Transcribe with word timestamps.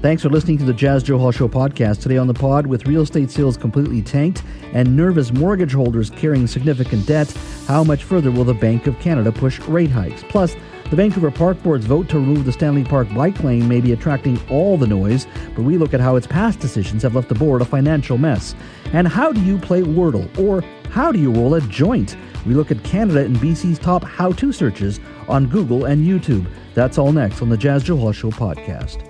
Thanks 0.00 0.22
for 0.22 0.28
listening 0.28 0.58
to 0.58 0.64
the 0.64 0.72
Jas 0.72 1.02
Johal 1.02 1.34
Show 1.34 1.48
podcast. 1.48 2.02
Today 2.02 2.18
on 2.18 2.28
the 2.28 2.34
pod, 2.34 2.68
with 2.68 2.86
real 2.86 3.02
estate 3.02 3.32
sales 3.32 3.56
completely 3.56 4.00
tanked 4.00 4.44
and 4.72 4.96
nervous 4.96 5.32
mortgage 5.32 5.72
holders 5.72 6.08
carrying 6.08 6.46
significant 6.46 7.04
debt, 7.04 7.28
how 7.66 7.82
much 7.82 8.04
further 8.04 8.30
will 8.30 8.44
the 8.44 8.54
Bank 8.54 8.86
of 8.86 8.96
Canada 9.00 9.32
push 9.32 9.58
rate 9.62 9.90
hikes? 9.90 10.22
Plus, 10.28 10.54
the 10.88 10.94
Vancouver 10.94 11.32
Park 11.32 11.60
Board's 11.64 11.84
vote 11.84 12.08
to 12.10 12.20
remove 12.20 12.44
the 12.44 12.52
Stanley 12.52 12.84
Park 12.84 13.12
bike 13.12 13.42
lane 13.42 13.66
may 13.66 13.80
be 13.80 13.90
attracting 13.90 14.40
all 14.48 14.78
the 14.78 14.86
noise, 14.86 15.26
but 15.56 15.64
we 15.64 15.76
look 15.76 15.92
at 15.92 16.00
how 16.00 16.14
its 16.14 16.28
past 16.28 16.60
decisions 16.60 17.02
have 17.02 17.16
left 17.16 17.28
the 17.28 17.34
board 17.34 17.60
a 17.60 17.64
financial 17.64 18.18
mess. 18.18 18.54
And 18.92 19.08
how 19.08 19.32
do 19.32 19.40
you 19.40 19.58
play 19.58 19.82
Wordle? 19.82 20.28
Or 20.38 20.60
how 20.90 21.10
do 21.10 21.18
you 21.18 21.32
roll 21.32 21.54
a 21.54 21.60
joint? 21.62 22.16
We 22.46 22.54
look 22.54 22.70
at 22.70 22.84
Canada 22.84 23.24
and 23.24 23.36
BC's 23.38 23.80
top 23.80 24.04
how 24.04 24.30
to 24.30 24.52
searches 24.52 25.00
on 25.26 25.48
Google 25.48 25.86
and 25.86 26.06
YouTube. 26.06 26.46
That's 26.74 26.98
all 26.98 27.10
next 27.10 27.42
on 27.42 27.48
the 27.48 27.56
Jas 27.56 27.82
Johal 27.82 28.14
Show 28.14 28.30
podcast. 28.30 29.07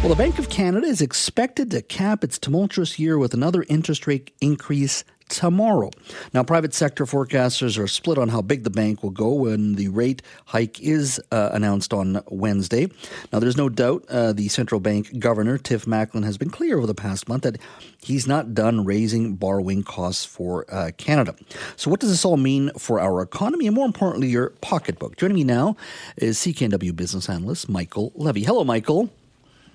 Well, 0.00 0.08
the 0.08 0.16
Bank 0.16 0.38
of 0.38 0.48
Canada 0.48 0.86
is 0.86 1.02
expected 1.02 1.70
to 1.72 1.82
cap 1.82 2.24
its 2.24 2.38
tumultuous 2.38 2.98
year 2.98 3.18
with 3.18 3.34
another 3.34 3.66
interest 3.68 4.06
rate 4.06 4.30
increase 4.40 5.04
tomorrow. 5.28 5.90
Now, 6.32 6.42
private 6.42 6.72
sector 6.72 7.04
forecasters 7.04 7.78
are 7.78 7.86
split 7.86 8.16
on 8.16 8.30
how 8.30 8.40
big 8.40 8.64
the 8.64 8.70
bank 8.70 9.02
will 9.02 9.10
go 9.10 9.34
when 9.34 9.74
the 9.74 9.88
rate 9.88 10.22
hike 10.46 10.80
is 10.80 11.20
uh, 11.30 11.50
announced 11.52 11.92
on 11.92 12.22
Wednesday. 12.28 12.88
Now, 13.30 13.40
there's 13.40 13.58
no 13.58 13.68
doubt 13.68 14.06
uh, 14.08 14.32
the 14.32 14.48
central 14.48 14.80
bank 14.80 15.18
governor, 15.18 15.58
Tiff 15.58 15.84
Macklem, 15.84 16.24
has 16.24 16.38
been 16.38 16.48
clear 16.48 16.78
over 16.78 16.86
the 16.86 16.94
past 16.94 17.28
month 17.28 17.42
that 17.42 17.58
he's 18.02 18.26
not 18.26 18.54
done 18.54 18.86
raising 18.86 19.34
borrowing 19.34 19.82
costs 19.82 20.24
for 20.24 20.64
uh, 20.72 20.92
Canada. 20.96 21.34
So, 21.76 21.90
what 21.90 22.00
does 22.00 22.08
this 22.08 22.24
all 22.24 22.38
mean 22.38 22.70
for 22.78 22.98
our 22.98 23.20
economy 23.20 23.66
and, 23.66 23.76
more 23.76 23.86
importantly, 23.86 24.28
your 24.28 24.54
pocketbook? 24.62 25.18
Joining 25.18 25.36
me 25.36 25.44
now 25.44 25.76
is 26.16 26.38
CKNW 26.38 26.96
business 26.96 27.28
analyst 27.28 27.68
Michael 27.68 28.12
Levy. 28.14 28.44
Hello, 28.44 28.64
Michael. 28.64 29.10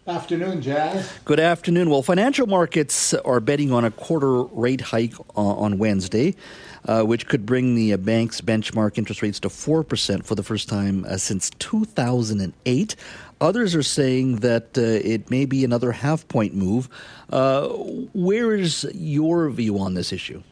Afternoon, 0.07 0.61
Jas. 0.61 1.17
Good 1.25 1.39
afternoon. 1.39 1.89
Well, 1.89 2.03
financial 2.03 2.45
markets 2.45 3.15
are 3.15 3.39
betting 3.39 3.71
on 3.71 3.83
a 3.83 3.89
quarter 3.89 4.43
rate 4.43 4.81
hike 4.81 5.15
on 5.35 5.79
Wednesday, 5.79 6.35
uh, 6.87 7.01
which 7.01 7.27
could 7.27 7.43
bring 7.43 7.73
the 7.73 7.93
uh, 7.93 7.97
bank's 7.97 8.39
benchmark 8.39 8.99
interest 8.99 9.23
rates 9.23 9.39
to 9.39 9.47
4% 9.49 10.23
for 10.23 10.35
the 10.35 10.43
first 10.43 10.69
time 10.69 11.05
uh, 11.05 11.17
since 11.17 11.49
2008. 11.57 12.95
Others 13.41 13.73
are 13.73 13.81
saying 13.81 14.35
that 14.37 14.77
uh, 14.77 14.81
it 14.81 15.31
may 15.31 15.45
be 15.45 15.65
another 15.65 15.91
half 15.91 16.27
point 16.27 16.53
move. 16.53 16.87
Uh, 17.31 17.69
where 18.13 18.53
is 18.53 18.87
your 18.93 19.49
view 19.49 19.79
on 19.79 19.95
this 19.95 20.13
issue? 20.13 20.43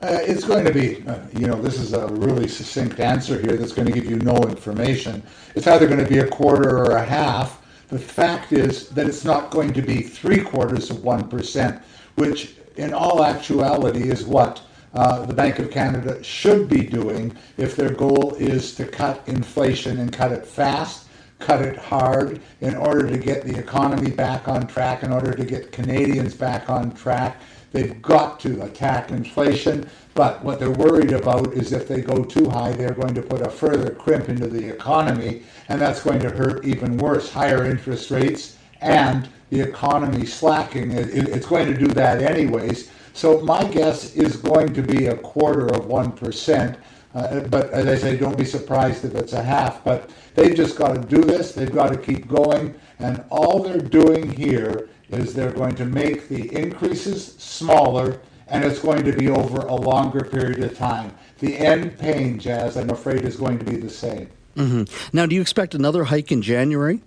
Uh, 0.00 0.18
it's 0.22 0.44
going 0.44 0.64
to 0.64 0.72
be, 0.72 1.02
uh, 1.08 1.18
you 1.36 1.48
know, 1.48 1.60
this 1.60 1.80
is 1.80 1.92
a 1.92 2.06
really 2.06 2.46
succinct 2.46 3.00
answer 3.00 3.40
here 3.40 3.56
that's 3.56 3.72
going 3.72 3.86
to 3.86 3.92
give 3.92 4.08
you 4.08 4.18
no 4.18 4.36
information. 4.44 5.24
It's 5.56 5.66
either 5.66 5.88
going 5.88 6.04
to 6.04 6.08
be 6.08 6.18
a 6.18 6.28
quarter 6.28 6.78
or 6.78 6.92
a 6.92 7.04
half. 7.04 7.65
The 7.88 7.98
fact 7.98 8.52
is 8.52 8.88
that 8.90 9.06
it's 9.06 9.24
not 9.24 9.50
going 9.50 9.72
to 9.74 9.82
be 9.82 10.02
three 10.02 10.42
quarters 10.42 10.90
of 10.90 10.98
1%, 10.98 11.82
which 12.16 12.56
in 12.76 12.92
all 12.92 13.24
actuality 13.24 14.10
is 14.10 14.24
what 14.24 14.62
uh, 14.94 15.24
the 15.26 15.34
Bank 15.34 15.58
of 15.58 15.70
Canada 15.70 16.22
should 16.22 16.68
be 16.68 16.82
doing 16.82 17.36
if 17.58 17.76
their 17.76 17.92
goal 17.92 18.34
is 18.38 18.74
to 18.76 18.86
cut 18.86 19.22
inflation 19.26 19.98
and 19.98 20.12
cut 20.12 20.32
it 20.32 20.46
fast, 20.46 21.06
cut 21.38 21.62
it 21.62 21.76
hard, 21.76 22.40
in 22.60 22.74
order 22.74 23.06
to 23.08 23.18
get 23.18 23.44
the 23.44 23.56
economy 23.56 24.10
back 24.10 24.48
on 24.48 24.66
track, 24.66 25.02
in 25.02 25.12
order 25.12 25.32
to 25.32 25.44
get 25.44 25.70
Canadians 25.70 26.34
back 26.34 26.68
on 26.70 26.92
track. 26.92 27.40
They've 27.72 28.00
got 28.00 28.40
to 28.40 28.62
attack 28.62 29.10
inflation. 29.10 29.88
But 30.14 30.42
what 30.42 30.58
they're 30.58 30.70
worried 30.70 31.12
about 31.12 31.52
is 31.52 31.72
if 31.74 31.86
they 31.86 32.00
go 32.00 32.24
too 32.24 32.48
high, 32.48 32.72
they're 32.72 32.94
going 32.94 33.14
to 33.14 33.22
put 33.22 33.46
a 33.46 33.50
further 33.50 33.90
crimp 33.90 34.30
into 34.30 34.46
the 34.46 34.66
economy, 34.66 35.42
and 35.68 35.80
that's 35.80 36.02
going 36.02 36.20
to 36.20 36.30
hurt 36.30 36.64
even 36.64 36.96
worse. 36.98 37.30
Higher 37.30 37.64
interest 37.64 38.10
rates 38.10 38.56
and 38.80 39.28
the 39.50 39.60
economy 39.60 40.26
slacking, 40.26 40.90
it's 40.92 41.46
going 41.46 41.72
to 41.72 41.78
do 41.78 41.86
that 41.88 42.22
anyways. 42.22 42.90
So 43.12 43.40
my 43.40 43.64
guess 43.64 44.14
is 44.14 44.36
going 44.36 44.74
to 44.74 44.82
be 44.82 45.06
a 45.06 45.16
quarter 45.16 45.66
of 45.66 45.86
1%. 45.86 46.76
Uh, 47.14 47.40
but 47.40 47.70
as 47.70 47.86
I 47.86 47.94
say, 47.94 48.16
don't 48.16 48.36
be 48.36 48.44
surprised 48.44 49.04
if 49.04 49.14
it's 49.14 49.32
a 49.32 49.42
half. 49.42 49.82
But 49.84 50.10
they've 50.34 50.54
just 50.54 50.76
got 50.76 50.94
to 50.94 51.00
do 51.00 51.22
this. 51.22 51.52
They've 51.52 51.72
got 51.72 51.90
to 51.92 51.96
keep 51.96 52.28
going. 52.28 52.74
And 52.98 53.24
all 53.30 53.62
they're 53.62 53.78
doing 53.78 54.30
here 54.30 54.90
is 55.08 55.32
they're 55.32 55.52
going 55.52 55.74
to 55.76 55.86
make 55.86 56.28
the 56.28 56.54
increases 56.54 57.34
smaller 57.38 58.20
and 58.48 58.64
it's 58.64 58.78
going 58.78 59.04
to 59.04 59.12
be 59.12 59.28
over 59.28 59.62
a 59.62 59.74
longer 59.74 60.24
period 60.24 60.62
of 60.62 60.76
time. 60.76 61.12
The 61.38 61.56
end 61.56 61.98
pain, 61.98 62.38
Jas, 62.38 62.76
I'm 62.76 62.90
afraid, 62.90 63.24
is 63.24 63.36
going 63.36 63.58
to 63.58 63.64
be 63.64 63.76
the 63.76 63.90
same. 63.90 64.28
Mm-hmm. 64.56 65.16
Now, 65.16 65.26
do 65.26 65.34
you 65.34 65.40
expect 65.40 65.74
another 65.74 66.04
hike 66.04 66.32
in 66.32 66.42
January? 66.42 67.02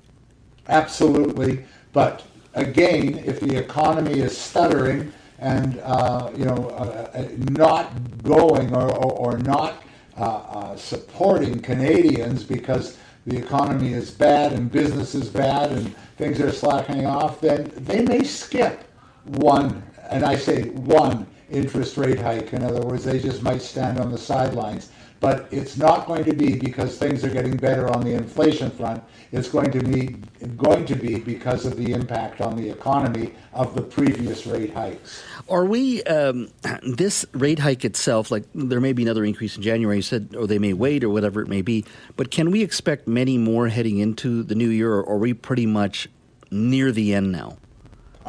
Absolutely. 0.68 1.66
But 1.94 2.24
again, 2.54 3.18
if 3.26 3.40
the 3.40 3.58
economy 3.58 4.20
is 4.20 4.38
stuttering 4.38 5.12
and 5.40 5.80
uh, 5.80 6.30
you 6.36 6.46
know 6.46 6.70
uh, 6.72 7.10
uh 7.14 7.28
not 7.52 8.24
going 8.24 8.76
or, 8.76 8.94
or, 8.94 9.34
or 9.34 9.38
not 9.40 9.84
uh, 10.18 10.24
uh, 10.24 10.76
supporting 10.76 11.60
Canadians 11.60 12.44
because 12.44 12.98
the 13.26 13.38
economy 13.38 13.94
is 13.94 14.12
bad 14.12 14.54
and 14.54 14.72
business 14.72 15.16
is 15.16 15.30
bad 15.30 15.72
and 15.72 15.96
things 16.18 16.42
are 16.42 16.52
slackening 16.52 17.06
off, 17.06 17.40
then 17.40 17.72
they 17.78 18.02
may 18.02 18.24
skip 18.24 18.84
one 19.24 19.82
and 20.10 20.26
I 20.26 20.36
say 20.36 20.64
one 20.70 21.26
interest 21.52 21.98
rate 21.98 22.20
hike. 22.20 22.54
In 22.54 22.64
other 22.64 22.82
words, 22.82 23.04
they 23.04 23.20
just 23.20 23.42
might 23.44 23.62
stand 23.62 24.00
on 24.00 24.12
the 24.12 24.18
sidelines. 24.18 24.90
But 25.20 25.50
it's 25.52 25.76
not 25.76 26.08
going 26.08 26.24
to 26.26 26.34
be 26.34 26.56
because 26.58 26.98
things 26.98 27.26
are 27.26 27.30
getting 27.30 27.58
better 27.58 27.90
on 27.90 28.02
the 28.06 28.14
inflation 28.14 28.72
front. 28.72 29.04
It's 29.34 29.50
going 29.50 29.70
to 29.72 29.84
be 29.84 30.16
going 30.56 30.86
to 30.86 30.96
be 30.96 31.20
because 31.20 31.66
of 31.66 31.76
the 31.76 31.92
impact 31.92 32.40
on 32.40 32.56
the 32.56 32.70
economy 32.70 33.34
of 33.52 33.76
the 33.76 33.82
previous 33.82 34.48
rate 34.48 34.74
hikes. 34.74 35.22
Are 35.50 35.66
we 35.66 36.02
um, 36.04 36.50
this 36.84 37.26
rate 37.34 37.60
hike 37.60 37.84
itself? 37.84 38.32
Like 38.32 38.46
there 38.56 38.80
may 38.80 38.94
be 38.94 39.04
another 39.04 39.26
increase 39.26 39.58
in 39.58 39.62
January. 39.62 39.98
You 39.98 40.04
said, 40.04 40.36
or 40.38 40.48
they 40.48 40.60
may 40.60 40.72
wait, 40.72 41.04
or 41.04 41.10
whatever 41.10 41.42
it 41.42 41.50
may 41.50 41.62
be. 41.62 41.84
But 42.16 42.32
can 42.32 42.50
we 42.50 42.64
expect 42.64 43.06
many 43.06 43.38
more 43.38 43.68
heading 43.68 43.98
into 43.98 44.42
the 44.44 44.56
new 44.56 44.70
year, 44.70 44.94
or 44.94 45.06
are 45.06 45.18
we 45.18 45.34
pretty 45.34 45.66
much 45.66 46.08
near 46.50 46.94
the 46.94 47.14
end 47.14 47.34
now? 47.34 47.58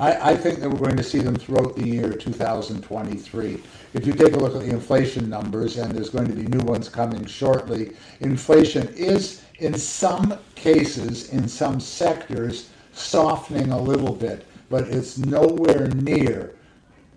I, 0.00 0.30
I, 0.30 0.34
think 0.34 0.60
that 0.60 0.70
we're 0.70 0.78
going 0.78 0.96
to 0.96 1.02
see 1.02 1.18
them 1.18 1.36
throughout 1.36 1.76
the 1.76 1.86
year 1.86 2.10
2023. 2.10 3.62
If 3.92 4.06
you 4.06 4.14
take 4.14 4.32
a 4.32 4.38
look 4.38 4.54
at 4.54 4.62
the 4.62 4.70
inflation 4.70 5.28
numbers, 5.28 5.76
and 5.76 5.92
there's 5.92 6.08
going 6.08 6.26
to 6.26 6.32
be 6.32 6.44
new 6.44 6.64
ones 6.64 6.88
coming 6.88 7.26
shortly, 7.26 7.92
inflation 8.20 8.88
is, 8.94 9.42
in 9.58 9.74
some 9.76 10.38
cases, 10.54 11.28
in 11.34 11.46
some 11.46 11.80
sectors, 11.80 12.70
softening 12.92 13.72
a 13.72 13.78
little 13.78 14.14
bit, 14.14 14.46
but 14.70 14.88
it's 14.88 15.18
nowhere 15.18 15.88
near 15.88 16.54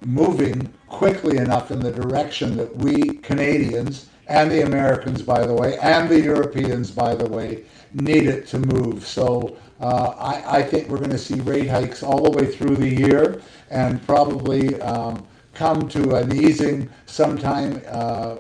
moving 0.05 0.73
quickly 0.89 1.37
enough 1.37 1.71
in 1.71 1.79
the 1.79 1.91
direction 1.91 2.57
that 2.57 2.75
we 2.75 3.13
Canadians 3.19 4.09
and 4.27 4.51
the 4.51 4.65
Americans, 4.65 5.21
by 5.21 5.45
the 5.45 5.53
way, 5.53 5.77
and 5.79 6.09
the 6.09 6.19
Europeans, 6.19 6.91
by 6.91 7.15
the 7.15 7.27
way, 7.29 7.63
need 7.93 8.27
it 8.27 8.45
to 8.47 8.59
move. 8.59 9.05
So 9.07 9.55
uh, 9.83 10.15
I, 10.17 10.59
I, 10.59 10.63
think 10.63 10.87
we're 10.87 10.97
going 10.97 11.09
to 11.09 11.17
see 11.17 11.41
rate 11.41 11.69
hikes 11.69 12.03
all 12.03 12.23
the 12.23 12.31
way 12.31 12.49
through 12.49 12.77
the 12.77 12.87
year 12.87 13.41
and 13.69 14.01
probably 14.07 14.79
um, 14.81 15.27
come 15.53 15.89
to 15.89 16.15
an 16.15 16.33
easing 16.33 16.89
sometime 17.05 17.81
uh, 17.89 18.37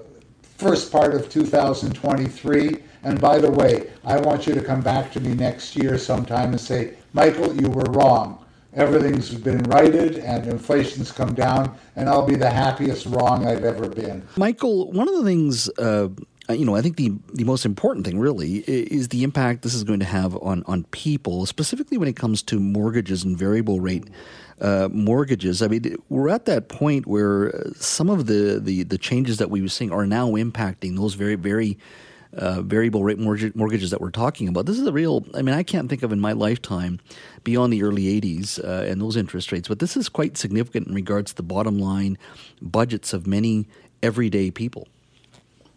first 0.57 0.89
part 0.89 1.13
of 1.13 1.29
2023. 1.29 2.77
And 3.03 3.19
by 3.19 3.39
the 3.39 3.51
way, 3.51 3.91
I 4.05 4.21
want 4.21 4.47
you 4.47 4.53
to 4.53 4.61
come 4.61 4.79
back 4.79 5.11
to 5.11 5.19
me 5.19 5.33
next 5.33 5.75
year 5.75 5.97
sometime 5.97 6.51
and 6.51 6.61
say, 6.61 6.95
Michael, 7.11 7.53
you 7.61 7.69
were 7.69 7.91
wrong. 7.91 8.39
Everything's 8.75 9.35
been 9.35 9.61
righted 9.63 10.17
and 10.19 10.47
inflation's 10.47 11.11
come 11.11 11.35
down, 11.35 11.77
and 11.95 12.09
I'll 12.09 12.25
be 12.25 12.35
the 12.35 12.49
happiest 12.49 13.05
wrong 13.05 13.45
I've 13.45 13.65
ever 13.65 13.87
been. 13.87 14.25
Michael, 14.37 14.91
one 14.91 15.07
of 15.07 15.15
the 15.15 15.23
things 15.23 15.69
uh, 15.77 16.07
you 16.49 16.65
know, 16.65 16.75
I 16.75 16.81
think 16.81 16.97
the, 16.97 17.13
the 17.33 17.45
most 17.45 17.65
important 17.65 18.05
thing 18.05 18.19
really 18.19 18.57
is 18.67 19.07
the 19.07 19.23
impact 19.23 19.61
this 19.61 19.73
is 19.73 19.83
going 19.83 20.01
to 20.01 20.05
have 20.05 20.35
on, 20.37 20.63
on 20.67 20.83
people, 20.85 21.45
specifically 21.45 21.97
when 21.97 22.09
it 22.09 22.15
comes 22.15 22.41
to 22.43 22.59
mortgages 22.59 23.23
and 23.23 23.37
variable 23.37 23.79
rate 23.79 24.09
uh, 24.59 24.89
mortgages. 24.91 25.61
I 25.61 25.67
mean, 25.67 25.95
we're 26.09 26.29
at 26.29 26.45
that 26.45 26.67
point 26.67 27.07
where 27.07 27.71
some 27.75 28.09
of 28.09 28.25
the, 28.27 28.59
the, 28.59 28.83
the 28.83 28.97
changes 28.97 29.37
that 29.37 29.49
we 29.49 29.61
were 29.61 29.69
seeing 29.69 29.91
are 29.91 30.05
now 30.05 30.31
impacting 30.31 30.97
those 30.97 31.13
very, 31.13 31.35
very 31.35 31.77
uh, 32.33 32.61
variable 32.61 33.03
rate 33.03 33.19
mortgage, 33.19 33.55
mortgages 33.55 33.91
that 33.91 34.01
we're 34.01 34.11
talking 34.11 34.47
about. 34.47 34.65
This 34.65 34.79
is 34.79 34.87
a 34.87 34.91
real, 34.91 35.25
I 35.33 35.41
mean, 35.41 35.55
I 35.55 35.63
can't 35.63 35.89
think 35.89 36.03
of 36.03 36.11
in 36.11 36.19
my 36.19 36.33
lifetime 36.33 36.99
beyond 37.43 37.71
the 37.71 37.83
early 37.83 38.19
80s 38.19 38.63
uh, 38.63 38.89
and 38.89 39.01
those 39.01 39.15
interest 39.15 39.51
rates, 39.51 39.67
but 39.67 39.79
this 39.79 39.95
is 39.95 40.09
quite 40.09 40.37
significant 40.37 40.87
in 40.87 40.93
regards 40.93 41.31
to 41.31 41.37
the 41.37 41.43
bottom 41.43 41.77
line 41.77 42.17
budgets 42.61 43.13
of 43.13 43.27
many 43.27 43.67
everyday 44.01 44.51
people. 44.51 44.87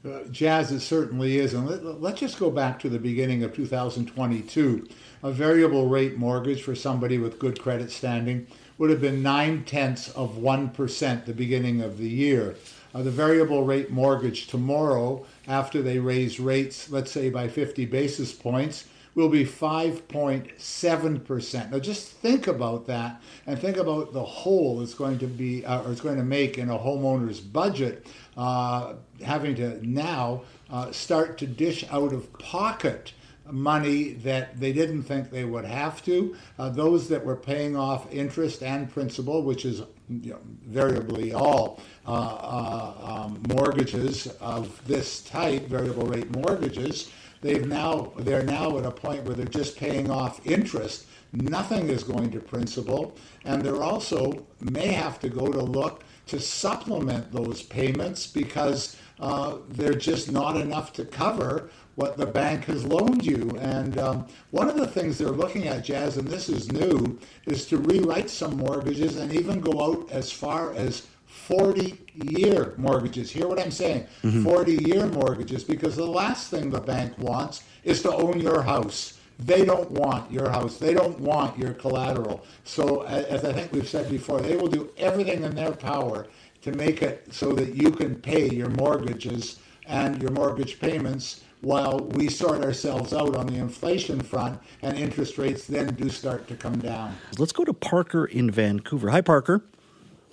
Uh, 0.07 0.23
Jas, 0.31 0.71
it 0.71 0.81
certainly 0.81 1.39
is. 1.39 1.53
And 1.53 1.67
let, 1.67 2.13
us 2.13 2.21
just 2.21 2.39
go 2.39 2.51
back 2.51 2.79
to 2.81 2.89
the 2.89 2.99
beginning 2.99 3.43
of 3.43 3.55
2022. 3.55 4.89
A 5.23 5.33
variable 5.33 5.89
rate 5.89 6.17
mortgage 6.17 6.63
for 6.63 6.77
somebody 6.77 7.19
with 7.19 7.41
good 7.41 7.61
credit 7.61 7.91
standing 7.91 8.47
would 8.79 8.91
have 8.91 9.01
been 9.01 9.23
nine 9.23 9.65
tenths 9.65 10.11
of 10.11 10.37
1% 10.37 11.25
the 11.25 11.33
beginning 11.33 11.81
of 11.81 11.99
the 11.99 12.09
year. 12.09 12.55
Uh, 12.95 13.03
the 13.03 13.11
variable 13.11 13.65
rate 13.65 13.91
mortgage 13.91 14.47
tomorrow, 14.47 15.27
after 15.49 15.83
they 15.83 15.99
raise 15.99 16.39
rates, 16.39 16.91
let's 16.91 17.11
say 17.11 17.29
by 17.29 17.49
50 17.49 17.87
basis 17.87 18.33
points, 18.33 18.87
will 19.17 19.29
be 19.31 19.45
5.7%. 19.45 21.71
Now 21.71 21.79
just 21.79 22.13
think 22.13 22.47
about 22.47 22.87
that 22.87 23.21
and 23.47 23.59
think 23.59 23.79
about 23.79 24.13
the 24.13 24.23
hole 24.23 24.83
it's 24.83 24.95
going 24.95 25.19
to 25.21 25.27
be 25.27 25.65
uh, 25.65 25.83
or 25.83 25.93
it's 25.93 26.03
going 26.03 26.19
to 26.19 26.23
make 26.23 26.59
in 26.59 26.69
a 26.69 26.79
homeowner's 26.79 27.41
budget, 27.41 28.07
uh, 28.37 28.95
having 29.23 29.55
to 29.57 29.87
now 29.87 30.43
uh, 30.71 30.91
start 30.93 31.39
to 31.39 31.47
dish 31.47 31.85
out 31.91 32.13
of 32.13 32.33
pocket 32.39 33.13
money 33.51 34.15
that 34.15 34.59
they 34.59 34.73
didn't 34.73 35.05
think 35.05 35.31
they 35.31 35.45
would 35.45 35.65
have 35.65 36.05
to. 36.05 36.37
Uh, 36.59 36.69
those 36.69 37.09
that 37.09 37.25
were 37.25 37.37
paying 37.37 37.77
off 37.77 38.13
interest 38.13 38.63
and 38.63 38.91
principal, 38.91 39.43
which 39.43 39.65
is 39.65 39.83
you 40.09 40.33
know, 40.33 40.39
variably 40.67 41.33
all 41.33 41.81
uh, 42.07 42.11
uh, 42.11 43.25
um, 43.25 43.43
mortgages 43.49 44.27
of 44.41 44.81
this 44.87 45.23
type, 45.23 45.67
variable 45.67 46.07
rate 46.07 46.31
mortgages, 46.31 47.11
they've 47.41 47.67
now 47.67 48.13
they're 48.19 48.43
now 48.43 48.79
at 48.79 48.85
a 48.85 48.91
point 48.91 49.25
where 49.25 49.35
they're 49.35 49.47
just 49.47 49.77
paying 49.77 50.11
off 50.11 50.45
interest. 50.47 51.07
Nothing 51.33 51.89
is 51.89 52.03
going 52.03 52.31
to 52.31 52.41
principal, 52.41 53.17
and 53.45 53.63
they're 53.63 53.83
also 53.83 54.47
may 54.61 54.89
have 54.89 55.19
to 55.21 55.29
go 55.29 55.49
to 55.49 55.61
look 55.61 56.03
to 56.27 56.41
supplement 56.41 57.33
those 57.33 57.63
payments 57.63 58.27
because 58.27 58.97
uh, 59.21 59.59
they're 59.71 59.95
just 59.95 60.31
not 60.31 60.57
enough 60.57 60.93
to 60.93 61.05
cover 61.05 61.71
what 61.95 62.17
the 62.17 62.27
bank 62.27 62.65
has 62.65 62.85
loaned 62.85 63.25
you. 63.25 63.57
And 63.61 63.99
um, 63.99 64.27
one 64.51 64.69
of 64.69 64.77
the 64.77 64.87
things 64.87 65.17
they're 65.17 65.29
looking 65.29 65.67
at, 65.67 65.85
Jas, 65.85 66.17
and 66.17 66.29
this 66.29 66.49
is 66.49 66.71
new, 66.71 67.19
is 67.47 67.67
to 67.67 67.79
rewrite 67.79 68.29
some 68.29 68.57
mortgages 68.57 69.17
and 69.17 69.33
even 69.33 69.61
go 69.61 69.83
out 69.83 70.11
as 70.11 70.31
far 70.31 70.75
as 70.75 71.07
40 71.27 71.99
year 72.15 72.75
mortgages. 72.77 73.31
Hear 73.31 73.47
what 73.47 73.61
I'm 73.61 73.71
saying? 73.71 74.07
Mm-hmm. 74.23 74.45
40 74.45 74.85
year 74.85 75.07
mortgages, 75.07 75.65
because 75.65 75.97
the 75.97 76.07
last 76.07 76.51
thing 76.51 76.71
the 76.71 76.81
bank 76.81 77.17
wants 77.19 77.63
is 77.85 78.03
to 78.03 78.13
own 78.13 78.41
your 78.41 78.63
house. 78.63 79.16
They 79.39 79.65
don't 79.65 79.91
want 79.91 80.31
your 80.31 80.49
house. 80.49 80.79
They 80.79 80.95
don't 80.95 81.19
want 81.21 81.59
your 81.59 81.75
collateral. 81.75 82.45
So, 82.65 83.03
as 83.03 83.45
I 83.45 83.53
think 83.53 83.73
we've 83.73 83.89
said 83.89 84.11
before, 84.11 84.41
they 84.41 84.57
will 84.57 84.69
do 84.69 84.91
everything 84.97 85.43
in 85.43 85.55
their 85.55 85.73
power 85.73 86.27
to 86.63 86.73
make 86.73 87.03
it 87.03 87.27
so 87.31 87.53
that 87.53 87.75
you 87.75 87.91
can 87.91 88.15
pay 88.17 88.49
your 88.49 88.71
mortgages 88.71 89.59
and 89.87 90.21
your 90.21 90.31
mortgage 90.31 90.81
payments 90.81 91.43
while 91.61 92.01
we 92.13 92.29
sort 92.29 92.65
ourselves 92.65 93.13
out 93.13 93.37
on 93.37 93.47
the 93.47 93.57
inflation 93.57 94.21
front 94.21 94.61
and 94.83 94.99
interest 94.99 95.39
rates 95.39 95.67
then 95.67 95.95
do 95.95 96.09
start 96.09 96.47
to 96.49 96.55
come 96.55 96.79
down. 96.79 97.15
Let's 97.39 97.53
go 97.53 97.65
to 97.65 97.73
Parker 97.73 98.27
in 98.27 98.51
Vancouver. 98.51 99.11
Hi, 99.11 99.21
Parker. 99.21 99.63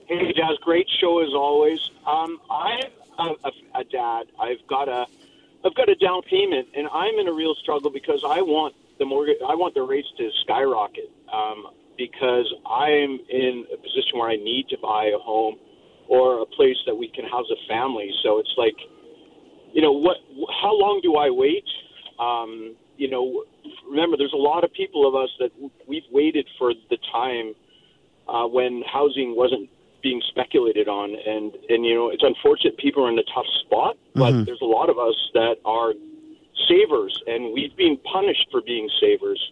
Hey, 0.08 0.34
Jas. 0.34 0.58
Great 0.62 0.88
show 1.00 1.20
as 1.24 1.34
always. 1.34 1.80
Um, 2.06 2.40
I'm 2.50 2.84
a, 3.20 3.24
a, 3.44 3.52
a 3.76 3.84
dad. 3.86 4.28
I've 4.40 4.66
got 4.68 4.88
a 4.88 5.08
I've 5.66 5.76
got 5.76 5.88
a 5.88 5.96
down 5.96 6.22
payment, 6.24 6.68
and 6.76 6.88
I'm 6.92 7.18
in 7.20 7.28
a 7.30 7.34
real 7.34 7.56
struggle 7.56 7.90
because 7.90 8.22
I 8.26 8.42
want 8.42 8.76
the 9.00 9.06
mortgage. 9.06 9.38
I 9.48 9.56
want 9.56 9.74
the 9.74 9.84
rates 9.84 10.08
to 10.18 10.30
skyrocket 10.44 11.10
um, 11.32 11.68
because 11.98 12.52
I'm 12.70 13.20
in 13.30 13.66
a 13.74 13.78
position 13.78 14.20
where 14.20 14.30
I 14.30 14.38
need 14.38 14.68
to 14.70 14.78
buy 14.82 15.12
a 15.14 15.20
home 15.20 15.56
or 16.08 16.42
a 16.42 16.46
place 16.46 16.78
that 16.86 16.96
we 16.96 17.08
can 17.08 17.26
house 17.26 17.48
a 17.52 17.60
family. 17.68 18.12
So 18.24 18.40
it's 18.40 18.54
like 18.58 18.76
you 19.74 19.82
know 19.82 19.92
what? 19.92 20.18
How 20.62 20.72
long 20.72 21.02
do 21.02 21.16
I 21.16 21.30
wait? 21.30 21.66
Um, 22.20 22.76
you 22.98 23.10
know, 23.10 23.44
remember, 23.90 24.16
there's 24.18 24.34
a 24.34 24.38
lot 24.38 24.64
of 24.64 24.72
people 24.72 25.08
of 25.08 25.16
us 25.16 25.30
that 25.40 25.50
we've 25.88 26.08
waited 26.12 26.48
for 26.60 26.74
the 26.90 26.98
time 27.12 27.54
uh, 28.30 28.48
when 28.48 28.84
housing 28.86 29.36
wasn't 29.36 29.70
being 30.04 30.22
speculated 30.30 30.88
on, 30.88 31.10
and 31.10 31.54
and 31.70 31.86
you 31.86 31.96
know, 31.96 32.10
it's 32.10 32.24
unfortunate 32.24 32.78
people 32.78 33.06
are 33.06 33.10
in 33.10 33.18
a 33.18 33.28
tough 33.34 33.50
spot, 33.66 33.98
but 34.14 34.32
mm-hmm. 34.32 34.44
there's 34.44 34.62
a 34.62 34.66
lot 34.66 34.90
of 34.90 35.00
us 35.00 35.16
that 35.34 35.56
are 35.66 35.94
savers, 36.68 37.22
and 37.28 37.54
we've 37.54 37.76
been 37.76 37.98
punished 37.98 38.48
for 38.52 38.62
being 38.62 38.90
savers. 39.00 39.52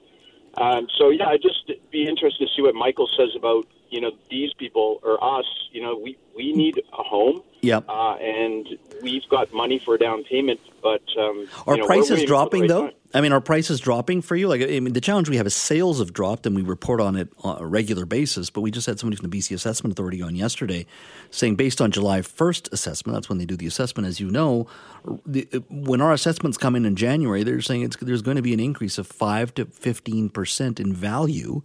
Um, 0.58 0.88
so 0.98 1.10
yeah, 1.10 1.28
I'd 1.30 1.42
just 1.42 1.72
be 1.92 2.08
interested 2.08 2.48
to 2.48 2.54
see 2.56 2.62
what 2.62 2.76
Michael 2.76 3.10
says 3.18 3.30
about 3.36 3.66
you 3.92 4.02
know 4.02 4.12
these 4.30 4.54
people 4.54 5.00
or 5.04 5.24
us. 5.24 5.46
You 5.72 5.82
know, 5.82 5.98
we 5.98 6.18
we 6.36 6.54
need 6.54 6.82
a 6.98 7.04
home. 7.04 7.44
Yep. 7.62 7.86
Uh, 7.88 8.16
and 8.16 8.68
we've 9.04 9.28
got 9.30 9.54
money 9.54 9.78
for 9.78 9.94
a 9.94 10.00
down 10.00 10.24
payment, 10.24 10.60
but 10.82 11.04
um, 11.20 11.48
are 11.68 11.76
you 11.76 11.82
know, 11.82 11.86
prices 11.86 12.24
dropping 12.24 12.62
right 12.62 12.70
though? 12.70 12.88
Time. 12.88 12.96
I 13.14 13.22
mean, 13.22 13.34
are 13.34 13.42
prices 13.42 13.80
dropping 13.80 14.22
for 14.22 14.36
you? 14.36 14.48
Like, 14.48 14.62
I 14.62 14.80
mean, 14.80 14.94
the 14.94 15.02
challenge 15.02 15.30
we 15.30 15.36
have 15.36 15.46
is 15.46 15.54
sales 15.54 16.00
have 16.00 16.14
dropped, 16.14 16.46
and 16.46 16.56
we 16.56 16.62
report 16.62 17.02
on 17.02 17.16
it 17.18 17.28
on 17.44 17.62
a 17.62 17.68
regular 17.68 18.06
basis. 18.06 18.50
But 18.50 18.62
we 18.62 18.72
just 18.72 18.88
had 18.88 19.00
somebody 19.00 19.18
from 19.18 19.30
the 19.30 19.38
BC 19.38 19.54
Assessment 19.54 19.94
Authority 19.94 20.22
on 20.22 20.36
yesterday, 20.36 20.86
saying 21.30 21.56
based 21.56 21.82
on 21.82 21.92
July 21.92 22.22
first 22.22 22.70
assessment, 22.72 23.16
that's 23.16 23.30
when 23.30 23.38
they 23.38 23.46
do 23.46 23.58
the 23.58 23.68
assessment, 23.68 24.08
as 24.08 24.20
you 24.20 24.32
know. 24.32 24.66
The, 25.26 25.44
when 25.70 26.02
our 26.02 26.14
assessments 26.14 26.58
come 26.58 26.76
in 26.76 26.86
in 26.86 26.96
January, 26.96 27.44
they're 27.44 27.62
saying 27.62 27.92
there's 28.02 28.22
going 28.22 28.38
to 28.38 28.42
be 28.42 28.54
an 28.54 28.60
increase 28.60 28.98
of 28.98 29.06
five 29.06 29.54
to 29.56 29.66
fifteen 29.66 30.30
percent 30.30 30.80
in 30.80 30.94
value 30.94 31.62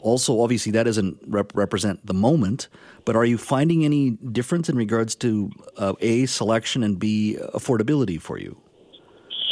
also, 0.00 0.40
obviously, 0.40 0.72
that 0.72 0.84
doesn't 0.84 1.18
rep- 1.26 1.52
represent 1.54 2.04
the 2.06 2.14
moment, 2.14 2.68
but 3.04 3.16
are 3.16 3.24
you 3.24 3.38
finding 3.38 3.84
any 3.84 4.10
difference 4.10 4.68
in 4.68 4.76
regards 4.76 5.14
to 5.16 5.50
uh, 5.76 5.94
A, 6.00 6.26
selection, 6.26 6.82
and 6.82 6.98
B, 6.98 7.38
affordability 7.54 8.20
for 8.20 8.38
you? 8.38 8.56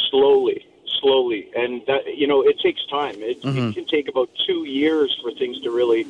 Slowly, 0.09 0.65
slowly. 1.01 1.49
And, 1.55 1.81
that, 1.87 2.15
you 2.15 2.27
know, 2.27 2.41
it 2.41 2.59
takes 2.59 2.85
time. 2.87 3.15
It, 3.17 3.41
mm-hmm. 3.41 3.69
it 3.69 3.75
can 3.75 3.85
take 3.85 4.07
about 4.07 4.29
two 4.45 4.65
years 4.65 5.17
for 5.21 5.31
things 5.31 5.59
to 5.61 5.71
really 5.71 6.05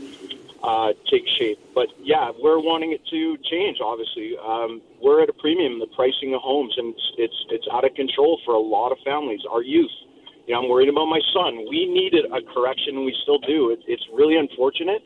uh, 0.64 0.94
take 1.10 1.28
shape. 1.28 1.60
But 1.74 1.90
yeah, 2.02 2.31
we're 2.42 2.60
wanting 2.60 2.92
it 2.92 3.06
to 3.08 3.38
change. 3.38 3.80
Obviously, 3.81 4.38
um, 4.38 4.81
we're 5.02 5.22
at 5.22 5.30
a 5.30 5.34
premium. 5.34 5.80
The 5.80 5.88
pricing 5.88 6.34
of 6.34 6.42
homes, 6.42 6.76
and 6.78 6.94
it's, 6.94 7.12
it's 7.18 7.46
it's 7.50 7.68
out 7.72 7.86
of 7.86 7.94
control 7.94 8.40
for 8.44 8.54
a 8.54 8.60
lot 8.60 8.92
of 8.92 8.98
families. 9.06 9.42
Our 9.50 9.62
youth, 9.62 9.92
you 10.47 10.53
know, 10.53 10.62
I'm 10.62 10.69
worried 10.69 10.89
about 10.89 11.06
my 11.06 11.21
son. 11.33 11.65
We 11.69 11.86
needed 11.86 12.25
a 12.25 12.42
correction, 12.53 12.97
and 12.97 13.06
we 13.06 13.15
still 13.24 13.39
do. 13.39 13.71
It, 13.71 13.80
it's 13.88 14.06
really 14.14 14.37
unfortunate, 14.37 15.02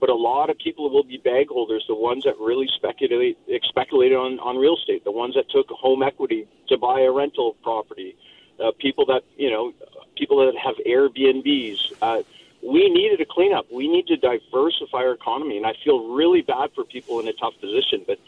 but 0.00 0.08
a 0.08 0.14
lot 0.14 0.50
of 0.50 0.58
people 0.58 0.90
will 0.90 1.04
be 1.04 1.18
bag 1.18 1.48
holders, 1.48 1.84
the 1.86 1.94
ones 1.94 2.24
that 2.24 2.36
really 2.38 2.68
speculate 2.76 3.38
speculated 3.64 4.16
on, 4.16 4.38
on 4.40 4.56
real 4.56 4.76
estate, 4.76 5.04
the 5.04 5.12
ones 5.12 5.34
that 5.34 5.48
took 5.50 5.68
home 5.68 6.02
equity 6.02 6.48
to 6.68 6.76
buy 6.76 7.00
a 7.00 7.10
rental 7.10 7.56
property, 7.62 8.16
uh, 8.62 8.72
people 8.78 9.06
that, 9.06 9.22
you 9.36 9.50
know, 9.50 9.72
people 10.16 10.44
that 10.44 10.56
have 10.56 10.74
Airbnbs. 10.86 11.92
Uh, 12.02 12.22
we 12.62 12.90
needed 12.90 13.20
a 13.20 13.24
cleanup. 13.24 13.66
We 13.72 13.88
need 13.88 14.06
to 14.08 14.16
diversify 14.16 14.98
our 14.98 15.12
economy, 15.12 15.56
and 15.56 15.66
I 15.66 15.74
feel 15.82 16.14
really 16.14 16.42
bad 16.42 16.70
for 16.74 16.84
people 16.84 17.20
in 17.20 17.28
a 17.28 17.32
tough 17.32 17.54
position, 17.60 18.04
but 18.06 18.18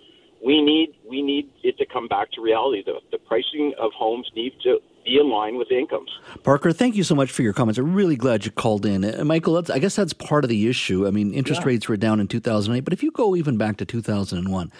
we 0.45 0.62
need 0.62 0.95
we 1.09 1.23
need 1.23 1.50
it 1.62 1.78
to 1.78 1.87
come 1.87 2.09
back 2.09 2.31
to 2.33 2.40
reality. 2.40 2.83
The, 2.85 3.00
the 3.11 3.19
pricing 3.19 3.75
of 3.78 3.92
homes 3.92 4.31
need 4.35 4.54
to 4.62 4.81
be 5.04 5.18
in 5.18 5.30
line 5.30 5.56
with 5.56 5.68
the 5.68 5.78
incomes. 5.78 6.11
Parker, 6.42 6.73
thank 6.73 6.97
you 6.97 7.04
so 7.04 7.14
much 7.14 7.30
for 7.30 7.42
your 7.42 7.52
comments. 7.52 7.78
I'm 7.78 7.94
really 7.94 8.16
glad 8.16 8.44
you 8.44 8.50
called 8.50 8.87
in. 8.87 9.04
Uh, 9.04 9.25
Michael, 9.25 9.62
I 9.73 9.78
guess 9.78 9.97
that's 9.97 10.12
part 10.12 10.44
of 10.44 10.50
the 10.50 10.68
issue. 10.68 11.06
I 11.06 11.11
mean, 11.11 11.32
interest 11.32 11.62
yeah. 11.62 11.68
rates 11.68 11.88
were 11.88 11.97
down 11.97 12.21
in 12.21 12.28
2008, 12.28 12.80
but 12.80 12.92
if 12.92 13.02
you 13.02 13.11
go 13.11 13.37
even 13.37 13.56
back 13.56 13.76
to 13.78 13.85
2001, 13.85 14.73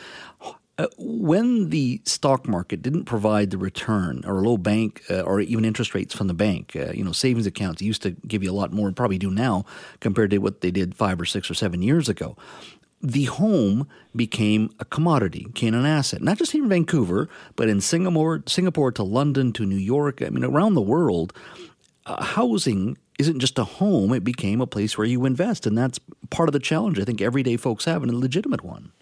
uh, 0.79 0.87
when 0.97 1.69
the 1.69 2.01
stock 2.05 2.49
market 2.49 2.81
didn't 2.81 3.05
provide 3.05 3.51
the 3.51 3.59
return 3.59 4.23
or 4.27 4.43
low 4.43 4.57
bank 4.57 5.03
uh, 5.11 5.21
or 5.21 5.41
even 5.41 5.65
interest 5.65 5.95
rates 5.95 6.15
from 6.15 6.29
the 6.29 6.35
bank, 6.35 6.75
uh, 6.77 6.93
you 6.93 7.05
know, 7.05 7.13
savings 7.13 7.47
accounts 7.47 7.83
used 7.83 8.03
to 8.03 8.13
give 8.27 8.43
you 8.43 8.51
a 8.51 8.55
lot 8.55 8.73
more, 8.73 8.91
probably 8.93 9.19
do 9.19 9.31
now 9.31 9.65
compared 10.01 10.31
to 10.31 10.39
what 10.39 10.63
they 10.63 10.71
did 10.71 10.95
five 10.95 11.21
or 11.21 11.27
six 11.27 11.51
or 11.51 11.55
seven 11.55 11.83
years 11.83 12.09
ago 12.09 12.37
the 13.03 13.25
home 13.25 13.89
became 14.15 14.71
a 14.79 14.85
commodity, 14.85 15.47
became 15.47 15.75
an 15.75 15.85
asset, 15.85 16.23
not 16.23 16.39
just 16.39 16.53
here 16.53 16.63
in 16.63 16.69
Vancouver, 16.69 17.29
but 17.57 17.69
in 17.69 17.81
Singapore, 17.81 18.43
Singapore 18.47 18.93
to 18.93 19.03
London 19.03 19.53
to 19.55 19.67
New 19.67 19.77
York. 19.77 20.23
I 20.23 20.31
mean, 20.31 20.45
around 20.45 20.75
the 20.75 20.81
world, 20.81 21.33
uh, 22.07 22.23
housing 22.23 22.97
isn't 23.19 23.41
just 23.41 23.59
a 23.59 23.65
home; 23.65 24.13
it 24.13 24.23
became 24.25 24.61
a 24.61 24.67
place 24.67 24.97
where 24.97 25.07
you 25.07 25.25
invest, 25.25 25.67
and 25.67 25.77
that's 25.77 25.99
part 26.31 26.49
of 26.49 26.53
the 26.53 26.61
challenge 26.61 27.01
I 27.01 27.05
think 27.05 27.21
everyday 27.21 27.57
folks 27.57 27.85
have, 27.87 28.03
and 28.03 28.13
a 28.13 28.17
legitimate 28.17 28.63
one. 28.65 28.93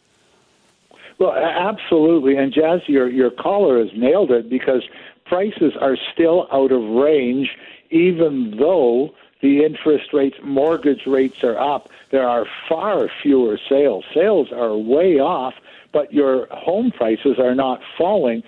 Well, 1.19 1.35
absolutely, 1.35 2.37
and 2.37 2.53
Jas, 2.53 2.81
your 2.87 3.09
your 3.11 3.31
caller 3.31 3.79
has 3.79 3.91
nailed 3.95 4.31
it 4.31 4.49
because 4.49 4.83
prices 5.27 5.75
are 5.79 5.97
still 6.15 6.49
out 6.51 6.73
of 6.73 6.83
range, 6.83 7.51
even 7.91 8.57
though 8.59 9.11
the 9.41 9.65
interest 9.65 10.13
rates, 10.13 10.37
mortgage 10.43 11.07
rates 11.07 11.43
are 11.43 11.59
up. 11.59 11.89
There 12.11 12.29
are 12.29 12.47
far 12.69 13.09
fewer 13.23 13.59
sales. 13.69 14.05
Sales 14.13 14.53
are 14.53 14.77
way 14.77 15.19
off, 15.19 15.55
but 15.93 16.13
your 16.13 16.47
home 16.51 16.91
prices 16.91 17.39
are 17.39 17.55
not 17.55 17.81
falling. 17.97 18.43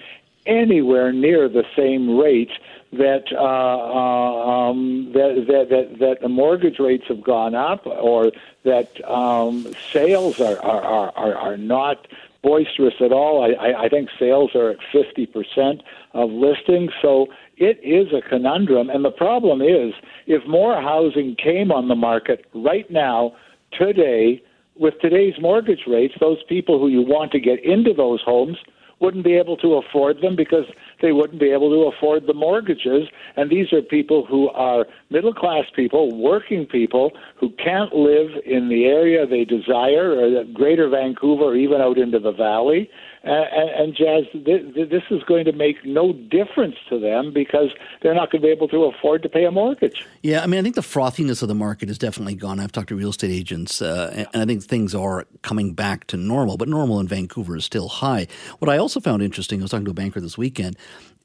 anywhere 0.45 1.13
near 1.13 1.49
the 1.49 1.65
same 1.77 2.19
rates 2.19 2.53
that, 2.93 3.25
uh, 3.33 3.37
uh, 3.39 4.71
um, 4.71 5.13
that, 5.13 5.47
that, 5.47 5.69
that, 5.71 5.99
that 5.99 6.21
the 6.21 6.29
mortgage 6.29 6.79
rates 6.79 7.05
have 7.09 7.23
gone 7.23 7.55
up 7.55 7.87
or 7.87 8.33
that 8.65 9.03
um, 9.09 9.73
sales 9.93 10.41
are, 10.41 10.61
are, 10.63 11.13
are, 11.17 11.35
are 11.35 11.57
not 11.57 12.07
boisterous 12.43 12.95
at 13.01 13.13
all. 13.13 13.43
I, 13.45 13.85
I 13.85 13.89
think 13.89 14.09
sales 14.19 14.51
are 14.55 14.71
at 14.71 14.79
50% 14.95 15.81
of 16.15 16.31
listings. 16.31 16.91
So 17.01 17.27
it 17.57 17.79
is 17.83 18.13
a 18.13 18.29
conundrum. 18.29 18.91
And 18.91 19.05
the 19.05 19.11
problem 19.11 19.63
is, 19.63 19.93
if 20.27 20.47
more 20.49 20.81
housing 20.81 21.37
came 21.37 21.71
on 21.71 21.89
the 21.89 21.95
market 21.95 22.47
right 22.55 22.91
now, 22.91 23.33
today, 23.79 24.43
with 24.77 24.95
today's 25.01 25.35
mortgage 25.41 25.83
rates, 25.87 26.15
those 26.21 26.43
people 26.49 26.79
who 26.79 26.89
you 26.89 27.03
want 27.03 27.31
to 27.33 27.41
get 27.41 27.65
into 27.65 27.93
those 27.95 28.21
homes 28.25 28.57
wouldn't 29.03 29.25
be 29.25 29.35
able 29.35 29.57
to 29.59 29.75
afford 29.75 30.23
them 30.23 30.37
because 30.37 30.65
they 31.03 31.13
wouldn't 31.13 31.41
be 31.41 31.51
able 31.51 31.71
to 31.71 31.95
afford 31.95 32.27
the 32.27 32.33
mortgages. 32.33 33.09
And 33.37 33.51
these 33.51 33.73
are 33.73 33.83
people 33.83 34.25
who 34.25 34.49
are 34.51 34.87
middle 35.11 35.35
class 35.35 35.65
people, 35.75 36.17
working 36.17 36.65
people 36.65 37.11
who 37.37 37.51
can't 37.51 37.93
live 37.93 38.31
in 38.47 38.69
the 38.69 38.85
area 38.85 39.27
they 39.27 39.45
desire, 39.45 40.13
or 40.13 40.45
greater 40.55 40.89
Vancouver, 40.89 41.45
or 41.45 41.57
even 41.57 41.81
out 41.81 41.99
into 41.99 42.21
the 42.21 42.33
valley. 42.33 42.89
And, 43.25 43.71
and 43.71 43.95
Jas, 43.95 44.25
this 44.35 45.03
is 45.11 45.23
going 45.25 45.45
to 45.45 45.53
make 45.53 45.85
no 45.85 46.13
difference 46.13 46.75
to 46.89 46.99
them 46.99 47.33
because 47.33 47.71
they're 48.03 48.15
not 48.15 48.33
going 48.33 48.43
to 48.43 48.47
be 48.47 48.53
able 48.53 48.69
to 48.69 48.85
afford 48.85 49.23
to 49.23 49.29
pay 49.29 49.45
a 49.45 49.51
mortgage. 49.51 50.05
Yeah, 50.23 50.43
I 50.43 50.47
mean, 50.47 50.59
I 50.59 50.63
think 50.63 50.75
the 50.75 50.81
frothiness 50.81 51.41
of 51.41 51.49
the 51.49 51.55
market 51.55 51.89
has 51.89 51.99
definitely 51.99 52.35
gone. 52.35 52.59
I've 52.59 52.73
talked 52.73 52.89
to 52.89 52.97
real 52.97 53.11
estate 53.11 53.31
agents, 53.31 53.81
uh, 53.81 54.27
and 54.33 54.43
I 54.43 54.45
think 54.45 54.65
things 54.65 54.95
are 54.95 55.25
coming 55.43 55.73
back 55.73 56.07
to 56.09 56.17
normal, 56.17 56.57
but 56.57 56.69
normal 56.69 56.99
in 56.99 57.07
Vancouver 57.07 57.57
is 57.57 57.65
still 57.65 57.89
high. 57.89 58.27
What 58.59 58.69
I 58.69 58.79
also 58.79 58.99
found 58.99 59.23
interesting, 59.23 59.61
I 59.61 59.63
was 59.63 59.71
talking 59.71 59.85
to 59.85 59.93
a 59.93 59.95
banker 59.95 60.21
this 60.21 60.37
weekend, 60.37 60.77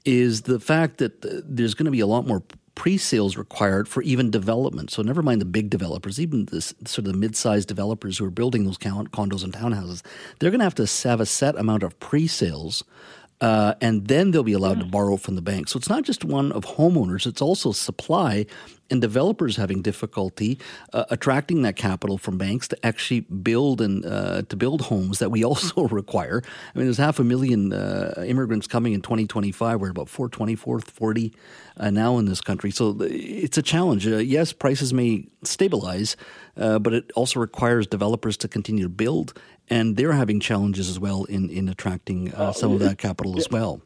is 0.05 0.43
the 0.43 0.59
fact 0.59 0.99
that 0.99 1.21
there's 1.21 1.73
going 1.73 1.85
to 1.85 1.91
be 1.91 1.99
a 1.99 2.07
lot 2.07 2.27
more 2.27 2.43
pre-sales 2.77 3.38
required 3.38 3.88
for 3.88 4.03
even 4.03 4.29
development. 4.29 4.91
So 4.91 5.01
never 5.01 5.24
mind 5.24 5.41
the 5.41 5.46
big 5.46 5.72
developers, 5.72 6.22
even 6.22 6.46
this 6.46 6.75
sort 6.86 7.07
of 7.07 7.13
the 7.13 7.17
mid-sized 7.17 7.67
developers 7.67 8.19
who 8.19 8.25
are 8.25 8.29
building 8.29 8.65
those 8.65 8.77
condos 8.77 9.43
and 9.43 9.51
townhouses, 9.51 10.03
they're 10.39 10.51
going 10.51 10.60
to 10.60 10.63
have 10.63 10.75
to 10.75 10.88
have 11.10 11.19
a 11.19 11.25
set 11.25 11.57
amount 11.57 11.81
of 11.81 12.00
pre-sales 12.00 12.84
uh, 13.41 13.75
and 13.82 14.08
then 14.08 14.32
they'll 14.32 14.44
be 14.44 14.53
allowed 14.53 14.79
to 14.79 14.86
borrow 14.86 15.17
from 15.17 15.36
the 15.36 15.41
bank. 15.41 15.67
So 15.70 15.77
it's 15.77 15.89
not 15.89 16.03
just 16.03 16.24
one 16.24 16.51
of 16.51 16.65
homeowners; 16.65 17.27
it's 17.27 17.41
also 17.41 17.72
supply 17.72 18.46
and 18.89 19.01
developers 19.01 19.58
having 19.58 19.82
difficulty 19.82 20.58
uh, 20.94 21.06
attracting 21.10 21.62
that 21.63 21.75
capital 21.75 22.17
from 22.17 22.38
banks 22.38 22.67
to 22.70 22.86
actually 22.86 23.22
build 23.22 23.82
and 23.82 24.06
uh, 24.06 24.41
to 24.44 24.56
build 24.56 24.82
homes 24.82 25.20
that 25.20 25.29
we 25.29 25.44
also 25.46 25.88
require. 25.88 26.41
I 26.46 26.77
mean, 26.77 26.88
there's 26.88 26.98
half 26.98 27.20
a 27.20 27.24
million 27.24 27.74
uh, 27.74 28.24
immigrants 28.25 28.67
coming 28.67 28.94
in 28.94 29.01
2025. 29.01 29.79
We're 29.79 29.89
about 29.89 30.10
420, 30.10 30.56
440 30.56 31.34
uh, 31.77 31.89
now 31.89 32.17
in 32.17 32.25
this 32.25 32.41
country, 32.41 32.72
so 32.72 32.98
it's 33.01 33.58
a 33.58 33.62
challenge. 33.62 34.08
Uh, 34.08 34.17
yes, 34.17 34.53
prices 34.53 34.94
may 34.94 35.27
stabilize, 35.44 36.15
uh, 36.58 36.79
but 36.79 36.94
it 36.94 37.12
also 37.15 37.39
requires 37.39 37.86
developers 37.88 38.38
to 38.38 38.48
continue 38.48 38.84
to 38.84 38.89
build 38.89 39.39
and 39.69 39.97
they're 39.97 40.13
having 40.13 40.39
challenges 40.39 40.89
as 40.89 41.00
well 41.00 41.24
in 41.25 41.50
in 41.50 41.69
attracting 41.69 42.33
uh, 42.33 42.53
some 42.53 42.71
of 42.74 42.79
that 42.79 42.97
capital 43.07 43.38
as 43.38 43.50
well. 43.50 43.81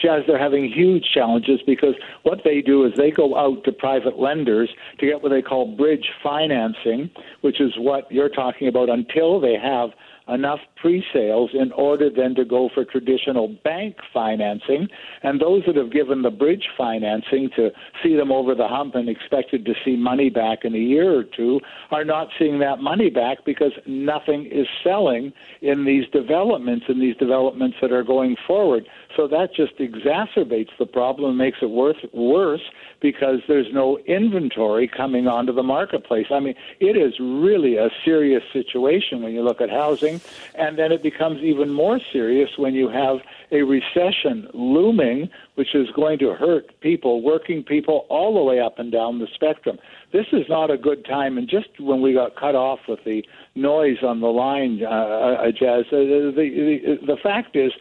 Jas, 0.00 0.22
they're 0.26 0.38
having 0.38 0.70
huge 0.70 1.04
challenges 1.12 1.60
because 1.66 1.94
what 2.22 2.38
they 2.42 2.62
do 2.62 2.86
is 2.86 2.92
they 2.96 3.10
go 3.10 3.36
out 3.36 3.64
to 3.64 3.72
private 3.72 4.18
lenders 4.18 4.70
to 4.98 5.06
get 5.06 5.22
what 5.22 5.28
they 5.28 5.42
call 5.42 5.76
bridge 5.76 6.08
financing, 6.22 7.10
which 7.42 7.60
is 7.60 7.72
what 7.76 8.10
you're 8.10 8.30
talking 8.30 8.66
about 8.66 8.88
until 8.88 9.40
they 9.40 9.56
have 9.62 9.90
enough 10.32 10.60
pre-sales 10.76 11.50
in 11.54 11.72
order 11.72 12.08
then 12.14 12.34
to 12.34 12.44
go 12.44 12.70
for 12.72 12.84
traditional 12.84 13.48
bank 13.64 13.96
financing. 14.12 14.88
And 15.22 15.40
those 15.40 15.62
that 15.66 15.76
have 15.76 15.92
given 15.92 16.22
the 16.22 16.30
bridge 16.30 16.68
financing 16.76 17.50
to 17.56 17.70
see 18.02 18.16
them 18.16 18.32
over 18.32 18.54
the 18.54 18.68
hump 18.68 18.94
and 18.94 19.08
expected 19.08 19.64
to 19.64 19.74
see 19.84 19.96
money 19.96 20.30
back 20.30 20.60
in 20.64 20.74
a 20.74 20.78
year 20.78 21.18
or 21.18 21.24
two 21.24 21.60
are 21.90 22.04
not 22.04 22.28
seeing 22.38 22.58
that 22.60 22.80
money 22.80 23.10
back 23.10 23.38
because 23.44 23.72
nothing 23.86 24.46
is 24.46 24.66
selling 24.84 25.32
in 25.62 25.84
these 25.84 26.04
developments, 26.12 26.86
in 26.88 27.00
these 27.00 27.16
developments 27.16 27.76
that 27.82 27.92
are 27.92 28.04
going 28.04 28.36
forward. 28.46 28.86
So 29.16 29.26
that 29.28 29.54
just 29.54 29.76
exacerbates 29.78 30.70
the 30.78 30.86
problem 30.86 31.36
makes 31.36 31.58
it 31.62 31.70
worse, 31.70 31.96
worse 32.12 32.62
because 33.00 33.40
there's 33.48 33.72
no 33.72 33.98
inventory 34.06 34.86
coming 34.86 35.26
onto 35.26 35.52
the 35.52 35.62
marketplace. 35.62 36.26
I 36.30 36.38
mean, 36.38 36.54
it 36.78 36.96
is 36.96 37.18
really 37.18 37.76
a 37.76 37.90
serious 38.04 38.42
situation 38.52 39.22
when 39.22 39.32
you 39.32 39.42
look 39.42 39.60
at 39.60 39.70
housing, 39.70 40.20
and 40.54 40.78
then 40.78 40.92
it 40.92 41.02
becomes 41.02 41.42
even 41.42 41.70
more 41.70 41.98
serious 42.12 42.50
when 42.56 42.74
you 42.74 42.88
have 42.88 43.18
a 43.50 43.62
recession 43.62 44.48
looming, 44.54 45.28
which 45.56 45.74
is 45.74 45.90
going 45.90 46.18
to 46.20 46.34
hurt 46.34 46.80
people, 46.80 47.22
working 47.22 47.64
people, 47.64 48.06
all 48.08 48.34
the 48.34 48.42
way 48.42 48.60
up 48.60 48.78
and 48.78 48.92
down 48.92 49.18
the 49.18 49.28
spectrum. 49.34 49.78
This 50.12 50.26
is 50.32 50.48
not 50.48 50.70
a 50.70 50.78
good 50.78 51.04
time. 51.04 51.36
And 51.36 51.48
just 51.48 51.68
when 51.80 52.00
we 52.00 52.12
got 52.12 52.36
cut 52.36 52.54
off 52.54 52.80
with 52.88 53.02
the 53.04 53.24
noise 53.54 54.02
on 54.02 54.20
the 54.20 54.28
line, 54.28 54.82
uh, 54.82 54.88
uh, 54.88 55.50
Jas, 55.50 55.86
uh, 55.88 55.96
the, 55.96 56.32
the, 56.36 57.06
the 57.06 57.16
fact 57.16 57.56
is 57.56 57.72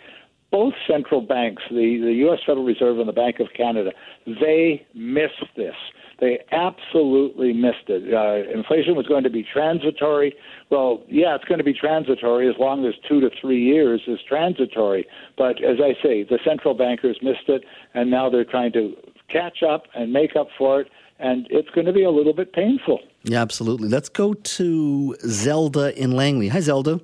both 0.52 0.74
central 0.88 1.22
banks, 1.22 1.64
the, 1.70 2.00
the 2.02 2.14
U.S. 2.26 2.40
Federal 2.46 2.66
Reserve 2.66 3.00
and 3.00 3.08
the 3.08 3.14
Bank 3.14 3.40
of 3.40 3.48
Canada, 3.56 3.92
they 4.26 4.86
missed 4.94 5.46
this. 5.56 5.76
They 6.20 6.40
absolutely 6.52 7.54
missed 7.54 7.88
it. 7.88 8.14
Uh, 8.14 8.52
inflation 8.52 8.96
was 8.96 9.08
going 9.08 9.24
to 9.24 9.30
be 9.30 9.44
transitory. 9.44 10.36
Well, 10.70 11.02
yeah, 11.08 11.36
it's 11.36 11.46
going 11.46 11.60
to 11.60 11.64
be 11.64 11.74
transitory 11.74 12.50
as 12.50 12.56
long 12.60 12.86
as 12.86 12.94
two 13.08 13.22
to 13.22 13.30
three 13.40 13.64
years 13.64 14.02
is 14.08 14.20
transitory. 14.28 15.08
But 15.38 15.64
as 15.64 15.78
I 15.82 15.94
say, 16.04 16.24
the 16.24 16.40
central 16.44 16.74
bankers 16.74 17.20
missed 17.22 17.48
it, 17.48 17.64
and 17.94 18.12
now 18.12 18.30
they're 18.30 18.44
trying 18.44 18.74
to 18.74 18.96
catch 19.30 19.64
up 19.64 19.84
and 19.96 20.12
make 20.12 20.36
up 20.36 20.48
for 20.58 20.82
it, 20.82 20.90
and 21.20 21.48
it's 21.50 21.70
going 21.70 21.86
to 21.86 21.94
be 21.94 22.04
a 22.04 22.12
little 22.12 22.34
bit 22.34 22.52
painful. 22.52 23.00
Yeah, 23.24 23.42
absolutely. 23.42 23.88
Let's 23.88 24.10
go 24.10 24.34
to 24.34 25.16
Zelda 25.22 25.98
in 26.02 26.12
Langley. 26.12 26.50
Hi, 26.50 26.60
Zelda. 26.60 27.00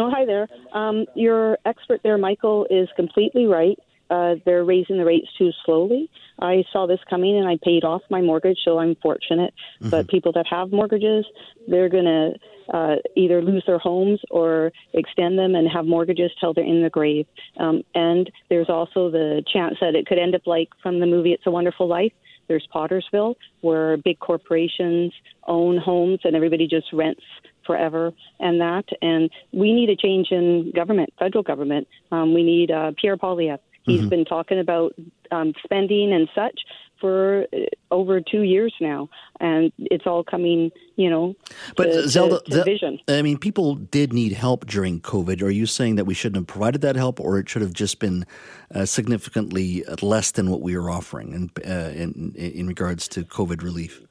Oh, 0.00 0.10
hi 0.10 0.24
there. 0.24 0.48
Um, 0.72 1.04
your 1.14 1.58
expert 1.66 2.00
there, 2.02 2.16
Michael, 2.16 2.66
is 2.70 2.88
completely 2.96 3.44
right. 3.44 3.78
Uh, 4.08 4.36
they're 4.46 4.64
raising 4.64 4.96
the 4.96 5.04
rates 5.04 5.28
too 5.36 5.50
slowly. 5.66 6.10
I 6.40 6.64
saw 6.72 6.86
this 6.86 6.98
coming 7.10 7.36
and 7.36 7.46
I 7.46 7.58
paid 7.62 7.84
off 7.84 8.00
my 8.08 8.22
mortgage, 8.22 8.56
so 8.64 8.78
I'm 8.78 8.96
fortunate. 9.02 9.52
Mm-hmm. 9.80 9.90
But 9.90 10.08
people 10.08 10.32
that 10.32 10.46
have 10.48 10.72
mortgages, 10.72 11.26
they're 11.68 11.90
going 11.90 12.06
to 12.06 12.32
uh, 12.74 12.96
either 13.14 13.42
lose 13.42 13.62
their 13.66 13.78
homes 13.78 14.20
or 14.30 14.72
extend 14.94 15.38
them 15.38 15.54
and 15.54 15.68
have 15.68 15.84
mortgages 15.84 16.30
till 16.40 16.54
they're 16.54 16.64
in 16.64 16.82
the 16.82 16.88
grave. 16.88 17.26
Um, 17.58 17.82
and 17.94 18.30
there's 18.48 18.70
also 18.70 19.10
the 19.10 19.42
chance 19.52 19.76
that 19.82 19.94
it 19.94 20.06
could 20.06 20.18
end 20.18 20.34
up 20.34 20.46
like 20.46 20.70
from 20.82 21.00
the 21.00 21.06
movie 21.06 21.32
It's 21.32 21.46
a 21.46 21.50
Wonderful 21.50 21.86
Life. 21.86 22.12
There's 22.48 22.66
Pottersville, 22.74 23.34
where 23.60 23.98
big 23.98 24.18
corporations 24.18 25.12
own 25.46 25.76
homes 25.76 26.20
and 26.24 26.34
everybody 26.34 26.66
just 26.66 26.86
rents 26.92 27.22
forever 27.70 28.12
and 28.40 28.60
that. 28.60 28.84
And 29.00 29.30
we 29.52 29.72
need 29.72 29.90
a 29.90 29.96
change 29.96 30.28
in 30.32 30.72
government, 30.74 31.12
federal 31.20 31.44
government. 31.44 31.86
Um, 32.10 32.34
we 32.34 32.42
need 32.42 32.72
uh, 32.72 32.92
Pierre 33.00 33.16
Poilievre. 33.16 33.60
He's 33.84 34.00
mm-hmm. 34.00 34.08
been 34.08 34.24
talking 34.24 34.58
about 34.58 34.94
um, 35.30 35.54
spending 35.64 36.12
and 36.12 36.28
such 36.34 36.60
for 37.00 37.46
uh, 37.52 37.58
over 37.90 38.20
two 38.20 38.42
years 38.42 38.74
now, 38.80 39.08
and 39.38 39.72
it's 39.78 40.06
all 40.06 40.22
coming, 40.22 40.70
you 40.96 41.08
know. 41.08 41.34
But 41.76 41.84
to, 41.84 42.08
Zelda, 42.08 42.42
to, 42.46 42.58
to 42.58 42.64
vision. 42.64 42.98
I 43.08 43.22
mean, 43.22 43.38
people 43.38 43.76
did 43.76 44.12
need 44.12 44.32
help 44.32 44.66
during 44.66 45.00
COVID. 45.00 45.42
Are 45.42 45.50
you 45.50 45.64
saying 45.64 45.96
that 45.96 46.04
we 46.04 46.12
shouldn't 46.12 46.36
have 46.36 46.46
provided 46.46 46.82
that 46.82 46.96
help, 46.96 47.20
or 47.20 47.38
it 47.38 47.48
should 47.48 47.62
have 47.62 47.72
just 47.72 48.00
been 48.00 48.26
uh, 48.74 48.84
significantly 48.84 49.82
less 50.02 50.32
than 50.32 50.50
what 50.50 50.60
we 50.60 50.76
were 50.76 50.90
offering 50.90 51.32
in, 51.32 51.50
uh, 51.66 51.90
in 51.90 52.34
in 52.36 52.66
regards 52.66 53.08
to 53.08 53.24
COVID 53.24 53.62
relief? 53.62 54.02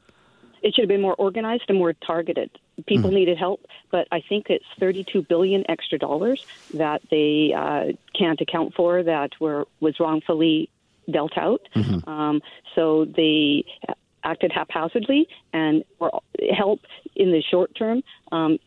It 0.62 0.75
should 0.75 0.84
have 0.84 0.89
been 0.89 1.01
more 1.01 1.16
organized 1.16 1.66
and 1.70 1.78
more 1.78 1.94
targeted 1.94 2.50
people 2.88 3.10
mm. 3.10 3.16
needed 3.16 3.38
help, 3.38 3.66
but 3.92 4.08
I 4.12 4.22
think 4.22 4.48
it's 4.50 4.66
32 4.80 5.24
billion 5.24 5.70
extra 5.70 5.98
dollars 5.98 6.46
that 6.74 7.01
they 7.10 7.54
uh, 7.56 7.94
can't 8.18 8.39
account 8.42 8.74
for 8.74 9.04
that 9.04 9.32
were 9.39 9.68
was 9.80 10.00
wrongfully 10.00 10.70
dealt 11.10 11.38
out. 11.38 11.62
Mm-hmm. 11.75 12.10
Um, 12.10 12.42
so 12.75 13.06
they 13.06 13.66
acted 14.24 14.51
haphazardly, 14.51 15.28
and 15.54 15.84
help 16.56 16.82
in 17.16 17.32
the 17.32 17.42
short 17.42 17.74
term 17.75 18.04
um, 18.32 18.60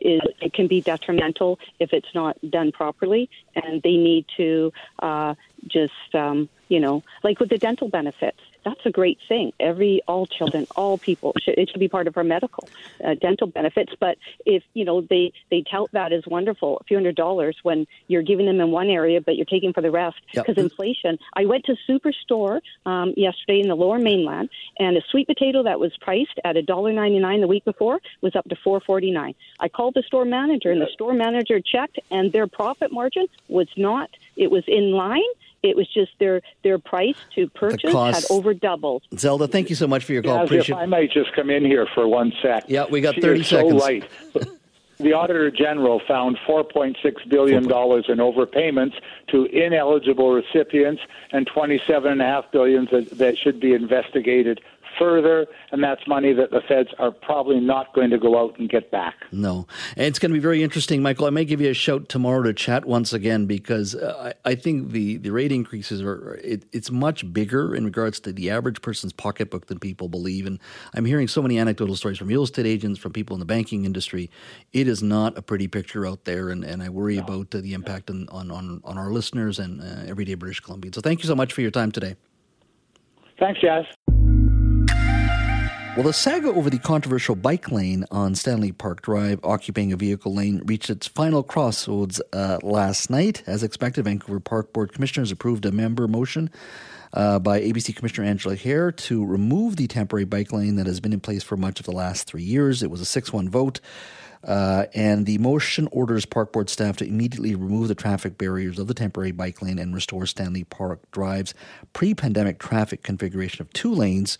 is 0.00 0.20
it 0.40 0.52
can 0.52 0.66
be 0.66 0.80
detrimental 0.80 1.58
if 1.78 1.92
it's 1.92 2.14
not 2.14 2.38
done 2.48 2.72
properly, 2.72 3.28
and 3.54 3.82
they 3.82 3.96
need 3.96 4.26
to 4.36 4.72
uh, 5.00 5.34
just 5.66 6.14
um, 6.14 6.48
you 6.68 6.80
know 6.80 7.02
like 7.22 7.40
with 7.40 7.50
the 7.50 7.58
dental 7.58 7.88
benefits 7.88 8.40
that's 8.64 8.84
a 8.84 8.90
great 8.90 9.18
thing. 9.28 9.52
Every 9.58 10.02
all 10.06 10.26
children, 10.26 10.66
all 10.76 10.98
people, 10.98 11.34
should, 11.42 11.58
it 11.58 11.70
should 11.70 11.80
be 11.80 11.88
part 11.88 12.06
of 12.06 12.16
our 12.16 12.24
medical, 12.24 12.68
uh, 13.04 13.14
dental 13.14 13.46
benefits. 13.46 13.92
But 13.98 14.18
if 14.46 14.62
you 14.74 14.84
know 14.84 15.00
they 15.00 15.32
they 15.50 15.62
tout 15.62 15.90
that 15.92 16.12
as 16.12 16.26
wonderful, 16.26 16.78
a 16.80 16.84
few 16.84 16.96
hundred 16.96 17.16
dollars 17.16 17.56
when 17.62 17.86
you're 18.08 18.22
giving 18.22 18.46
them 18.46 18.60
in 18.60 18.70
one 18.70 18.88
area, 18.88 19.20
but 19.20 19.36
you're 19.36 19.46
taking 19.46 19.72
for 19.72 19.80
the 19.80 19.90
rest 19.90 20.18
because 20.32 20.56
yep. 20.56 20.64
inflation. 20.64 21.18
I 21.34 21.44
went 21.46 21.64
to 21.66 21.76
Superstore 21.88 22.60
um, 22.86 23.14
yesterday 23.16 23.60
in 23.60 23.68
the 23.68 23.76
Lower 23.76 23.98
Mainland, 23.98 24.50
and 24.78 24.96
a 24.96 25.02
sweet 25.10 25.26
potato 25.26 25.62
that 25.62 25.80
was 25.80 25.96
priced 26.00 26.38
at 26.44 26.56
a 26.56 26.62
dollar 26.62 26.92
ninety 26.92 27.18
nine 27.18 27.40
the 27.40 27.48
week 27.48 27.64
before 27.64 28.00
was 28.20 28.36
up 28.36 28.48
to 28.48 28.56
four 28.56 28.80
forty 28.80 29.10
nine. 29.10 29.34
I 29.58 29.68
called 29.68 29.94
the 29.94 30.02
store 30.02 30.24
manager, 30.24 30.70
and 30.70 30.80
the 30.80 30.90
store 30.92 31.14
manager 31.14 31.60
checked, 31.60 31.98
and 32.10 32.32
their 32.32 32.46
profit 32.46 32.92
margin 32.92 33.26
was 33.48 33.68
not. 33.76 34.10
It 34.36 34.50
was 34.50 34.64
in 34.66 34.92
line. 34.92 35.20
It 35.62 35.76
was 35.76 35.86
just 35.92 36.12
their 36.18 36.40
their 36.62 36.78
price 36.78 37.16
to 37.34 37.48
purchase 37.48 37.92
had 37.92 38.24
over 38.30 38.54
doubled. 38.54 39.02
Zelda, 39.16 39.46
thank 39.46 39.68
you 39.68 39.76
so 39.76 39.86
much 39.86 40.04
for 40.04 40.12
your 40.12 40.22
call. 40.22 40.44
Appreciate. 40.44 40.76
If 40.76 40.82
I 40.82 40.86
might 40.86 41.10
just 41.12 41.32
come 41.34 41.50
in 41.50 41.64
here 41.64 41.86
for 41.94 42.08
one 42.08 42.32
sec. 42.42 42.64
Yeah, 42.68 42.86
we 42.90 43.00
got 43.00 43.16
she 43.16 43.20
thirty 43.20 43.42
seconds. 43.42 43.72
So 43.72 43.76
light. 43.76 44.08
the 45.00 45.12
Auditor 45.14 45.50
General 45.50 46.00
found 46.06 46.36
$4.6 46.46 46.96
billion 47.28 47.64
in 47.64 47.68
overpayments 47.70 48.94
to 49.28 49.44
ineligible 49.46 50.32
recipients 50.32 51.02
and 51.32 51.48
27.5 51.48 52.50
billion 52.52 52.86
that, 52.92 53.10
that 53.18 53.38
should 53.38 53.60
be 53.60 53.72
investigated 53.72 54.60
further, 54.98 55.46
and 55.72 55.82
that's 55.82 56.06
money 56.06 56.32
that 56.32 56.50
the 56.50 56.60
feds 56.68 56.88
are 56.98 57.10
probably 57.10 57.60
not 57.60 57.94
going 57.94 58.10
to 58.10 58.18
go 58.18 58.38
out 58.38 58.58
and 58.58 58.68
get 58.68 58.90
back. 58.90 59.14
No. 59.32 59.66
And 59.96 60.06
it's 60.06 60.18
going 60.18 60.30
to 60.30 60.34
be 60.34 60.40
very 60.40 60.62
interesting, 60.62 61.02
Michael. 61.02 61.26
I 61.26 61.30
may 61.30 61.44
give 61.44 61.60
you 61.60 61.70
a 61.70 61.74
shout 61.74 62.08
tomorrow 62.08 62.42
to 62.42 62.52
chat 62.52 62.84
once 62.84 63.12
again 63.12 63.46
because 63.46 63.94
uh, 63.94 64.32
I, 64.44 64.50
I, 64.50 64.54
think 64.54 64.90
the, 64.90 65.16
the 65.18 65.30
rate 65.30 65.52
increases 65.52 66.02
are, 66.02 66.34
it, 66.42 66.64
it's 66.72 66.90
much 66.90 67.32
bigger 67.32 67.74
in 67.74 67.84
regards 67.84 68.20
to 68.20 68.32
the 68.32 68.50
average 68.50 68.82
person's 68.82 69.12
pocketbook 69.12 69.66
than 69.66 69.78
people 69.78 70.08
believe. 70.08 70.46
And 70.46 70.58
I'm 70.94 71.04
hearing 71.04 71.28
so 71.28 71.42
many 71.42 71.58
anecdotal 71.58 71.96
stories 71.96 72.18
from 72.18 72.28
real 72.28 72.42
estate 72.42 72.66
agents, 72.66 72.98
from 72.98 73.12
people 73.12 73.34
in 73.34 73.40
the 73.40 73.46
banking 73.46 73.84
industry. 73.84 74.30
It 74.72 74.88
is 74.88 75.02
not 75.02 75.36
a 75.36 75.42
pretty 75.42 75.68
picture 75.68 76.06
out 76.06 76.24
there, 76.24 76.50
and, 76.50 76.64
and 76.64 76.82
I 76.82 76.88
worry 76.88 77.16
no. 77.16 77.22
about 77.22 77.54
uh, 77.54 77.60
the 77.60 77.74
impact 77.74 78.10
on, 78.10 78.28
on, 78.30 78.50
on, 78.50 78.80
on, 78.84 78.98
our 78.98 79.10
listeners 79.10 79.58
and 79.58 79.80
uh, 79.80 80.08
everyday 80.08 80.34
British 80.34 80.62
Columbians. 80.62 80.94
So 80.94 81.00
thank 81.00 81.22
you 81.22 81.26
so 81.26 81.34
much 81.34 81.52
for 81.52 81.62
your 81.62 81.70
time 81.70 81.90
today. 81.90 82.16
Thanks, 83.38 83.60
Jas. 83.60 83.86
Well, 85.96 86.04
the 86.04 86.12
saga 86.12 86.48
over 86.48 86.70
the 86.70 86.78
controversial 86.78 87.34
bike 87.34 87.72
lane 87.72 88.04
on 88.12 88.36
Stanley 88.36 88.70
Park 88.70 89.02
Drive, 89.02 89.40
occupying 89.42 89.92
a 89.92 89.96
vehicle 89.96 90.32
lane, 90.32 90.62
reached 90.64 90.88
its 90.88 91.08
final 91.08 91.42
crossroads 91.42 92.22
uh, 92.32 92.58
last 92.62 93.10
night. 93.10 93.42
As 93.44 93.64
expected, 93.64 94.04
Vancouver 94.04 94.38
Park 94.38 94.72
Board 94.72 94.92
Commissioners 94.92 95.32
approved 95.32 95.66
a 95.66 95.72
member 95.72 96.06
motion 96.06 96.48
uh, 97.12 97.40
by 97.40 97.60
ABC 97.60 97.94
Commissioner 97.94 98.28
Angela 98.28 98.54
Haer 98.54 98.92
to 98.92 99.26
remove 99.26 99.76
the 99.76 99.88
temporary 99.88 100.24
bike 100.24 100.52
lane 100.52 100.76
that 100.76 100.86
has 100.86 101.00
been 101.00 101.12
in 101.12 101.18
place 101.18 101.42
for 101.42 101.56
much 101.56 101.80
of 101.80 101.86
the 101.86 101.92
last 101.92 102.28
three 102.28 102.44
years. 102.44 102.84
It 102.84 102.90
was 102.90 103.00
a 103.00 103.04
6 103.04 103.32
1 103.32 103.48
vote. 103.48 103.80
Uh, 104.42 104.86
and 104.94 105.26
the 105.26 105.38
motion 105.38 105.88
orders 105.92 106.24
Park 106.24 106.52
Board 106.52 106.70
staff 106.70 106.96
to 106.96 107.06
immediately 107.06 107.54
remove 107.54 107.88
the 107.88 107.94
traffic 107.94 108.38
barriers 108.38 108.78
of 108.78 108.86
the 108.86 108.94
temporary 108.94 109.32
bike 109.32 109.60
lane 109.60 109.78
and 109.78 109.94
restore 109.94 110.24
Stanley 110.26 110.64
Park 110.64 111.10
Drive's 111.10 111.52
pre 111.92 112.14
pandemic 112.14 112.58
traffic 112.58 113.02
configuration 113.02 113.60
of 113.60 113.72
two 113.72 113.92
lanes 113.92 114.38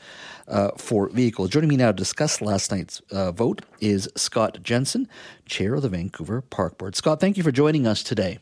uh, 0.48 0.70
for 0.78 1.08
vehicles. 1.10 1.50
Joining 1.50 1.68
me 1.68 1.76
now 1.76 1.88
to 1.88 1.96
discuss 1.96 2.40
last 2.40 2.70
night's 2.70 3.00
uh, 3.10 3.32
vote 3.32 3.62
is 3.80 4.08
Scott 4.16 4.62
Jensen, 4.62 5.06
chair 5.44 5.74
of 5.74 5.82
the 5.82 5.88
Vancouver 5.88 6.40
Park 6.40 6.78
Board. 6.78 6.96
Scott, 6.96 7.20
thank 7.20 7.36
you 7.36 7.42
for 7.42 7.52
joining 7.52 7.86
us 7.86 8.02
today. 8.02 8.38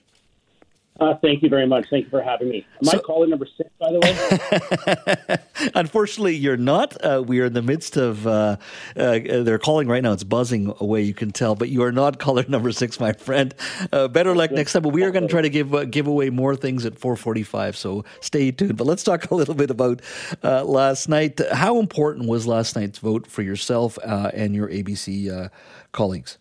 Uh, 0.99 1.15
thank 1.23 1.43
you 1.43 1.49
very 1.49 1.67
much. 1.67 1.87
Thank 1.91 2.05
you 2.07 2.11
for 2.11 2.21
having 2.21 2.49
me. 2.49 2.67
Am 2.79 2.85
so, 2.85 2.99
I 2.99 3.01
caller 3.01 3.27
number 3.29 3.47
six, 3.47 3.71
by 3.79 3.93
the 3.93 5.39
way? 5.61 5.71
Unfortunately, 5.75 6.35
you're 6.35 6.57
not. 6.57 6.97
Uh, 7.05 7.23
we 7.25 7.41
are 7.41 7.45
in 7.45 7.53
the 7.53 7.63
midst 7.63 7.97
of, 7.97 8.27
uh, 8.27 8.57
uh, 8.97 9.19
they're 9.23 9.61
calling 9.61 9.87
right 9.87 10.03
now. 10.03 10.13
It's 10.13 10.25
buzzing 10.25 10.75
away, 10.81 11.03
you 11.03 11.15
can 11.15 11.31
tell, 11.31 11.55
but 11.55 11.69
you 11.69 11.85
are 11.85 11.93
not 11.93 12.19
caller 12.29 12.45
number 12.49 12.73
six, 12.73 12.99
my 12.99 13.13
friend. 13.13 13.55
Uh, 13.93 14.09
better 14.09 14.35
luck 14.35 14.51
next 14.51 14.73
time, 14.73 14.83
but 14.83 14.89
we 14.89 15.05
are 15.05 15.13
going 15.13 15.23
to 15.23 15.29
try 15.29 15.43
to 15.43 15.51
give 15.51 15.73
uh, 15.73 15.85
give 15.85 16.09
away 16.09 16.31
more 16.31 16.57
things 16.57 16.85
at 16.85 16.99
445, 16.99 17.77
so 17.77 18.05
stay 18.21 18.51
tuned. 18.51 18.77
But 18.77 18.87
let's 18.87 19.05
talk 19.05 19.31
a 19.31 19.35
little 19.35 19.55
bit 19.55 19.71
about 19.71 20.03
last 20.43 21.09
night. 21.09 21.41
How 21.53 21.79
important 21.79 22.29
was 22.29 22.47
last 22.47 22.75
night's 22.75 22.99
vote 22.99 23.27
for 23.29 23.43
yourself 23.43 23.99
and 24.05 24.55
your 24.55 24.69
ABC 24.69 25.51
colleagues? 25.93 26.39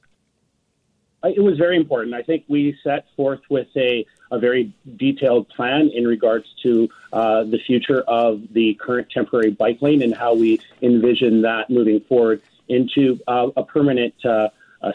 It 1.36 1.41
was 1.41 1.57
very 1.57 1.77
important. 1.77 2.15
I 2.15 2.24
think 2.24 2.46
we 2.48 2.77
set 2.84 3.05
forth 3.15 3.41
with 3.50 3.67
a 3.75 4.05
a 4.31 4.39
very 4.39 4.74
detailed 4.98 5.48
plan 5.50 5.89
in 5.93 6.05
regards 6.05 6.46
to 6.63 6.89
uh, 7.13 7.43
the 7.43 7.60
future 7.60 8.01
of 8.01 8.41
the 8.51 8.74
current 8.75 9.10
temporary 9.10 9.51
bike 9.51 9.81
lane 9.81 10.01
and 10.01 10.13
how 10.13 10.34
we 10.34 10.60
envision 10.81 11.41
that 11.43 11.69
moving 11.69 12.01
forward 12.01 12.41
into 12.67 13.17
uh, 13.27 13.48
a 13.55 13.63
permanent 13.63 14.13
uh, 14.25 14.50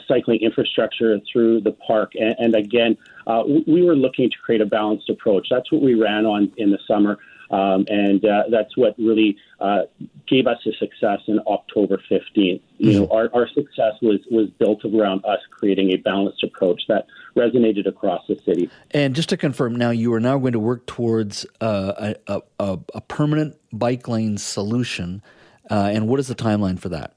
cycling 0.06 0.40
infrastructure 0.40 1.18
through 1.32 1.60
the 1.60 1.72
park. 1.72 2.12
And, 2.14 2.34
and 2.38 2.54
again, 2.54 2.96
uh, 3.26 3.44
we 3.66 3.82
were 3.82 3.96
looking 3.96 4.30
to 4.30 4.38
create 4.38 4.60
a 4.60 4.66
balanced 4.66 5.08
approach. 5.08 5.48
That's 5.50 5.70
what 5.72 5.82
we 5.82 5.94
ran 5.94 6.26
on 6.26 6.52
in 6.56 6.70
the 6.70 6.78
summer. 6.86 7.18
Um, 7.52 7.84
and 7.88 8.24
uh, 8.24 8.44
that's 8.50 8.76
what 8.78 8.98
really 8.98 9.36
uh, 9.60 9.82
gave 10.26 10.46
us 10.46 10.58
a 10.66 10.72
success 10.78 11.20
in 11.26 11.38
October 11.46 12.00
15th. 12.10 12.62
You 12.78 13.00
know, 13.00 13.08
our, 13.12 13.28
our 13.34 13.46
success 13.46 13.92
was, 14.00 14.20
was 14.30 14.48
built 14.58 14.84
around 14.86 15.24
us 15.26 15.38
creating 15.50 15.92
a 15.92 15.96
balanced 15.96 16.42
approach 16.42 16.82
that 16.88 17.06
resonated 17.36 17.86
across 17.86 18.26
the 18.26 18.38
city. 18.38 18.70
And 18.92 19.14
just 19.14 19.28
to 19.28 19.36
confirm, 19.36 19.76
now 19.76 19.90
you 19.90 20.14
are 20.14 20.20
now 20.20 20.38
going 20.38 20.54
to 20.54 20.58
work 20.58 20.86
towards 20.86 21.44
uh, 21.60 22.14
a, 22.26 22.42
a, 22.58 22.78
a, 22.94 23.00
permanent 23.02 23.56
bike 23.70 24.08
lane 24.08 24.38
solution. 24.38 25.22
Uh, 25.70 25.90
and 25.92 26.08
what 26.08 26.18
is 26.20 26.28
the 26.28 26.34
timeline 26.34 26.78
for 26.78 26.88
that? 26.88 27.14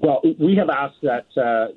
Well, 0.00 0.22
we 0.38 0.54
have 0.54 0.70
asked 0.70 1.00
that 1.02 1.26
uh, 1.36 1.72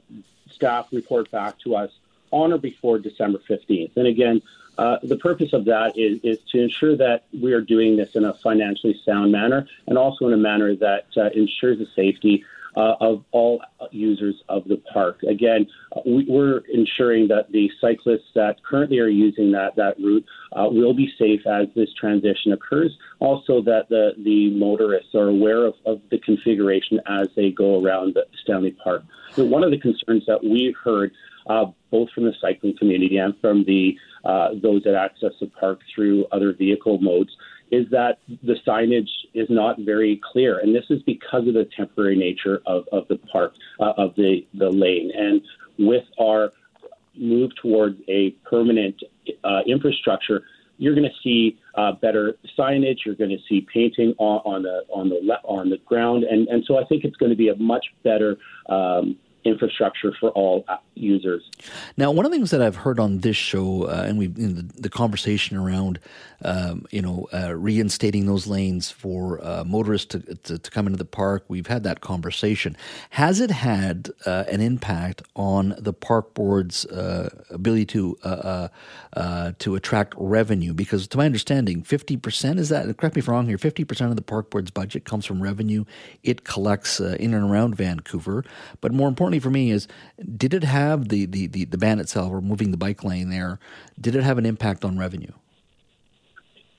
staff 0.51 0.88
report 0.91 1.32
back 1.32 1.60
to 1.62 1.75
us 1.75 1.89
on 2.32 2.53
or 2.53 2.60
before 2.60 2.99
December 2.99 3.39
15th. 3.49 3.97
And 3.97 4.05
again, 4.05 4.41
uh, 4.79 4.97
the 5.03 5.17
purpose 5.17 5.51
of 5.51 5.65
that 5.65 5.97
is, 5.97 6.21
is 6.23 6.37
to 6.49 6.61
ensure 6.61 6.95
that 6.95 7.25
we 7.33 7.51
are 7.51 7.59
doing 7.59 7.97
this 7.97 8.15
in 8.15 8.23
a 8.23 8.33
financially 8.35 8.97
sound 9.05 9.29
manner 9.29 9.67
and 9.87 9.97
also 9.97 10.25
in 10.27 10.33
a 10.33 10.37
manner 10.37 10.73
that 10.73 11.05
uh, 11.17 11.29
ensures 11.35 11.77
the 11.79 11.87
safety 11.97 12.45
uh, 12.77 12.95
of 13.01 13.25
all 13.31 13.61
users 13.91 14.41
of 14.47 14.63
the 14.69 14.77
park. 14.93 15.21
Again, 15.23 15.67
we, 16.05 16.25
are 16.33 16.59
ensuring 16.71 17.27
that 17.27 17.51
the 17.51 17.69
cyclists 17.81 18.31
that 18.35 18.63
currently 18.63 18.99
are 18.99 19.09
using 19.09 19.51
that, 19.51 19.75
that 19.75 19.99
route 19.99 20.25
uh, 20.53 20.69
will 20.71 20.93
be 20.93 21.11
safe 21.19 21.45
as 21.45 21.67
this 21.75 21.89
transition 21.99 22.53
occurs. 22.53 22.97
Also, 23.19 23.61
that 23.63 23.89
the, 23.89 24.13
the 24.23 24.51
motorists 24.51 25.13
are 25.13 25.27
aware 25.27 25.65
of, 25.65 25.73
of 25.85 25.99
the 26.09 26.19
configuration 26.19 27.01
as 27.05 27.27
they 27.35 27.51
go 27.51 27.83
around 27.83 28.13
the 28.13 28.25
Stanley 28.43 28.71
Park. 28.81 29.03
So 29.33 29.43
one 29.43 29.63
of 29.63 29.71
the 29.71 29.79
concerns 29.79 30.25
that 30.27 30.41
we've 30.41 30.75
heard 30.81 31.11
uh, 31.49 31.65
both 31.91 32.09
from 32.12 32.25
the 32.25 32.33
cycling 32.39 32.75
community 32.77 33.17
and 33.17 33.33
from 33.41 33.65
the 33.65 33.97
uh, 34.23 34.49
those 34.62 34.83
that 34.83 34.95
access 34.95 35.31
the 35.39 35.47
park 35.47 35.79
through 35.93 36.25
other 36.31 36.53
vehicle 36.53 36.99
modes, 36.99 37.31
is 37.71 37.85
that 37.91 38.19
the 38.43 38.55
signage 38.67 39.09
is 39.33 39.47
not 39.49 39.77
very 39.79 40.21
clear, 40.31 40.59
and 40.59 40.75
this 40.75 40.85
is 40.89 41.01
because 41.03 41.47
of 41.47 41.53
the 41.53 41.67
temporary 41.75 42.15
nature 42.15 42.62
of, 42.65 42.83
of 42.91 43.07
the 43.07 43.17
park 43.31 43.53
uh, 43.79 43.93
of 43.97 44.15
the 44.15 44.45
the 44.53 44.69
lane. 44.69 45.12
And 45.15 45.41
with 45.77 46.03
our 46.21 46.51
move 47.15 47.51
towards 47.62 47.97
a 48.07 48.31
permanent 48.49 49.01
uh, 49.43 49.62
infrastructure, 49.65 50.43
you're 50.77 50.95
going 50.95 51.09
to 51.09 51.21
see 51.23 51.59
uh, 51.75 51.93
better 51.93 52.38
signage. 52.57 52.99
You're 53.05 53.15
going 53.15 53.31
to 53.31 53.43
see 53.47 53.65
painting 53.73 54.13
on, 54.17 54.41
on 54.45 54.63
the 54.63 54.83
on 54.93 55.09
the 55.09 55.19
le- 55.23 55.41
on 55.43 55.69
the 55.69 55.77
ground, 55.85 56.23
and 56.23 56.47
and 56.47 56.63
so 56.65 56.77
I 56.77 56.85
think 56.85 57.03
it's 57.03 57.17
going 57.17 57.31
to 57.31 57.38
be 57.38 57.49
a 57.49 57.55
much 57.55 57.85
better. 58.03 58.38
Um, 58.67 59.17
infrastructure 59.45 60.13
for 60.19 60.30
all 60.32 60.65
users. 60.95 61.49
Now, 61.97 62.12
one 62.12 62.25
of 62.25 62.32
the 62.32 62.38
things 62.38 62.52
that 62.52 62.62
I've 62.62 62.75
heard 62.75 62.99
on 62.99 63.19
this 63.19 63.38
show, 63.38 63.84
uh, 63.84 64.04
and 64.06 64.17
we 64.17 64.28
the, 64.28 64.63
the, 64.75 64.89
conversation 64.89 65.56
around, 65.56 65.99
um, 66.43 66.86
you 66.91 67.02
know, 67.02 67.28
uh, 67.34 67.56
reinstating 67.56 68.25
those 68.25 68.47
lanes 68.47 68.91
for 68.91 69.43
uh, 69.43 69.63
motorists 69.65 70.08
to, 70.08 70.36
to, 70.36 70.58
to, 70.58 70.71
come 70.71 70.88
into 70.88 70.97
the 70.97 71.06
park. 71.06 71.45
We've 71.47 71.67
had 71.67 71.84
that 71.84 72.02
conversation. 72.02 72.75
Has 73.12 73.39
it 73.39 73.52
had 73.52 74.10
uh, 74.25 74.43
an 74.49 74.60
impact 74.60 75.21
on 75.36 75.75
the 75.78 75.93
park 75.93 76.34
board's 76.34 76.86
uh, 76.88 77.30
ability 77.49 77.86
to 77.86 78.17
uh, 78.23 79.52
to 79.60 79.75
attract 79.75 80.13
revenue? 80.17 80.73
Because, 80.73 81.08
to 81.08 81.17
my 81.17 81.25
understanding, 81.25 81.84
fifty 81.84 82.17
percent 82.17 82.60
is 82.60 82.69
that. 82.69 82.97
Correct 82.97 83.15
me 83.15 83.21
if 83.21 83.30
I'm 83.30 83.36
wrong 83.36 83.47
here. 83.47 83.58
Fifty 83.58 83.86
percent 83.86 84.10
of 84.10 84.15
the 84.17 84.21
park 84.21 84.49
board's 84.49 84.71
budget 84.71 85.06
comes 85.06 85.25
from 85.25 85.41
revenue 85.41 85.86
it 86.23 86.43
collects 86.43 86.99
in 86.99 87.34
and 87.34 87.49
around 87.49 87.75
Vancouver. 87.75 88.43
But 88.82 88.91
more 88.91 89.08
importantly 89.08 89.28
for 89.37 89.51
me 89.51 89.69
is, 89.69 89.87
did 90.35 90.55
it 90.55 90.63
have 90.63 91.09
the 91.09 91.27
the 91.27 91.45
the, 91.45 91.65
the 91.65 91.77
ban 91.77 91.99
itself, 91.99 92.31
or 92.31 92.41
moving 92.41 92.71
the 92.71 92.77
bike 92.77 93.03
lane 93.03 93.29
there? 93.29 93.59
Did 94.01 94.15
it 94.15 94.23
have 94.23 94.39
an 94.39 94.47
impact 94.47 94.83
on 94.83 94.97
revenue? 94.97 95.33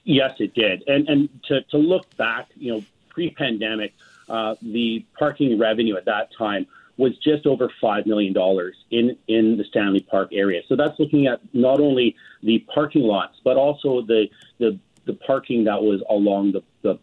Yes, 0.02 0.32
it 0.40 0.54
did. 0.54 0.82
And 0.88 1.08
and 1.08 1.28
to, 1.44 1.62
to 1.70 1.76
look 1.76 2.16
back, 2.16 2.48
you 2.56 2.72
know, 2.72 2.84
pre-pandemic, 3.10 3.94
uh, 4.28 4.56
the 4.60 5.04
parking 5.16 5.58
revenue 5.58 5.96
at 5.96 6.06
that 6.06 6.30
time 6.36 6.66
was 6.96 7.16
just 7.18 7.46
over 7.46 7.70
five 7.80 8.06
million 8.06 8.32
dollars 8.32 8.76
in 8.90 9.16
in 9.28 9.56
the 9.56 9.64
Stanley 9.64 10.00
Park 10.00 10.30
area. 10.32 10.62
So 10.68 10.74
that's 10.74 10.98
looking 10.98 11.26
at 11.26 11.40
not 11.54 11.80
only 11.80 12.16
the 12.42 12.58
parking 12.74 13.02
lots, 13.02 13.38
but 13.44 13.56
also 13.56 14.02
the 14.02 14.28
the 14.58 14.78
the 15.04 15.14
parking 15.14 15.64
that 15.64 15.82
was 15.82 16.02
along 16.10 16.52
the, 16.52 16.62
the 16.82 16.98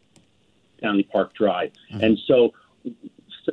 Stanley 0.78 1.04
Park 1.04 1.34
Drive. 1.34 1.72
Mm-hmm. 1.92 2.04
And 2.04 2.20
so 2.28 2.54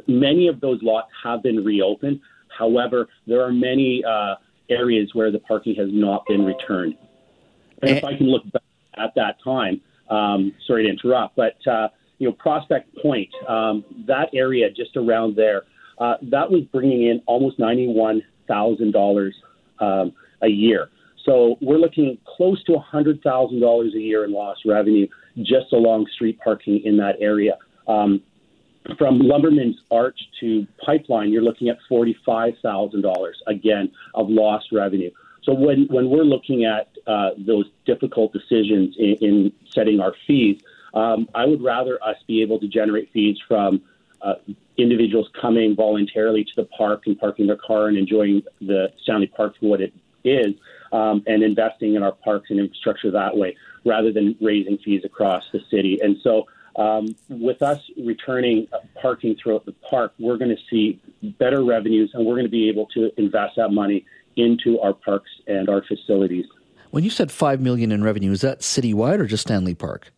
many 0.07 0.49
of 0.49 0.61
those 0.61 0.81
lots 0.83 1.09
have 1.23 1.43
been 1.43 1.65
reopened. 1.65 2.21
However, 2.57 3.09
there 3.27 3.43
are 3.43 3.53
many 3.53 4.05
uh, 4.05 4.37
areas 4.71 5.11
where 5.15 5.31
the 5.31 5.41
parking 5.41 5.75
has 5.77 5.89
not 5.93 6.25
been 6.27 6.45
returned. 6.45 6.97
And 7.83 7.91
if 7.91 8.05
I 8.05 8.17
can 8.17 8.29
look 8.29 8.51
back 8.53 8.63
at 8.97 9.15
that 9.17 9.37
time, 9.43 9.81
um, 10.09 10.53
sorry 10.67 10.85
to 10.85 10.89
interrupt, 10.89 11.37
but 11.37 11.57
uh, 11.67 11.89
you 12.19 12.29
know 12.29 12.33
Prospect 12.33 12.97
Point, 13.03 13.29
um, 13.49 13.85
that 14.07 14.31
area 14.33 14.71
just 14.71 14.97
around 14.97 15.37
there, 15.37 15.63
uh, 15.99 16.17
that 16.23 16.51
was 16.51 16.63
bringing 16.73 17.07
in 17.07 17.23
almost 17.27 17.59
ninety-one 17.59 18.23
thousand 18.47 18.89
um, 18.89 18.93
dollars 18.93 19.35
a 19.81 20.49
year. 20.49 20.89
So 21.25 21.57
we're 21.61 21.79
looking 21.79 22.19
close 22.25 22.63
to 22.65 22.79
hundred 22.79 23.23
thousand 23.23 23.61
dollars 23.61 23.95
a 23.95 24.01
year 24.01 24.25
in 24.25 24.33
lost 24.33 24.61
revenue 24.67 25.07
just 25.39 25.73
along 25.73 26.07
street 26.15 26.39
parking 26.43 26.81
in 26.85 26.97
that 26.99 27.17
area. 27.21 27.59
Um, 27.89 28.23
from 28.99 29.21
Lumberman's 29.21 29.81
Arch 29.91 30.19
to 30.41 30.67
Pipeline, 30.85 31.33
you're 31.33 31.43
looking 31.43 31.69
at 31.69 31.79
$45,000 31.91 33.33
again 33.47 33.91
of 34.15 34.29
lost 34.29 34.73
revenue. 34.73 35.11
So 35.43 35.55
when, 35.55 35.87
when 35.89 36.11
we're 36.11 36.25
looking 36.25 36.65
at 36.65 36.89
uh, 37.07 37.31
those 37.39 37.67
difficult 37.85 38.33
decisions 38.33 38.97
in, 38.99 39.17
in 39.21 39.53
setting 39.71 40.01
our 40.01 40.15
fees, 40.27 40.61
um, 40.95 41.29
I 41.35 41.45
would 41.45 41.63
rather 41.63 42.03
us 42.03 42.17
be 42.27 42.43
able 42.43 42.59
to 42.61 42.69
generate 42.69 43.11
fees 43.13 43.37
from 43.47 43.83
uh, 44.23 44.35
individuals 44.77 45.29
coming 45.41 45.75
voluntarily 45.75 46.45
to 46.45 46.53
the 46.57 46.65
park 46.65 47.03
and 47.07 47.19
parking 47.19 47.47
their 47.47 47.59
car 47.59 47.89
and 47.89 47.97
enjoying 47.97 48.43
the 48.61 48.93
Stanley 49.03 49.27
Park 49.27 49.55
for 49.59 49.67
what 49.67 49.81
it 49.81 49.93
is, 50.25 50.55
um, 50.93 51.23
and 51.27 51.43
investing 51.43 51.95
in 51.95 52.03
our 52.03 52.13
parks 52.13 52.51
and 52.51 52.59
infrastructure 52.59 53.11
that 53.11 53.37
way, 53.37 53.57
rather 53.85 54.13
than 54.13 54.37
raising 54.41 54.79
fees 54.79 55.03
across 55.05 55.45
the 55.53 55.61
city. 55.71 55.99
And 56.03 56.17
so 56.23 56.47
um, 56.77 57.15
with 57.29 57.63
us 57.63 57.81
returning 58.05 58.67
parking 59.01 59.37
throughout 59.41 59.65
the 59.65 59.75
park, 59.89 60.13
we're 60.19 60.37
going 60.37 60.55
to 60.55 60.63
see 60.71 61.01
better 61.39 61.65
revenues 61.65 62.11
and 62.15 62.27
we're 62.27 62.35
going 62.35 62.47
to 62.47 62.51
be 62.51 62.69
able 62.69 62.87
to 62.87 63.11
invest 63.17 63.55
that 63.57 63.71
money 63.71 64.05
into 64.37 64.81
our 64.81 64.93
parks 64.93 65.31
and 65.47 65.69
our 65.69 65.83
facilities. 65.87 66.47
When 66.91 67.05
you 67.05 67.11
said 67.11 67.31
five 67.31 67.61
million 67.61 67.93
in 67.93 68.03
revenue, 68.03 68.33
is 68.33 68.41
that 68.43 68.61
citywide 68.61 69.21
or 69.21 69.27
just 69.27 69.43
Stanley 69.43 69.75
Park? 69.75 70.13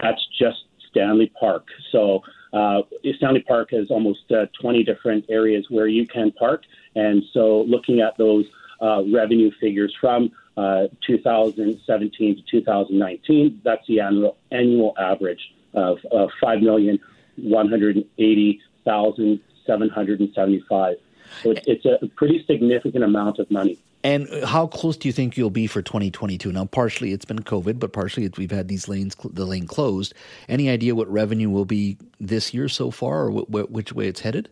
That's 0.00 0.24
just 0.38 0.64
Stanley 0.90 1.32
Park. 1.38 1.66
So 1.92 2.22
uh, 2.52 2.82
Stanley 3.16 3.42
Park 3.42 3.70
has 3.72 3.90
almost 3.90 4.30
uh, 4.30 4.46
20 4.60 4.82
different 4.84 5.24
areas 5.28 5.66
where 5.68 5.86
you 5.86 6.06
can 6.06 6.32
park, 6.32 6.62
and 6.94 7.22
so 7.32 7.62
looking 7.62 8.00
at 8.00 8.16
those 8.16 8.46
uh, 8.80 9.02
revenue 9.12 9.50
figures 9.60 9.94
from 10.00 10.30
uh, 10.56 10.84
2017 11.06 12.36
to 12.36 12.42
2019, 12.50 13.60
that's 13.62 13.86
the 13.86 14.00
annual 14.00 14.38
annual 14.50 14.94
average 14.98 15.40
of, 15.76 15.98
of 16.10 16.30
five 16.40 16.60
million 16.60 16.98
one 17.36 17.68
hundred 17.68 17.96
eighty 18.18 18.60
thousand 18.84 19.40
seven 19.66 19.88
hundred 19.88 20.20
and 20.20 20.32
seventy-five. 20.34 20.96
So 21.42 21.50
it's, 21.52 21.66
it's 21.66 21.84
a 21.84 22.06
pretty 22.16 22.44
significant 22.46 23.04
amount 23.04 23.38
of 23.38 23.50
money. 23.50 23.78
And 24.04 24.28
how 24.44 24.68
close 24.68 24.96
do 24.96 25.08
you 25.08 25.12
think 25.12 25.36
you'll 25.36 25.50
be 25.50 25.66
for 25.66 25.82
2022? 25.82 26.52
Now, 26.52 26.64
partially 26.64 27.12
it's 27.12 27.24
been 27.24 27.40
COVID, 27.40 27.80
but 27.80 27.92
partially 27.92 28.30
we've 28.36 28.52
had 28.52 28.68
these 28.68 28.86
lanes, 28.86 29.16
the 29.24 29.44
lane 29.44 29.66
closed. 29.66 30.14
Any 30.48 30.70
idea 30.70 30.94
what 30.94 31.10
revenue 31.10 31.50
will 31.50 31.64
be 31.64 31.98
this 32.20 32.54
year 32.54 32.68
so 32.68 32.92
far, 32.92 33.26
or 33.26 33.40
wh- 33.42 33.70
which 33.72 33.92
way 33.92 34.06
it's 34.06 34.20
headed? 34.20 34.48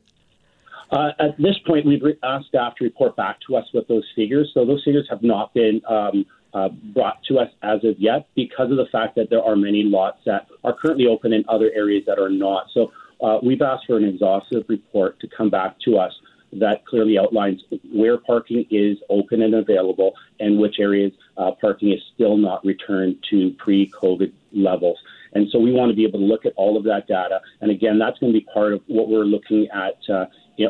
Uh, 0.91 1.11
at 1.21 1.37
this 1.39 1.57
point, 1.67 1.87
we've 1.87 2.03
asked 2.25 2.49
staff 2.49 2.75
to 2.77 2.85
report 2.85 3.15
back 3.15 3.39
to 3.47 3.55
us 3.55 3.65
with 3.73 3.87
those 3.87 4.05
figures. 4.17 4.51
So 4.55 4.65
those 4.65 4.83
figures 4.85 5.07
have 5.09 5.23
not 5.23 5.55
been 5.55 5.81
um, 5.89 6.27
uh, 6.55 6.69
brought 6.69 7.23
to 7.25 7.39
us 7.39 7.51
as 7.63 7.85
of 7.85 7.99
yet 7.99 8.29
because 8.35 8.71
of 8.71 8.77
the 8.77 8.87
fact 8.93 9.17
that 9.17 9.29
there 9.29 9.43
are 9.43 9.57
many 9.57 9.83
lots 9.83 10.19
that 10.25 10.47
are 10.63 10.73
currently 10.73 11.07
open 11.07 11.33
in 11.33 11.45
other 11.49 11.71
areas 11.75 12.05
that 12.07 12.19
are 12.19 12.31
not. 12.31 12.67
So 12.73 12.93
uh, 13.23 13.39
we've 13.43 13.61
asked 13.61 13.87
for 13.87 13.97
an 13.97 14.05
exhaustive 14.05 14.65
report 14.69 15.19
to 15.21 15.29
come 15.29 15.51
back 15.51 15.77
to 15.81 15.99
us 15.99 16.13
that 16.53 16.87
clearly 16.87 17.19
outlines 17.19 17.63
where 17.93 18.17
parking 18.17 18.65
is 18.71 18.97
open 19.11 19.43
and 19.43 19.55
available 19.55 20.15
and 20.39 20.59
which 20.59 20.77
areas 20.79 21.13
uh, 21.37 21.51
parking 21.61 21.93
is 21.93 22.01
still 22.15 22.37
not 22.37 22.65
returned 22.65 23.17
to 23.31 23.51
pre 23.59 23.91
COVID 23.91 24.33
levels. 24.53 24.99
And 25.33 25.49
so 25.51 25.59
we 25.59 25.73
want 25.73 25.91
to 25.91 25.97
be 25.97 26.05
able 26.05 26.21
to 26.21 26.25
look 26.25 26.47
at 26.47 26.53
all 26.57 26.77
of 26.77 26.85
that 26.85 27.09
data. 27.09 27.41
And 27.61 27.73
again, 27.73 27.99
that's 27.99 28.19
going 28.21 28.33
to 28.33 28.39
be 28.39 28.47
part 28.55 28.73
of 28.73 28.83
what 28.87 29.09
we're 29.09 29.25
looking 29.25 29.67
at 29.75 29.99
uh, 30.09 30.27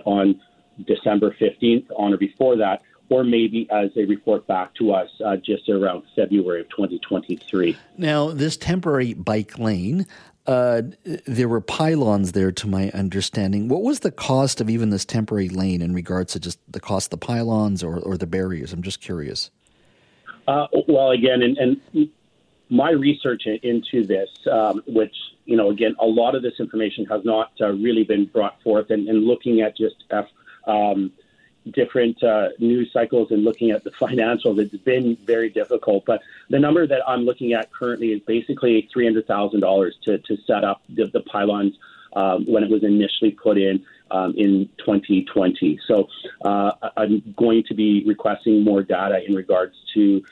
on 0.06 0.40
December 0.86 1.36
15th, 1.38 1.86
on 1.96 2.14
or 2.14 2.16
before 2.16 2.56
that, 2.56 2.80
or 3.14 3.22
maybe 3.22 3.68
as 3.70 3.90
they 3.94 4.04
report 4.04 4.44
back 4.48 4.74
to 4.74 4.92
us 4.92 5.08
uh, 5.24 5.36
just 5.36 5.68
around 5.68 6.02
February 6.16 6.62
of 6.62 6.68
2023. 6.70 7.76
Now, 7.96 8.30
this 8.30 8.56
temporary 8.56 9.14
bike 9.14 9.56
lane, 9.56 10.04
uh, 10.48 10.82
there 11.24 11.48
were 11.48 11.60
pylons 11.60 12.32
there, 12.32 12.50
to 12.50 12.66
my 12.66 12.90
understanding. 12.90 13.68
What 13.68 13.82
was 13.82 14.00
the 14.00 14.10
cost 14.10 14.60
of 14.60 14.68
even 14.68 14.90
this 14.90 15.04
temporary 15.04 15.48
lane 15.48 15.80
in 15.80 15.94
regards 15.94 16.32
to 16.32 16.40
just 16.40 16.58
the 16.68 16.80
cost 16.80 17.06
of 17.06 17.20
the 17.20 17.24
pylons 17.24 17.84
or, 17.84 18.00
or 18.00 18.16
the 18.16 18.26
barriers? 18.26 18.72
I'm 18.72 18.82
just 18.82 19.00
curious. 19.00 19.52
Uh, 20.48 20.66
well, 20.88 21.12
again, 21.12 21.40
and, 21.42 21.56
and, 21.92 22.08
my 22.70 22.90
research 22.90 23.42
into 23.62 24.04
this, 24.04 24.28
um, 24.50 24.82
which 24.88 25.14
you 25.44 25.56
know, 25.56 25.70
again, 25.70 25.94
a 26.00 26.06
lot 26.06 26.34
of 26.34 26.42
this 26.42 26.54
information 26.58 27.04
has 27.04 27.20
not 27.24 27.52
uh, 27.60 27.68
really 27.68 28.02
been 28.02 28.24
brought 28.24 28.60
forth, 28.62 28.90
and, 28.90 29.06
and 29.08 29.22
looking 29.22 29.60
at 29.60 29.76
just 29.76 30.02
F, 30.10 30.26
um, 30.66 31.12
different 31.70 32.22
uh, 32.22 32.48
news 32.58 32.92
cycles 32.92 33.30
and 33.30 33.44
looking 33.44 33.70
at 33.70 33.84
the 33.84 33.90
financials, 34.00 34.58
it's 34.58 34.76
been 34.76 35.16
very 35.24 35.50
difficult. 35.50 36.04
But 36.04 36.22
the 36.50 36.58
number 36.58 36.86
that 36.86 37.00
I'm 37.06 37.24
looking 37.24 37.52
at 37.52 37.72
currently 37.72 38.12
is 38.12 38.20
basically 38.22 38.88
$300,000 38.94 39.90
to, 40.04 40.18
to 40.18 40.36
set 40.46 40.64
up 40.64 40.82
the, 40.88 41.06
the 41.06 41.20
pylons 41.20 41.76
um, 42.14 42.44
when 42.46 42.62
it 42.62 42.70
was 42.70 42.84
initially 42.84 43.32
put 43.32 43.58
in 43.58 43.84
um, 44.10 44.34
in 44.36 44.68
2020. 44.78 45.80
So 45.86 46.08
uh, 46.44 46.72
I'm 46.96 47.34
going 47.36 47.64
to 47.64 47.74
be 47.74 48.04
requesting 48.06 48.62
more 48.62 48.82
data 48.82 49.24
in 49.26 49.34
regards 49.34 49.74
to 49.94 50.24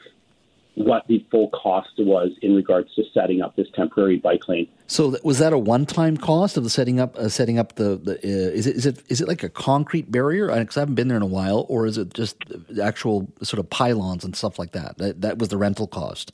what 0.74 1.06
the 1.06 1.24
full 1.30 1.50
cost 1.50 1.90
was 1.98 2.30
in 2.40 2.54
regards 2.54 2.94
to 2.94 3.04
setting 3.12 3.42
up 3.42 3.56
this 3.56 3.68
temporary 3.74 4.16
bike 4.16 4.48
lane. 4.48 4.66
So 4.86 5.16
was 5.22 5.38
that 5.38 5.52
a 5.52 5.58
one-time 5.58 6.16
cost 6.16 6.56
of 6.56 6.64
the 6.64 6.70
setting 6.70 6.98
up 6.98 7.16
uh, 7.16 7.28
setting 7.28 7.58
up 7.58 7.74
the, 7.74 7.96
the 7.96 8.14
uh, 8.14 8.50
is 8.52 8.66
it 8.66 8.76
is 8.76 8.86
it 8.86 9.02
is 9.08 9.20
it 9.20 9.28
like 9.28 9.42
a 9.42 9.48
concrete 9.48 10.10
barrier? 10.10 10.46
Because 10.46 10.76
I 10.76 10.80
haven't 10.80 10.94
been 10.94 11.08
there 11.08 11.16
in 11.16 11.22
a 11.22 11.26
while, 11.26 11.66
or 11.68 11.86
is 11.86 11.98
it 11.98 12.14
just 12.14 12.36
actual 12.82 13.28
sort 13.42 13.60
of 13.60 13.68
pylons 13.68 14.24
and 14.24 14.34
stuff 14.34 14.58
like 14.58 14.72
that? 14.72 14.98
That, 14.98 15.20
that 15.20 15.38
was 15.38 15.50
the 15.50 15.58
rental 15.58 15.86
cost. 15.86 16.32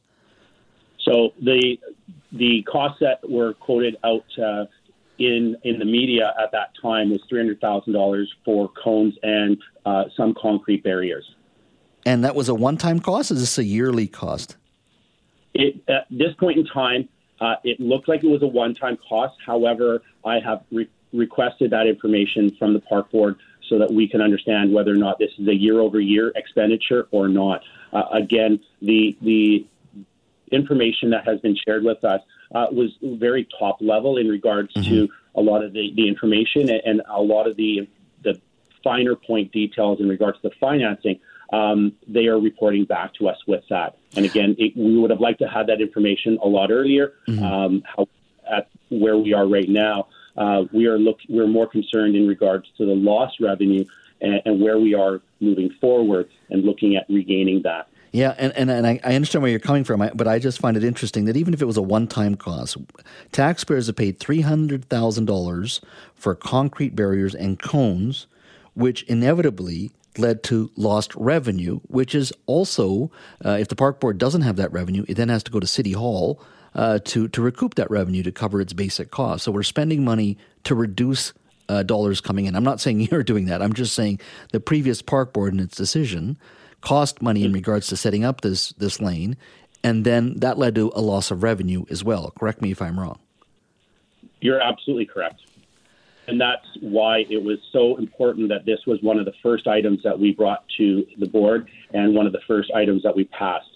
So 1.01 1.33
the 1.43 1.79
the 2.33 2.63
costs 2.71 2.99
that 3.01 3.29
were 3.29 3.55
quoted 3.55 3.97
out 4.05 4.25
uh, 4.43 4.67
in 5.19 5.57
in 5.65 5.79
the 5.79 5.85
media 5.85 6.33
at 6.43 6.53
that 6.53 6.71
time 6.81 7.11
was 7.11 7.21
three 7.29 7.41
hundred 7.41 7.61
thousand 7.61 7.93
dollars 7.93 8.33
for 8.45 8.71
cones 8.83 9.15
and 9.23 9.57
uh, 9.85 10.05
some 10.17 10.35
concrete 10.41 10.85
barriers. 10.85 11.25
And 12.07 12.25
that 12.25 12.35
was 12.35 12.49
a 12.49 12.55
one 12.55 12.77
time 12.77 13.01
cost? 13.01 13.31
Is 13.31 13.41
this 13.41 13.59
a 13.59 13.65
yearly 13.65 14.07
cost? 14.07 14.57
It, 15.55 15.83
at 15.89 16.07
this 16.11 16.35
point 16.39 16.59
in 16.59 16.67
time, 16.67 17.09
uh, 17.41 17.57
it 17.65 17.81
looked 17.81 18.09
like 18.09 18.25
it 18.25 18.29
was 18.29 18.43
a 18.43 18.47
one 18.47 18.75
time 18.75 18.99
cost. 19.09 19.37
However, 19.45 20.03
I 20.25 20.41
have 20.41 20.63
re- 20.71 20.89
requested 21.13 21.71
that 21.71 21.87
information 21.87 22.55
from 22.59 22.73
the 22.73 22.81
park 22.81 23.11
board 23.11 23.37
so 23.69 23.79
that 23.79 23.93
we 23.93 24.09
can 24.09 24.21
understand 24.21 24.73
whether 24.73 24.93
or 24.93 24.97
not 24.97 25.19
this 25.19 25.31
is 25.39 25.47
a 25.49 25.55
year 25.55 25.81
over 25.81 26.01
year 26.01 26.33
expenditure 26.37 27.07
or 27.11 27.29
not. 27.29 27.63
Uh, 27.93 28.05
again, 28.13 28.61
the, 28.81 29.17
the 29.23 29.67
information 30.51 31.11
that 31.11 31.27
has 31.27 31.39
been 31.41 31.57
shared 31.67 31.85
with 31.85 32.03
us 32.05 32.21
uh, 32.55 32.67
was 32.73 32.91
very 33.03 33.47
top 33.59 33.77
level 33.81 34.17
in 34.17 34.29
regards 34.29 34.73
mm-hmm. 34.73 34.89
to 34.89 35.09
a 35.35 35.41
lot 35.41 35.63
of 35.63 35.73
the, 35.73 35.93
the 35.97 36.09
information 36.09 36.71
and, 36.71 36.83
and 36.85 37.03
a 37.09 37.21
lot 37.21 37.47
of 37.47 37.57
the, 37.57 37.89
the 38.25 38.41
finer 38.83 39.15
point 39.15 39.53
details 39.53 40.01
in 40.01 40.09
regards 40.09 40.41
to 40.41 40.49
the 40.49 40.55
financing 40.59 41.21
um, 41.53 41.93
they 42.07 42.27
are 42.27 42.39
reporting 42.39 42.85
back 42.85 43.15
to 43.15 43.29
us 43.29 43.39
with 43.47 43.65
that. 43.71 43.97
And 44.17 44.25
again, 44.25 44.55
it, 44.59 44.77
we 44.77 44.99
would 44.99 45.11
have 45.11 45.21
liked 45.21 45.39
to 45.41 45.49
have 45.49 45.67
that 45.69 45.81
information 45.81 46.39
a 46.43 46.49
lot 46.49 46.71
earlier. 46.71 47.15
Mm-hmm. 47.27 47.45
Um, 47.45 47.83
how, 47.85 48.09
at 48.51 48.69
where 48.91 49.17
we 49.17 49.33
are 49.33 49.47
right 49.47 49.69
now, 49.69 50.09
uh, 50.37 50.65
we 50.73 50.87
are 50.87 50.99
look 50.99 51.19
we're 51.29 51.47
more 51.47 51.67
concerned 51.67 52.17
in 52.17 52.27
regards 52.27 52.67
to 52.79 52.87
the 52.87 52.95
lost 52.95 53.41
revenue 53.41 53.85
and, 54.21 54.41
and 54.45 54.61
where 54.61 54.79
we 54.79 54.95
are 54.95 55.21
moving 55.41 55.71
forward 55.81 56.29
and 56.51 56.65
looking 56.65 56.97
at 56.97 57.07
regaining 57.09 57.63
that. 57.63 57.89
Yeah, 58.13 58.35
and, 58.39 58.53
and, 58.55 58.71
and 58.71 58.87
I, 58.87 59.01
I, 59.05 59.15
understand 59.15 59.43
where 59.43 59.51
you're 59.51 59.61
coming 59.61 59.85
from, 59.85 60.09
but 60.15 60.27
I 60.27 60.39
just 60.39 60.61
find 60.61 60.79
it 60.79 60.85
interesting 60.85 61.27
that 61.27 61.37
even 61.37 61.53
if 61.53 61.61
it 61.61 61.67
was 61.67 61.77
a 61.77 61.83
one 61.83 62.07
time 62.07 62.37
cost, 62.37 62.79
taxpayers 63.33 63.87
have 63.87 63.97
paid 63.97 64.19
$300,000 64.19 65.81
for 66.15 66.35
concrete 66.35 66.97
barriers 66.97 67.35
and 67.35 67.61
cones, 67.61 68.27
which 68.73 69.03
inevitably 69.03 69.91
led 70.19 70.43
to 70.45 70.71
lost 70.77 71.15
revenue, 71.15 71.81
which 71.89 72.15
is 72.15 72.33
also, 72.47 73.11
uh, 73.45 73.59
if 73.61 73.69
the 73.69 73.77
park 73.77 74.01
board 74.01 74.19
doesn't 74.19 74.43
have 74.43 74.57
that 74.57 74.73
revenue, 74.73 75.05
it 75.09 75.15
then 75.15 75.29
has 75.29 75.43
to 75.45 75.51
go 75.51 75.61
to 75.61 75.67
City 75.67 75.93
Hall 75.93 76.41
uh, 76.75 76.99
to, 77.05 77.29
to 77.29 77.43
recoup 77.43 77.75
that 77.77 77.91
revenue 77.91 78.23
to 78.23 78.33
cover 78.33 78.61
its 78.61 78.73
basic 78.73 79.11
costs. 79.11 79.45
So 79.45 79.53
we're 79.53 79.63
spending 79.63 80.05
money 80.05 80.39
to 80.65 80.75
reduce 80.75 81.33
uh, 81.69 81.83
dollars 81.83 82.21
coming 82.21 82.47
in. 82.47 82.57
I'm 82.57 82.65
not 82.65 82.81
saying 82.81 83.01
you're 83.11 83.23
doing 83.23 83.47
that. 83.47 83.63
I'm 83.63 83.73
just 83.73 83.95
saying 83.95 84.21
the 84.53 84.61
previous 84.61 85.03
park 85.03 85.33
board 85.33 85.53
and 85.53 85.61
its 85.61 85.77
decision 85.77 86.39
cost 86.81 87.21
money 87.21 87.45
in 87.45 87.53
regards 87.53 87.89
to 87.89 87.97
setting 87.97 88.25
up 88.25 88.41
this, 88.43 88.71
this 88.75 89.01
lane 89.01 89.37
and 89.85 90.05
then 90.05 90.35
that 90.41 90.59
led 90.59 90.75
to 90.75 90.93
a 90.95 91.01
loss 91.01 91.31
of 91.31 91.43
revenue 91.43 91.85
as 91.91 92.03
well. 92.03 92.33
Correct 92.39 92.61
me 92.61 92.71
if 92.71 92.83
I'm 92.83 92.99
wrong. 92.99 93.19
You're 94.41 94.61
absolutely 94.61 95.07
correct. 95.07 95.43
And 96.29 96.39
that's 96.39 96.67
why 96.83 97.25
it 97.31 97.43
was 97.43 97.59
so 97.73 97.97
important 97.97 98.51
that 98.51 98.67
this 98.67 98.81
was 98.87 98.99
one 99.01 99.19
of 99.19 99.25
the 99.25 99.33
first 99.43 99.67
items 99.67 100.01
that 100.05 100.19
we 100.19 100.33
brought 100.33 100.63
to 100.77 101.07
the 101.19 101.27
board 101.27 101.71
and 101.95 102.15
one 102.15 102.27
of 102.27 102.33
the 102.33 102.41
first 102.47 102.71
items 102.77 103.03
that 103.03 103.17
we 103.17 103.25
passed. 103.25 103.67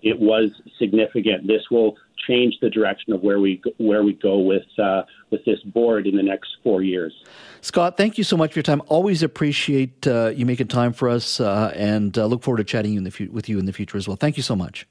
It 0.00 0.18
was 0.18 0.50
significant. 0.78 1.46
This 1.46 1.60
will 1.70 1.96
change 2.26 2.54
the 2.62 2.70
direction 2.70 3.12
of 3.12 3.22
where 3.22 3.40
we 3.40 3.60
where 3.76 4.02
we 4.02 4.14
go 4.14 4.38
with 4.38 4.64
uh, 4.82 5.02
with 5.30 5.44
this 5.44 5.60
board 5.64 6.06
in 6.06 6.16
the 6.16 6.22
next 6.22 6.56
four 6.64 6.82
years. 6.82 7.12
Scott, 7.60 7.98
thank 7.98 8.16
you 8.16 8.24
so 8.24 8.36
much 8.38 8.54
for 8.54 8.58
your 8.58 8.64
time. 8.64 8.80
Always 8.88 9.22
appreciate 9.22 10.06
uh, 10.06 10.32
you 10.34 10.46
making 10.46 10.68
time 10.68 10.94
for 10.94 11.08
us, 11.08 11.40
uh, 11.40 11.72
and 11.76 12.16
uh, 12.16 12.24
look 12.26 12.42
forward 12.42 12.58
to 12.58 12.64
chatting 12.64 12.92
you 12.92 12.98
in 12.98 13.04
the 13.04 13.10
fu- 13.10 13.30
with 13.30 13.50
you 13.50 13.58
in 13.58 13.66
the 13.66 13.72
future 13.72 13.98
as 13.98 14.08
well. 14.08 14.16
Thank 14.16 14.38
you 14.38 14.42
so 14.42 14.56
much. 14.56 14.88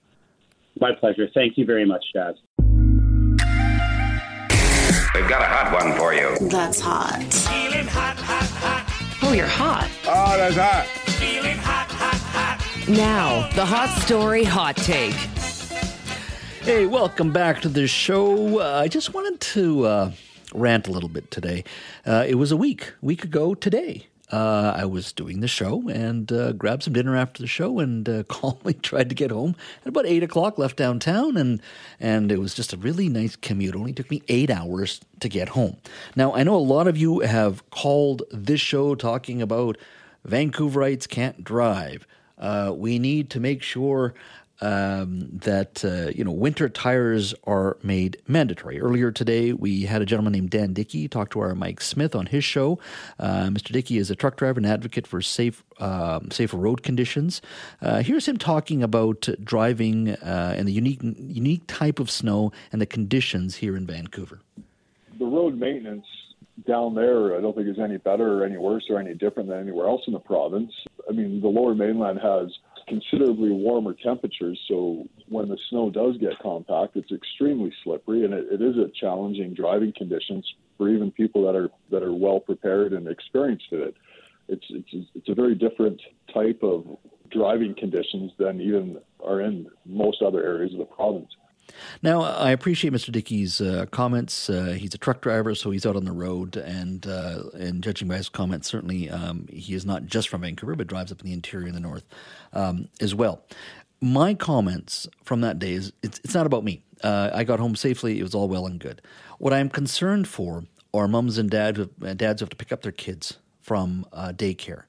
My 0.79 0.93
pleasure. 0.93 1.27
Thank 1.33 1.57
you 1.57 1.65
very 1.65 1.85
much, 1.85 2.05
Jas. 2.13 2.35
We've 5.13 5.27
got 5.27 5.41
a 5.41 5.45
hot 5.45 5.73
one 5.73 5.93
for 5.97 6.13
you. 6.13 6.37
That's 6.47 6.79
hot. 6.79 7.21
Feeling 7.21 7.85
hot, 7.85 8.15
hot, 8.17 8.47
hot. 8.47 9.19
Oh, 9.21 9.33
you're 9.33 9.45
hot. 9.45 9.89
Oh, 10.05 10.37
that's 10.37 10.55
hot. 10.55 10.85
Feeling 11.19 11.57
hot, 11.57 11.87
hot, 11.91 12.15
hot. 12.15 12.87
Now, 12.87 13.49
the 13.53 13.65
hot 13.65 13.89
story 13.99 14.45
hot 14.45 14.77
take. 14.77 15.13
Hey, 16.61 16.85
welcome 16.85 17.33
back 17.33 17.59
to 17.63 17.69
the 17.69 17.87
show. 17.87 18.61
Uh, 18.61 18.79
I 18.79 18.87
just 18.87 19.13
wanted 19.13 19.41
to 19.41 19.85
uh, 19.85 20.11
rant 20.53 20.87
a 20.87 20.91
little 20.91 21.09
bit 21.09 21.29
today. 21.29 21.65
Uh, 22.05 22.23
it 22.25 22.35
was 22.35 22.53
a 22.53 22.57
week, 22.57 22.93
week 23.01 23.25
ago 23.25 23.53
today. 23.53 24.07
Uh, 24.31 24.73
I 24.75 24.85
was 24.85 25.11
doing 25.11 25.41
the 25.41 25.47
show 25.47 25.89
and 25.89 26.31
uh, 26.31 26.53
grabbed 26.53 26.83
some 26.83 26.93
dinner 26.93 27.17
after 27.17 27.43
the 27.43 27.47
show 27.47 27.79
and 27.79 28.07
uh, 28.07 28.23
calmly 28.29 28.73
tried 28.75 29.09
to 29.09 29.15
get 29.15 29.29
home 29.31 29.55
at 29.81 29.89
about 29.89 30.05
eight 30.05 30.23
o'clock. 30.23 30.57
Left 30.57 30.77
downtown 30.77 31.35
and 31.35 31.61
and 31.99 32.31
it 32.31 32.39
was 32.39 32.53
just 32.53 32.71
a 32.71 32.77
really 32.77 33.09
nice 33.09 33.35
commute. 33.35 33.75
It 33.75 33.77
only 33.77 33.93
took 33.93 34.09
me 34.09 34.21
eight 34.29 34.49
hours 34.49 35.01
to 35.19 35.27
get 35.27 35.49
home. 35.49 35.77
Now 36.15 36.33
I 36.33 36.43
know 36.43 36.55
a 36.55 36.57
lot 36.57 36.87
of 36.87 36.97
you 36.97 37.19
have 37.19 37.69
called 37.71 38.23
this 38.31 38.61
show 38.61 38.95
talking 38.95 39.41
about 39.41 39.77
Vancouverites 40.27 41.09
can't 41.09 41.43
drive. 41.43 42.07
Uh, 42.37 42.73
we 42.75 42.99
need 42.99 43.29
to 43.29 43.39
make 43.39 43.61
sure 43.61 44.13
um, 44.61 45.27
that 45.31 45.83
uh, 45.83 46.11
you 46.15 46.23
know 46.23 46.31
winter 46.31 46.69
tires 46.69 47.33
are 47.45 47.77
made 47.83 48.21
mandatory. 48.27 48.79
Earlier 48.79 49.11
today, 49.11 49.53
we 49.53 49.83
had 49.83 50.01
a 50.01 50.05
gentleman 50.05 50.33
named 50.33 50.51
Dan 50.51 50.73
Dickey 50.73 51.07
talk 51.07 51.31
to 51.31 51.39
our 51.39 51.55
Mike 51.55 51.81
Smith 51.81 52.15
on 52.15 52.27
his 52.27 52.43
show. 52.43 52.79
Uh, 53.19 53.45
Mr. 53.45 53.71
Dickey 53.71 53.97
is 53.97 54.11
a 54.11 54.15
truck 54.15 54.37
driver 54.37 54.59
and 54.59 54.67
advocate 54.67 55.07
for 55.07 55.21
safe 55.21 55.63
um, 55.79 56.29
safer 56.31 56.57
road 56.57 56.83
conditions. 56.83 57.41
Uh, 57.81 58.01
here's 58.03 58.27
him 58.27 58.37
talking 58.37 58.83
about 58.83 59.27
driving 59.43 60.09
uh, 60.09 60.53
and 60.55 60.67
the 60.67 60.73
unique 60.73 61.01
unique 61.01 61.63
type 61.67 61.99
of 61.99 62.09
snow 62.11 62.51
and 62.71 62.81
the 62.81 62.85
conditions 62.85 63.55
here 63.55 63.75
in 63.75 63.85
Vancouver. 63.87 64.39
The 65.17 65.25
road 65.25 65.57
maintenance 65.57 66.05
down 66.67 66.95
there, 66.95 67.37
I 67.37 67.41
don't 67.41 67.55
think 67.55 67.67
is 67.67 67.79
any 67.79 67.97
better 67.97 68.41
or 68.41 68.45
any 68.45 68.57
worse 68.57 68.83
or 68.89 68.99
any 68.99 69.13
different 69.13 69.49
than 69.49 69.59
anywhere 69.59 69.87
else 69.87 70.01
in 70.07 70.13
the 70.13 70.19
province. 70.19 70.71
I 71.09 71.13
mean, 71.13 71.41
the 71.41 71.47
lower 71.47 71.73
mainland 71.73 72.19
has 72.21 72.51
considerably 72.87 73.51
warmer 73.51 73.93
temperatures. 73.93 74.59
So 74.67 75.07
when 75.29 75.49
the 75.49 75.57
snow 75.69 75.89
does 75.89 76.17
get 76.17 76.39
compact, 76.41 76.95
it's 76.95 77.11
extremely 77.11 77.73
slippery, 77.83 78.25
and 78.25 78.33
it, 78.33 78.47
it 78.51 78.61
is 78.61 78.77
a 78.77 78.91
challenging 78.99 79.53
driving 79.53 79.93
conditions 79.95 80.45
for 80.77 80.89
even 80.89 81.11
people 81.11 81.45
that 81.45 81.55
are 81.55 81.69
that 81.91 82.03
are 82.03 82.13
well 82.13 82.39
prepared 82.39 82.93
and 82.93 83.07
experienced 83.07 83.65
in 83.71 83.81
it. 83.81 83.95
It's 84.47 84.65
it's 84.69 85.07
it's 85.15 85.29
a 85.29 85.35
very 85.35 85.55
different 85.55 86.01
type 86.33 86.59
of 86.63 86.85
driving 87.31 87.75
conditions 87.75 88.31
than 88.37 88.59
even 88.59 88.97
are 89.23 89.41
in 89.41 89.67
most 89.85 90.21
other 90.21 90.43
areas 90.43 90.73
of 90.73 90.79
the 90.79 90.85
province. 90.85 91.29
Now, 92.03 92.21
I 92.21 92.51
appreciate 92.51 92.93
Mr. 92.93 93.11
Dickey's 93.11 93.61
uh, 93.61 93.85
comments. 93.91 94.49
Uh, 94.49 94.75
he's 94.77 94.93
a 94.93 94.97
truck 94.97 95.21
driver, 95.21 95.55
so 95.55 95.71
he's 95.71 95.85
out 95.85 95.95
on 95.95 96.05
the 96.05 96.11
road, 96.11 96.57
and 96.57 97.05
uh, 97.07 97.43
and 97.53 97.83
judging 97.83 98.07
by 98.07 98.17
his 98.17 98.29
comments, 98.29 98.67
certainly 98.67 99.09
um, 99.09 99.47
he 99.51 99.73
is 99.73 99.85
not 99.85 100.05
just 100.05 100.29
from 100.29 100.41
Vancouver, 100.41 100.75
but 100.75 100.87
drives 100.87 101.11
up 101.11 101.21
in 101.21 101.27
the 101.27 101.33
interior 101.33 101.67
in 101.67 101.73
the 101.73 101.79
north 101.79 102.03
um, 102.53 102.89
as 102.99 103.15
well. 103.15 103.43
My 104.01 104.33
comments 104.33 105.07
from 105.23 105.41
that 105.41 105.59
day 105.59 105.73
is 105.73 105.93
it's, 106.01 106.19
it's 106.23 106.33
not 106.33 106.45
about 106.45 106.63
me. 106.63 106.83
Uh, 107.03 107.29
I 107.33 107.43
got 107.43 107.59
home 107.59 107.75
safely; 107.75 108.19
it 108.19 108.23
was 108.23 108.35
all 108.35 108.47
well 108.47 108.65
and 108.65 108.79
good. 108.79 109.01
What 109.37 109.53
I'm 109.53 109.69
concerned 109.69 110.27
for 110.27 110.65
are 110.93 111.07
mums 111.07 111.37
and 111.37 111.49
dads, 111.49 111.79
dads 112.15 112.41
who 112.41 112.43
have 112.43 112.49
to 112.49 112.55
pick 112.55 112.71
up 112.71 112.81
their 112.81 112.91
kids 112.91 113.37
from 113.61 114.05
uh, 114.11 114.33
daycare 114.35 114.83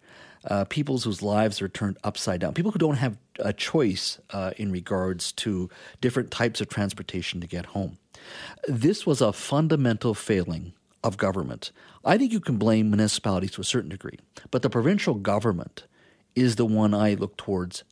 uh, 0.45 0.65
people 0.65 0.99
whose 0.99 1.23
lives 1.23 1.63
are 1.63 1.69
turned 1.69 1.99
upside 2.05 2.41
down, 2.41 2.55
people 2.55 2.73
who 2.73 2.79
don't 2.79 2.97
have 2.97 3.17
a 3.39 3.53
choice 3.53 4.19
uh, 4.31 4.53
in 4.57 4.71
regards 4.71 5.33
to 5.33 5.71
different 6.01 6.31
types 6.31 6.61
of 6.61 6.69
transportation 6.69 7.41
to 7.41 7.47
get 7.47 7.67
home. 7.67 7.99
This 8.69 9.07
was 9.07 9.21
a 9.21 9.33
fundamental 9.33 10.15
failing 10.15 10.73
of 11.03 11.17
government. 11.17 11.73
I 12.05 12.19
think 12.19 12.33
you 12.33 12.41
can 12.41 12.57
blame 12.57 12.91
municipalities 12.91 13.53
to 13.53 13.61
a 13.61 13.65
certain 13.65 13.91
degree, 13.91 14.19
but 14.51 14.63
the 14.63 14.71
provincial 14.71 15.15
government 15.15 15.85
is 16.35 16.57
the 16.57 16.67
one 16.67 16.95
I 16.95 17.15
look 17.15 17.37
towards 17.37 17.85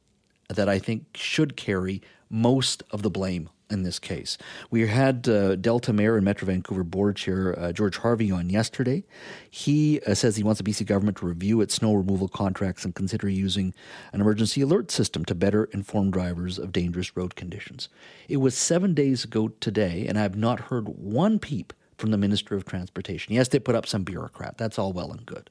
that 0.49 0.69
I 0.69 0.79
think 0.79 1.17
should 1.17 1.57
carry 1.57 2.03
most 2.29 2.83
of 2.91 3.03
the 3.03 3.11
blame 3.11 3.51
in 3.71 3.83
this 3.83 3.99
case. 3.99 4.37
We 4.71 4.87
had 4.87 5.29
uh, 5.29 5.57
Delta 5.57 5.93
Mayor 5.93 6.17
and 6.17 6.25
Metro 6.25 6.47
Vancouver 6.47 6.85
Board 6.85 7.17
Chair 7.17 7.59
uh, 7.59 7.73
George 7.73 7.99
Harvey 7.99 8.31
on 8.31 8.51
yesterday. 8.51 9.05
He 9.51 10.01
uh, 10.07 10.15
says 10.15 10.37
he 10.37 10.43
wants 10.43 10.61
the 10.61 10.71
BC 10.71 10.87
government 10.87 11.19
to 11.19 11.27
review 11.27 11.61
its 11.61 11.75
snow 11.75 11.95
removal 11.95 12.29
contracts 12.29 12.85
and 12.85 12.95
consider 12.95 13.29
using 13.29 13.75
an 14.13 14.21
emergency 14.21 14.61
alert 14.61 14.91
system 14.91 15.25
to 15.27 15.35
better 15.35 15.65
inform 15.73 16.11
drivers 16.11 16.59
of 16.59 16.73
dangerous 16.73 17.17
road 17.17 17.37
conditions. 17.37 17.89
It 18.29 18.39
was 18.39 18.57
seven 18.57 18.95
days 18.95 19.25
ago 19.25 19.49
today, 19.61 20.07
and 20.09 20.19
I 20.19 20.23
have 20.23 20.37
not 20.37 20.61
heard 20.61 20.89
one 20.89 21.39
peep 21.39 21.73
from 21.97 22.11
the 22.11 22.19
Minister 22.19 22.57
of 22.57 22.65
Transportation. 22.65 23.35
Yes, 23.35 23.49
they 23.49 23.59
put 23.59 23.75
up 23.75 23.87
some 23.87 24.05
bureaucrat. 24.05 24.59
That's 24.59 24.79
all 24.79 24.93
well 24.93 25.13
and 25.13 25.25
good. 25.25 25.51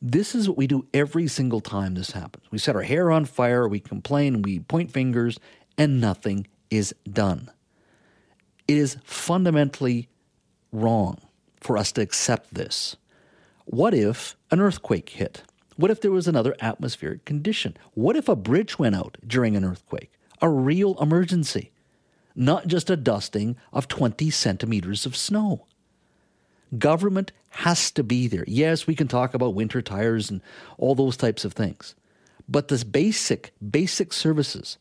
This 0.00 0.34
is 0.34 0.48
what 0.48 0.58
we 0.58 0.66
do 0.66 0.86
every 0.94 1.26
single 1.26 1.60
time 1.60 1.94
this 1.94 2.12
happens. 2.12 2.44
We 2.50 2.58
set 2.58 2.76
our 2.76 2.82
hair 2.82 3.10
on 3.10 3.24
fire, 3.24 3.66
we 3.66 3.80
complain, 3.80 4.42
we 4.42 4.60
point 4.60 4.92
fingers, 4.92 5.40
and 5.76 6.00
nothing 6.00 6.46
is 6.70 6.94
done. 7.10 7.50
It 8.66 8.76
is 8.76 8.98
fundamentally 9.04 10.08
wrong 10.72 11.18
for 11.60 11.78
us 11.78 11.92
to 11.92 12.02
accept 12.02 12.54
this. 12.54 12.96
What 13.64 13.94
if 13.94 14.36
an 14.50 14.60
earthquake 14.60 15.10
hit? 15.10 15.42
What 15.76 15.90
if 15.90 16.00
there 16.00 16.10
was 16.10 16.28
another 16.28 16.56
atmospheric 16.60 17.24
condition? 17.24 17.76
What 17.94 18.16
if 18.16 18.28
a 18.28 18.36
bridge 18.36 18.78
went 18.78 18.96
out 18.96 19.16
during 19.26 19.56
an 19.56 19.64
earthquake? 19.64 20.10
A 20.40 20.48
real 20.48 21.00
emergency, 21.00 21.72
not 22.34 22.66
just 22.66 22.90
a 22.90 22.96
dusting 22.96 23.56
of 23.72 23.88
20 23.88 24.30
centimeters 24.30 25.06
of 25.06 25.16
snow. 25.16 25.66
Government 26.78 27.32
has 27.50 27.90
to 27.92 28.02
be 28.02 28.26
there. 28.26 28.44
Yes, 28.46 28.86
we 28.86 28.94
can 28.94 29.08
talk 29.08 29.34
about 29.34 29.54
winter 29.54 29.80
tires 29.80 30.30
and 30.30 30.42
all 30.76 30.94
those 30.94 31.16
types 31.16 31.44
of 31.44 31.54
things. 31.54 31.94
But 32.48 32.68
this 32.68 32.84
basic, 32.84 33.52
basic 33.70 34.12
services 34.12 34.78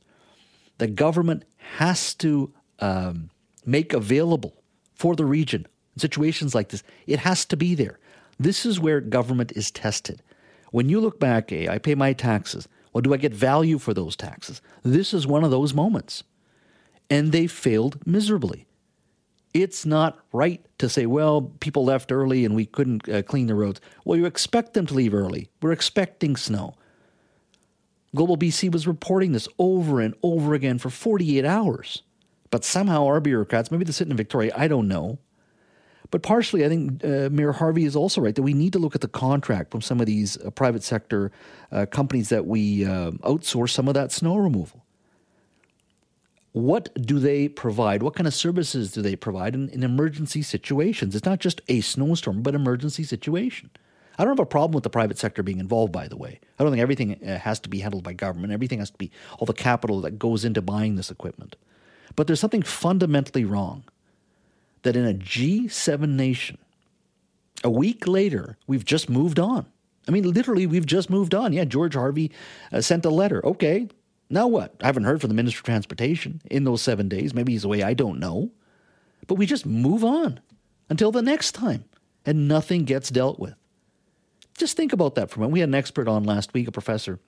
the 0.77 0.87
government 0.87 1.43
has 1.75 2.13
to 2.15 2.51
um, 2.79 3.29
make 3.65 3.93
available 3.93 4.53
for 4.93 5.15
the 5.15 5.25
region 5.25 5.67
in 5.95 5.99
situations 5.99 6.55
like 6.55 6.69
this. 6.69 6.83
It 7.05 7.19
has 7.19 7.45
to 7.45 7.57
be 7.57 7.75
there. 7.75 7.99
This 8.39 8.65
is 8.65 8.79
where 8.79 9.01
government 9.01 9.51
is 9.55 9.71
tested. 9.71 10.21
When 10.71 10.89
you 10.89 10.99
look 10.99 11.19
back, 11.19 11.51
eh, 11.51 11.67
I 11.69 11.77
pay 11.77 11.95
my 11.95 12.13
taxes. 12.13 12.67
Well, 12.93 13.01
do 13.01 13.13
I 13.13 13.17
get 13.17 13.33
value 13.33 13.77
for 13.77 13.93
those 13.93 14.15
taxes? 14.15 14.61
This 14.83 15.13
is 15.13 15.27
one 15.27 15.43
of 15.43 15.51
those 15.51 15.73
moments. 15.73 16.23
And 17.09 17.31
they 17.31 17.47
failed 17.47 18.05
miserably. 18.05 18.65
It's 19.53 19.85
not 19.85 20.19
right 20.33 20.63
to 20.77 20.89
say, 20.89 21.05
well, 21.05 21.53
people 21.59 21.85
left 21.85 22.11
early 22.11 22.45
and 22.45 22.55
we 22.55 22.65
couldn't 22.65 23.07
uh, 23.09 23.23
clean 23.23 23.47
the 23.47 23.55
roads. 23.55 23.81
Well, 24.03 24.17
you 24.17 24.25
expect 24.25 24.73
them 24.73 24.85
to 24.87 24.93
leave 24.93 25.13
early. 25.13 25.49
We're 25.61 25.71
expecting 25.71 26.35
snow. 26.35 26.75
Global 28.17 28.37
BC 28.37 28.71
was 28.71 28.87
reporting 28.87 29.31
this 29.31 29.47
over 29.57 30.01
and 30.01 30.13
over 30.23 30.53
again 30.53 30.77
for 30.79 30.89
48 30.89 31.45
hours. 31.45 32.03
But 32.49 32.65
somehow 32.65 33.05
our 33.05 33.19
bureaucrats, 33.19 33.71
maybe 33.71 33.83
they're 33.85 33.93
sitting 33.93 34.11
in 34.11 34.17
Victoria, 34.17 34.53
I 34.55 34.67
don't 34.67 34.87
know. 34.87 35.19
But 36.09 36.23
partially, 36.23 36.65
I 36.65 36.69
think 36.69 37.03
uh, 37.03 37.29
Mayor 37.31 37.51
Harvey 37.51 37.83
is 37.83 37.95
also 37.95 38.21
right 38.21 38.33
that 38.33 38.41
we 38.41 38.53
need 38.53 38.73
to 38.73 38.79
look 38.79 38.95
at 38.95 39.01
the 39.01 39.07
contract 39.07 39.71
from 39.71 39.81
some 39.81 39.99
of 39.99 40.05
these 40.05 40.37
uh, 40.37 40.49
private 40.51 40.83
sector 40.83 41.31
uh, 41.71 41.85
companies 41.85 42.29
that 42.29 42.45
we 42.45 42.85
uh, 42.85 43.11
outsource 43.23 43.71
some 43.71 43.87
of 43.87 43.93
that 43.93 44.11
snow 44.11 44.37
removal. 44.37 44.85
What 46.53 46.89
do 47.05 47.19
they 47.19 47.49
provide? 47.49 48.01
What 48.01 48.15
kind 48.15 48.25
of 48.25 48.33
services 48.33 48.91
do 48.91 49.01
they 49.01 49.15
provide 49.15 49.53
in, 49.53 49.69
in 49.69 49.83
emergency 49.83 50.41
situations? 50.41 51.13
It's 51.13 51.25
not 51.25 51.39
just 51.39 51.61
a 51.67 51.81
snowstorm, 51.81 52.41
but 52.41 52.55
emergency 52.55 53.03
situation. 53.03 53.69
I 54.17 54.23
don't 54.23 54.31
have 54.31 54.39
a 54.39 54.45
problem 54.45 54.73
with 54.73 54.83
the 54.83 54.89
private 54.89 55.17
sector 55.17 55.43
being 55.43 55.59
involved, 55.59 55.91
by 55.91 56.07
the 56.07 56.17
way. 56.17 56.39
I 56.57 56.63
don't 56.63 56.71
think 56.71 56.81
everything 56.81 57.23
uh, 57.23 57.37
has 57.37 57.59
to 57.61 57.69
be 57.69 57.79
handled 57.79 58.03
by 58.03 58.13
government. 58.13 58.51
Everything 58.53 58.79
has 58.79 58.89
to 58.89 58.97
be 58.97 59.11
all 59.37 59.45
the 59.45 59.53
capital 59.53 60.01
that 60.01 60.17
goes 60.17 60.43
into 60.43 60.61
buying 60.61 60.95
this 60.95 61.11
equipment. 61.11 61.55
But 62.15 62.25
there's 62.27 62.39
something 62.39 62.63
fundamentally 62.63 63.45
wrong 63.45 63.83
that 64.81 64.95
in 64.95 65.05
a 65.05 65.13
G7 65.13 66.09
nation, 66.09 66.57
a 67.63 67.69
week 67.69 68.07
later, 68.07 68.57
we've 68.65 68.85
just 68.85 69.09
moved 69.09 69.39
on. 69.39 69.65
I 70.07 70.11
mean, 70.11 70.31
literally, 70.31 70.65
we've 70.65 70.85
just 70.85 71.09
moved 71.09 71.35
on. 71.35 71.53
Yeah, 71.53 71.65
George 71.65 71.93
Harvey 71.93 72.31
uh, 72.71 72.81
sent 72.81 73.05
a 73.05 73.09
letter. 73.09 73.45
Okay, 73.45 73.87
Now 74.29 74.47
what? 74.47 74.75
I 74.81 74.85
haven't 74.87 75.03
heard 75.03 75.21
from 75.21 75.29
the 75.29 75.35
Minister 75.35 75.59
of 75.59 75.65
Transportation 75.65 76.41
in 76.49 76.63
those 76.63 76.81
seven 76.81 77.07
days. 77.07 77.33
Maybe 77.33 77.51
he's 77.53 77.63
away. 77.65 77.83
I 77.83 77.93
don't 77.93 78.19
know. 78.19 78.51
But 79.27 79.35
we 79.35 79.45
just 79.45 79.65
move 79.65 80.03
on 80.03 80.39
until 80.89 81.11
the 81.11 81.21
next 81.21 81.51
time 81.51 81.85
and 82.25 82.47
nothing 82.47 82.83
gets 82.85 83.09
dealt 83.09 83.39
with. 83.39 83.55
Just 84.57 84.75
think 84.75 84.91
about 84.91 85.15
that 85.15 85.29
for 85.29 85.35
a 85.35 85.39
moment. 85.39 85.53
We 85.53 85.59
had 85.61 85.69
an 85.69 85.75
expert 85.75 86.07
on 86.07 86.23
last 86.23 86.53
week, 86.53 86.67
a 86.67 86.71
professor 86.71 87.19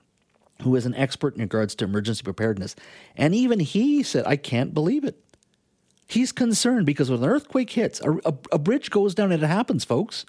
who 0.64 0.76
is 0.76 0.86
an 0.86 0.96
expert 0.96 1.36
in 1.36 1.42
regards 1.42 1.74
to 1.76 1.86
emergency 1.86 2.24
preparedness. 2.24 2.76
And 3.16 3.34
even 3.34 3.60
he 3.60 4.04
said, 4.04 4.26
I 4.26 4.36
can't 4.36 4.74
believe 4.74 5.06
it. 5.06 5.24
He's 6.08 6.32
concerned 6.32 6.86
because 6.86 7.10
when 7.10 7.24
an 7.24 7.30
earthquake 7.30 7.70
hits, 7.70 8.02
a, 8.02 8.14
a, 8.26 8.34
a 8.54 8.60
bridge 8.60 8.90
goes 8.90 9.14
down 9.14 9.32
and 9.32 9.44
it 9.44 9.48
happens, 9.48 9.86
folks. 9.86 10.26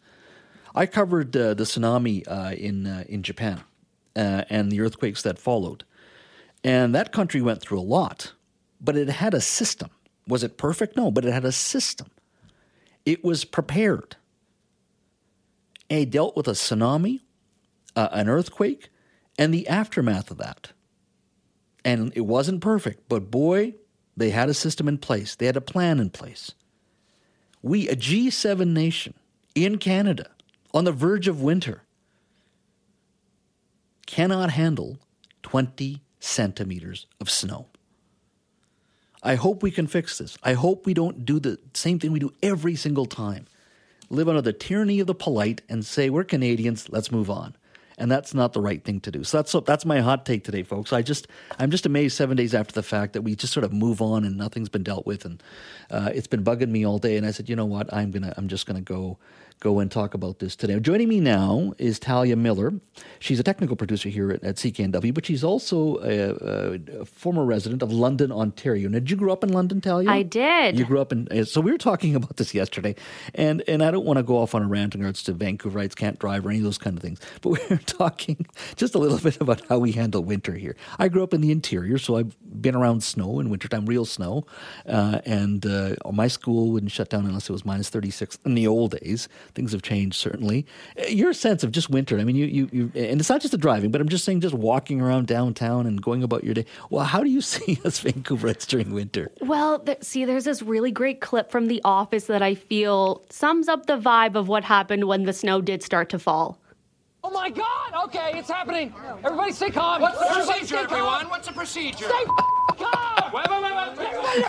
I 0.75 0.87
covered 0.87 1.37
uh, 1.37 1.55
the 1.55 1.65
tsunami 1.65 2.23
uh, 2.29 2.55
in, 2.55 2.87
uh, 2.87 3.05
in 3.09 3.23
Japan 3.23 3.63
uh, 4.15 4.45
and 4.51 4.71
the 4.71 4.81
earthquakes 4.81 5.23
that 5.23 5.39
followed. 5.39 5.85
And 6.63 6.95
that 6.95 7.13
country 7.13 7.41
went 7.41 7.63
through 7.63 7.81
a 7.81 7.83
lot, 7.83 8.35
but 8.81 8.97
it 8.97 9.09
had 9.09 9.35
a 9.35 9.41
system. 9.41 9.91
Was 10.29 10.45
it 10.45 10.59
perfect? 10.59 10.97
No, 10.97 11.11
but 11.11 11.25
it 11.25 11.33
had 11.33 11.47
a 11.47 11.51
system. 11.51 12.09
It 13.07 13.25
was 13.25 13.45
prepared. 13.45 14.17
And 15.91 16.01
it 16.01 16.11
dealt 16.11 16.37
with 16.37 16.49
a 16.49 16.53
tsunami, 16.53 17.21
uh, 17.97 18.09
an 18.13 18.29
earthquake, 18.29 18.89
and 19.39 19.53
the 19.53 19.69
aftermath 19.69 20.31
of 20.31 20.39
that. 20.39 20.73
And 21.85 22.13
it 22.15 22.23
wasn't 22.23 22.61
perfect, 22.61 23.09
but 23.09 23.31
boy, 23.31 23.75
they 24.17 24.31
had 24.31 24.49
a 24.49 24.55
system 24.55 24.87
in 24.87 24.99
place. 24.99 25.35
They 25.35 25.47
had 25.47 25.57
a 25.57 25.63
plan 25.63 25.99
in 25.99 26.11
place. 26.11 26.53
We, 27.63 27.89
a 27.89 27.97
G7 27.97 28.69
nation 28.69 29.15
in 29.55 29.79
Canada, 29.79 30.31
on 30.73 30.85
the 30.85 30.93
verge 30.93 31.27
of 31.27 31.43
winter, 31.43 31.83
cannot 34.07 34.51
handle 34.51 34.99
20 35.43 36.03
centimeters 36.21 37.07
of 37.21 37.31
snow. 37.31 37.67
I 39.23 39.35
hope 39.35 39.63
we 39.63 39.71
can 39.71 39.87
fix 39.87 40.19
this. 40.19 40.39
I 40.43 40.55
hope 40.55 40.87
we 40.87 40.95
don't 40.95 41.25
do 41.25 41.39
the 41.41 41.59
same 41.75 41.99
thing 41.99 42.13
we 42.13 42.21
do 42.21 42.33
every 42.43 42.77
single 42.77 43.07
time. 43.07 43.47
Live 44.11 44.29
under 44.29 44.43
the 44.43 44.53
tyranny 44.53 44.99
of 44.99 45.07
the 45.07 45.15
polite 45.15 45.63
and 45.69 45.87
say, 45.87 46.11
we're 46.11 46.25
Canadians, 46.25 46.89
let's 46.89 47.13
move 47.13 47.31
on. 47.31 47.57
And 47.97 48.11
that's 48.11 48.35
not 48.35 48.55
the 48.55 48.61
right 48.61 48.83
thing 48.83 48.99
to 49.01 49.11
do. 49.11 49.25
So 49.25 49.39
that's 49.39 49.55
that's 49.67 49.85
my 49.85 50.01
hot 50.01 50.25
take 50.25 50.43
today, 50.43 50.63
folks. 50.63 50.91
I 50.91 51.03
just 51.03 51.29
I'm 51.59 51.71
just 51.71 51.85
amazed 51.85 52.17
seven 52.17 52.35
days 52.35 52.55
after 52.55 52.73
the 52.73 52.83
fact 52.83 53.13
that 53.13 53.21
we 53.23 53.37
just 53.37 53.53
sort 53.53 53.63
of 53.63 53.75
move 53.75 54.01
on 54.01 54.25
and 54.25 54.39
nothing's 54.39 54.71
been 54.71 54.83
dealt 54.83 55.05
with, 55.07 55.27
and 55.27 55.43
uh, 55.91 56.11
it's 56.15 56.27
been 56.27 56.43
bugging 56.43 56.71
me 56.71 56.87
all 56.87 56.99
day. 56.99 57.19
And 57.19 57.27
I 57.27 57.31
said, 57.31 57.51
you 57.51 57.57
know 57.57 57.67
what, 57.67 57.93
I'm 57.93 58.11
gonna 58.11 58.33
I'm 58.39 58.49
just 58.49 58.65
gonna 58.65 58.81
go 58.81 59.19
go 59.61 59.79
and 59.79 59.91
talk 59.91 60.15
about 60.15 60.39
this 60.39 60.57
today. 60.57 60.81
Joining 60.81 61.09
me 61.09 61.21
now 61.21 61.75
is 61.77 61.99
Talia 61.99 62.35
Miller. 62.35 62.73
She's 63.19 63.39
a 63.39 63.43
technical 63.43 63.77
producer 63.77 64.09
here 64.09 64.31
at, 64.31 64.43
at 64.43 64.57
CKNW, 64.57 65.13
but 65.13 65.27
she's 65.27 65.45
also 65.45 65.99
a, 65.99 67.01
a, 67.01 67.05
former 67.05 67.45
resident 67.45 67.83
of 67.83 67.93
London, 67.93 68.33
Ontario. 68.33 68.89
Now, 68.89 68.99
did 69.01 69.11
you 69.11 69.17
grow 69.17 69.33
up 69.33 69.45
in 69.45 69.53
London, 69.53 69.83
Talia? 69.83 70.11
I 70.11 70.23
did. 70.23 70.79
You 70.79 70.87
grew 70.87 70.99
up 71.01 71.13
in. 71.13 71.29
uh, 71.31 71.45
So 71.45 71.61
we 71.61 71.71
were 71.71 71.79
talking 71.79 72.17
about 72.17 72.37
this 72.39 72.55
yesterday, 72.55 72.97
and 73.35 73.63
and 73.69 73.83
I 73.83 73.91
don't 73.91 74.07
want 74.07 74.17
to 74.17 74.23
go 74.23 74.39
off 74.39 74.55
on 74.55 74.63
a 74.63 74.67
rant 74.67 74.95
in 74.95 75.03
regards 75.03 75.23
to 75.25 75.35
Vancouverites 75.35 75.95
can't 75.95 76.19
drive 76.19 76.47
or 76.47 76.51
any 76.51 76.59
of 76.59 76.65
those 76.65 76.79
kind 76.79 76.97
of 76.97 77.03
things, 77.03 77.21
but 77.43 77.51
we 77.51 77.59
were 77.69 77.77
talking 77.77 78.47
just 78.77 78.95
a 78.95 78.99
little 78.99 79.19
bit 79.19 79.41
about 79.43 79.63
how 79.69 79.79
we 79.79 79.93
handle 79.93 80.25
winter 80.25 80.55
here. 80.55 80.75
I 80.99 81.09
grew 81.09 81.23
up 81.23 81.35
in 81.35 81.43
the 81.43 81.53
interior, 81.53 81.99
so 81.99 82.17
I've 82.17 82.35
been 82.63 82.75
around 82.75 83.03
snow 83.03 83.41
in 83.41 83.51
wintertime, 83.51 83.85
real 83.85 84.07
snow, 84.07 84.47
uh, 84.87 85.21
and 85.27 85.67
uh, 85.67 85.97
my 86.11 86.29
school 86.29 86.71
wouldn't 86.73 86.93
shut 86.93 87.11
down 87.11 87.27
unless 87.27 87.51
it 87.51 87.53
was 87.53 87.67
minus 87.67 87.91
thirty 87.91 88.11
six 88.11 88.39
in 88.47 88.55
the 88.55 88.67
old 88.67 88.99
days. 88.99 89.29
Things 89.55 89.73
have 89.73 89.83
changed 89.83 90.17
certainly. 90.17 90.67
Uh, 90.99 91.07
Your 91.09 91.33
sense 91.33 91.63
of 91.65 91.73
just 91.73 91.91
winter. 91.91 92.19
I 92.19 92.25
mean, 92.25 92.37
you, 92.37 92.47
you 92.47 92.69
you 92.73 92.93
and 92.95 93.21
it's 93.21 93.29
not 93.29 93.41
just 93.41 93.53
the 93.53 93.59
driving, 93.59 93.91
but 93.91 94.01
I'm 94.01 94.09
just 94.09 94.25
saying 94.25 94.41
just 94.41 94.55
walking 94.55 95.01
around 95.01 95.27
downtown 95.27 95.87
and 95.87 96.01
going 96.01 96.23
about 96.23 96.45
your 96.45 96.55
day. 96.55 96.65
Well, 96.91 97.05
how 97.05 97.23
do 97.23 97.31
you 97.31 97.41
see 97.53 97.79
us 97.85 98.01
Vancouverites 98.03 98.67
during 98.67 98.93
winter? 98.93 99.31
Well, 99.41 99.79
th- 99.81 100.03
see, 100.03 100.25
there's 100.25 100.45
this 100.45 100.63
really 100.63 100.91
great 100.91 101.21
clip 101.21 101.51
from 101.51 101.67
The 101.67 101.81
Office 101.85 102.25
that 102.25 102.43
I 102.43 102.55
feel 102.55 103.25
sums 103.31 103.69
up 103.69 103.87
the 103.87 103.99
vibe 103.99 104.35
of 104.37 104.49
what 104.49 104.65
happened 104.65 105.05
when 105.05 105.25
the 105.25 105.33
snow 105.33 105.61
did 105.61 105.83
start 105.83 106.09
to 106.11 106.19
fall. 106.19 106.59
Oh 107.23 107.31
my 107.31 107.51
god! 107.51 108.05
Okay, 108.07 108.33
it's 108.39 108.49
happening. 108.49 108.95
Everybody 109.23 109.53
stay 109.53 109.71
calm. 109.71 110.01
What's 110.01 110.19
the 110.19 110.25
Everybody 110.25 110.47
procedure, 110.61 110.67
stay 110.67 110.77
calm. 110.87 110.95
everyone? 110.95 111.29
What's 111.29 111.49
the 111.49 111.53
procedure? 111.55 112.07
Stay 112.09 112.25
calm! 112.79 113.33
Wait, 113.35 113.47
wait, 113.51 113.63
wait, 113.63 113.75
wait. 113.75 114.09
Everybody 114.09 114.43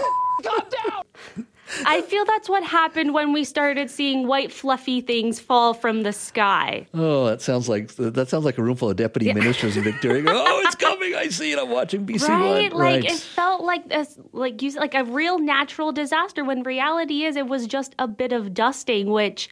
calm 0.44 0.62
down! 0.70 1.46
I 1.86 2.02
feel 2.02 2.26
that's 2.26 2.50
what 2.50 2.64
happened 2.64 3.14
when 3.14 3.34
we 3.34 3.44
started 3.44 3.90
seeing 3.90 4.28
white 4.28 4.52
fluffy 4.52 5.02
things 5.02 5.40
fall 5.40 5.74
from 5.74 6.04
the 6.04 6.14
sky. 6.14 6.88
Oh, 6.94 7.26
that 7.28 7.42
sounds 7.42 7.70
like 7.70 7.94
that 7.96 8.30
sounds 8.30 8.46
like 8.46 8.58
a 8.58 8.64
room 8.64 8.76
full 8.76 8.90
of 8.90 8.98
deputy 8.98 9.34
ministers 9.34 9.78
in 9.78 9.84
Victoria. 9.84 10.24
oh, 10.28 10.64
it's 10.66 10.76
coming! 10.82 11.16
I 11.16 11.30
see 11.30 11.52
it. 11.52 11.60
I'm 11.60 11.70
watching 11.70 12.06
BC 12.06 12.28
right? 12.28 12.72
One. 12.72 12.82
Like 12.82 13.04
right. 13.04 13.06
it 13.06 13.20
felt 13.20 13.64
like 13.64 13.88
this, 13.90 14.20
like 14.32 14.62
you, 14.62 14.72
like 14.72 14.96
a 14.96 15.04
real 15.04 15.40
natural 15.40 15.92
disaster. 15.92 16.44
When 16.44 16.64
reality 16.64 17.24
is, 17.24 17.36
it 17.36 17.48
was 17.48 17.68
just 17.68 17.96
a 18.00 18.08
bit 18.08 18.34
of 18.34 18.54
dusting, 18.54 19.10
which, 19.10 19.50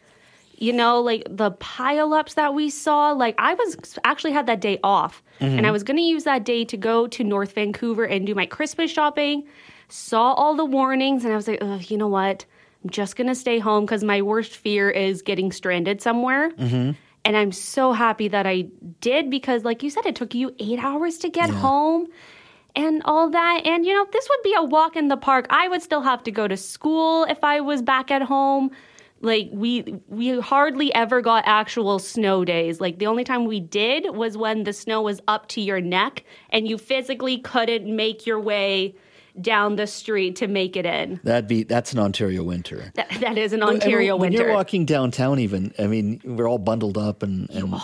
you 0.58 0.74
know, 0.74 1.02
like 1.02 1.24
the 1.30 1.52
pileups 1.52 2.36
that 2.36 2.54
we 2.54 2.70
saw. 2.70 3.12
Like 3.12 3.36
I 3.38 3.54
was 3.54 3.78
actually 4.04 4.34
had 4.34 4.46
that 4.48 4.62
day 4.62 4.80
off, 4.84 5.24
and 5.40 5.58
mm-hmm. 5.58 5.66
I 5.66 5.72
was 5.72 5.84
going 5.84 5.98
to 5.98 6.04
use 6.04 6.24
that 6.26 6.44
day 6.44 6.66
to 6.66 6.78
go 6.78 7.08
to 7.08 7.24
North 7.24 7.54
Vancouver 7.54 8.04
and 8.06 8.26
do 8.26 8.36
my 8.36 8.46
Christmas 8.46 8.92
shopping. 8.92 9.48
Saw 9.90 10.34
all 10.34 10.56
the 10.56 10.66
warnings, 10.66 11.24
and 11.24 11.34
I 11.34 11.36
was 11.36 11.48
like, 11.48 11.60
Ugh, 11.62 11.82
you 11.90 11.98
know 11.98 12.08
what? 12.08 12.46
I'm 12.84 12.90
just 12.90 13.16
going 13.16 13.28
to 13.28 13.36
stay 13.36 13.60
home 13.60 13.86
because 13.86 14.04
my 14.04 14.22
worst 14.22 14.56
fear 14.56 14.90
is 14.90 15.22
getting 15.22 15.52
stranded 15.52 16.02
somewhere. 16.02 16.52
Mm-hmm. 16.52 16.92
And 17.26 17.38
I'm 17.38 17.52
so 17.52 17.92
happy 17.92 18.30
that 18.30 18.48
I 18.48 18.68
did 19.02 19.30
because, 19.30 19.66
like 19.66 19.84
you 19.84 19.90
said, 19.90 20.06
it 20.06 20.16
took 20.16 20.34
you 20.34 20.56
eight 20.60 20.80
hours 20.80 21.18
to 21.18 21.30
get 21.30 21.50
home 21.50 22.08
and 22.76 23.02
all 23.04 23.30
that. 23.30 23.62
And, 23.66 23.86
you 23.86 23.94
know, 23.94 24.06
this 24.12 24.28
would 24.30 24.44
be 24.44 24.56
a 24.58 24.64
walk 24.64 24.96
in 24.96 25.10
the 25.10 25.18
park. 25.18 25.46
I 25.50 25.68
would 25.68 25.82
still 25.82 26.02
have 26.02 26.24
to 26.24 26.32
go 26.32 26.48
to 26.48 26.56
school 26.56 27.26
if 27.26 27.44
I 27.44 27.60
was 27.60 27.82
back 27.82 28.10
at 28.10 28.22
home. 28.22 28.72
Like 29.22 29.50
we 29.52 30.00
we 30.08 30.40
hardly 30.40 30.94
ever 30.96 31.22
got 31.22 31.44
actual 31.46 32.00
snow 32.00 32.46
days. 32.46 32.80
Like 32.80 33.00
the 33.00 33.08
only 33.08 33.26
time 33.26 33.44
we 33.44 33.60
did 33.60 34.16
was 34.16 34.38
when 34.38 34.64
the 34.64 34.72
snow 34.72 35.02
was 35.02 35.20
up 35.28 35.50
to 35.50 35.62
your 35.62 35.82
neck 35.82 36.24
and 36.52 36.70
you 36.70 36.78
physically 36.78 37.38
couldn't 37.40 37.94
make 37.94 38.26
your 38.26 38.40
way 38.40 38.96
down 39.42 39.76
the 39.76 39.88
street 39.88 40.36
to 40.38 40.48
make 40.48 40.76
it 40.76 40.86
in. 40.86 41.20
That'd 41.24 41.48
be 41.48 41.64
that's 41.64 41.94
an 41.94 42.00
Ontario 42.00 42.44
winter. 42.44 42.92
That, 42.96 43.10
that 43.20 43.38
is 43.38 43.54
an 43.54 43.64
Ontario 43.64 44.16
when 44.16 44.32
winter. 44.32 44.48
you're 44.48 44.54
walking 44.54 44.86
downtown, 44.86 45.40
even 45.40 45.74
I 45.80 45.88
mean, 45.88 46.22
we're 46.24 46.48
all 46.48 46.58
bundled 46.58 46.98
up 46.98 47.24
and, 47.24 47.50
and 47.50 47.74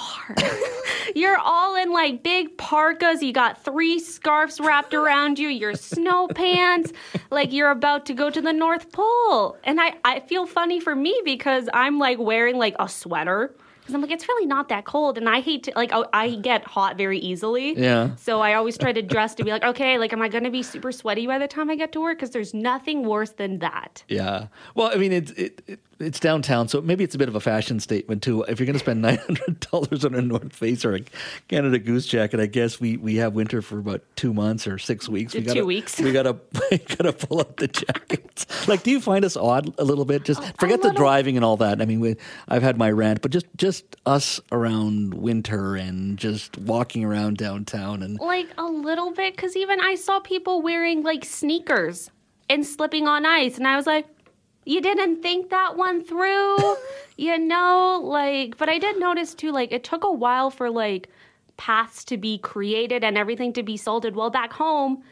You're 1.15 1.38
all 1.38 1.76
in 1.76 1.94
like 1.94 2.24
big 2.24 2.58
parkas. 2.58 3.24
You 3.24 3.32
got 3.32 3.63
three 3.63 4.00
scarves 4.00 4.60
wrapped 4.60 4.94
around 4.94 5.39
you. 5.39 5.48
Your 5.48 5.74
snow 5.74 6.28
pants, 6.36 6.91
like 7.32 7.54
you're 7.54 7.72
about 7.72 8.06
to 8.08 8.13
go 8.13 8.30
to 8.30 8.41
the 8.41 8.52
North 8.52 8.91
Pole. 8.91 9.58
And 9.63 9.80
I, 9.80 9.94
I 10.04 10.20
feel 10.20 10.46
funny 10.46 10.82
for 10.82 10.94
me 10.94 11.20
because 11.24 11.70
I'm 11.74 12.00
like 12.00 12.20
wearing 12.20 12.58
like 12.58 12.76
a 12.80 12.89
sweater. 12.89 13.56
Because 13.86 13.93
I'm 13.93 14.02
like, 14.02 14.10
it's 14.10 14.28
really 14.28 14.48
not 14.48 14.69
that 14.69 14.86
cold. 14.86 15.19
And 15.19 15.30
I 15.30 15.41
hate 15.41 15.62
to, 15.65 15.74
like, 15.76 15.93
I, 15.93 16.06
I 16.12 16.36
get 16.38 16.63
hot 16.63 16.98
very 16.98 17.19
easily. 17.19 17.78
Yeah. 17.78 18.15
So 18.15 18.41
I 18.41 18.56
always 18.56 18.80
try 18.80 18.91
to 18.91 19.04
dress 19.04 19.36
to 19.36 19.43
be 19.43 19.52
like, 19.52 19.63
okay, 19.63 20.00
like, 20.00 20.12
am 20.12 20.24
I 20.24 20.28
going 20.28 20.43
to 20.43 20.50
be 20.50 20.63
super 20.63 20.91
sweaty 20.91 21.28
by 21.28 21.38
the 21.38 21.48
time 21.48 21.69
I 21.69 21.76
get 21.76 21.91
to 21.91 22.02
work? 22.02 22.17
Because 22.17 22.32
there's 22.32 22.56
nothing 22.56 23.06
worse 23.06 23.30
than 23.30 23.60
that. 23.60 24.04
yeah. 24.08 24.48
Well, 24.74 24.89
I 24.91 24.95
mean, 24.95 25.12
it's 25.12 25.32
it, 25.34 25.62
it, 25.67 25.80
it's 25.99 26.19
downtown, 26.19 26.67
so 26.67 26.81
maybe 26.81 27.03
it's 27.03 27.15
a 27.15 27.17
bit 27.17 27.29
of 27.29 27.36
a 27.36 27.39
fashion 27.39 27.79
statement 27.79 28.21
too. 28.21 28.43
If 28.43 28.60
you're 28.60 28.65
going 28.65 28.73
to 28.73 28.79
spend 28.79 29.01
nine 29.01 29.17
hundred 29.17 29.60
dollars 29.60 30.03
on 30.03 30.13
a 30.13 30.21
North 30.21 30.53
Face 30.53 30.84
or 30.84 30.95
a 30.95 31.01
Canada 31.47 31.79
Goose 31.79 32.05
jacket, 32.05 32.39
I 32.39 32.47
guess 32.47 32.79
we, 32.79 32.97
we 32.97 33.15
have 33.15 33.34
winter 33.34 33.62
for 33.62 33.79
about 33.79 34.03
two 34.15 34.34
months 34.34 34.67
or 34.67 34.77
six 34.77 35.08
weeks. 35.08 35.34
We 35.34 35.41
Two 35.41 35.45
gotta, 35.45 35.65
weeks. 35.65 35.99
We 35.99 36.12
gotta 36.12 36.38
we 36.71 36.77
gotta 36.79 37.13
pull 37.13 37.39
out 37.39 37.58
the 37.58 37.67
jackets. 37.67 38.67
Like, 38.67 38.84
do 38.84 38.91
you 38.91 38.99
find 38.99 39.23
us 39.23 39.38
odd 39.38 39.73
a 39.77 39.84
little 39.84 40.05
bit? 40.05 40.25
Just 40.25 40.41
oh, 40.41 40.51
forget 40.60 40.81
the 40.81 40.91
driving 40.91 41.38
and 41.38 41.45
all 41.45 41.58
that. 41.58 41.81
I 41.81 41.86
mean, 41.86 41.99
we, 41.99 42.17
I've 42.47 42.63
had 42.63 42.77
my 42.77 42.91
rant, 42.91 43.21
but 43.21 43.31
just 43.31 43.47
just 43.55 43.95
us 44.05 44.39
around 44.51 45.13
winter 45.13 45.75
and 45.75 46.17
just 46.17 46.58
walking 46.58 47.03
around 47.03 47.38
downtown 47.38 48.03
and 48.03 48.19
Like 48.19 48.49
a 48.58 48.65
little 48.65 49.12
bit, 49.12 49.36
because 49.36 49.55
even 49.55 49.79
I 49.79 49.95
saw 49.95 50.19
people 50.19 50.62
wearing 50.62 51.03
like 51.03 51.23
sneakers 51.23 52.10
and 52.49 52.65
slipping 52.65 53.08
on 53.08 53.25
ice, 53.25 53.58
and 53.58 53.67
I 53.67 53.75
was 53.75 53.88
like, 53.88 54.08
you 54.65 54.82
didn't 54.82 55.21
think 55.21 55.49
that 55.51 55.78
one 55.78 56.04
through, 56.04 56.58
you 57.17 57.38
know? 57.38 58.01
Like, 58.04 58.58
but 58.58 58.69
I 58.69 58.80
did 58.80 58.99
notice 58.99 59.34
too, 59.34 59.51
like, 59.51 59.71
it 59.71 59.84
took 59.84 60.04
a 60.04 60.12
while 60.12 60.49
for 60.49 60.69
like 60.69 61.10
paths 61.58 62.04
to 62.06 62.17
be 62.17 62.38
created 62.39 63.04
and 63.04 63.17
everything 63.17 63.54
to 63.54 63.63
be 63.63 63.78
salted. 63.78 64.15
Well, 64.15 64.30
back 64.30 64.51
home, 64.51 65.04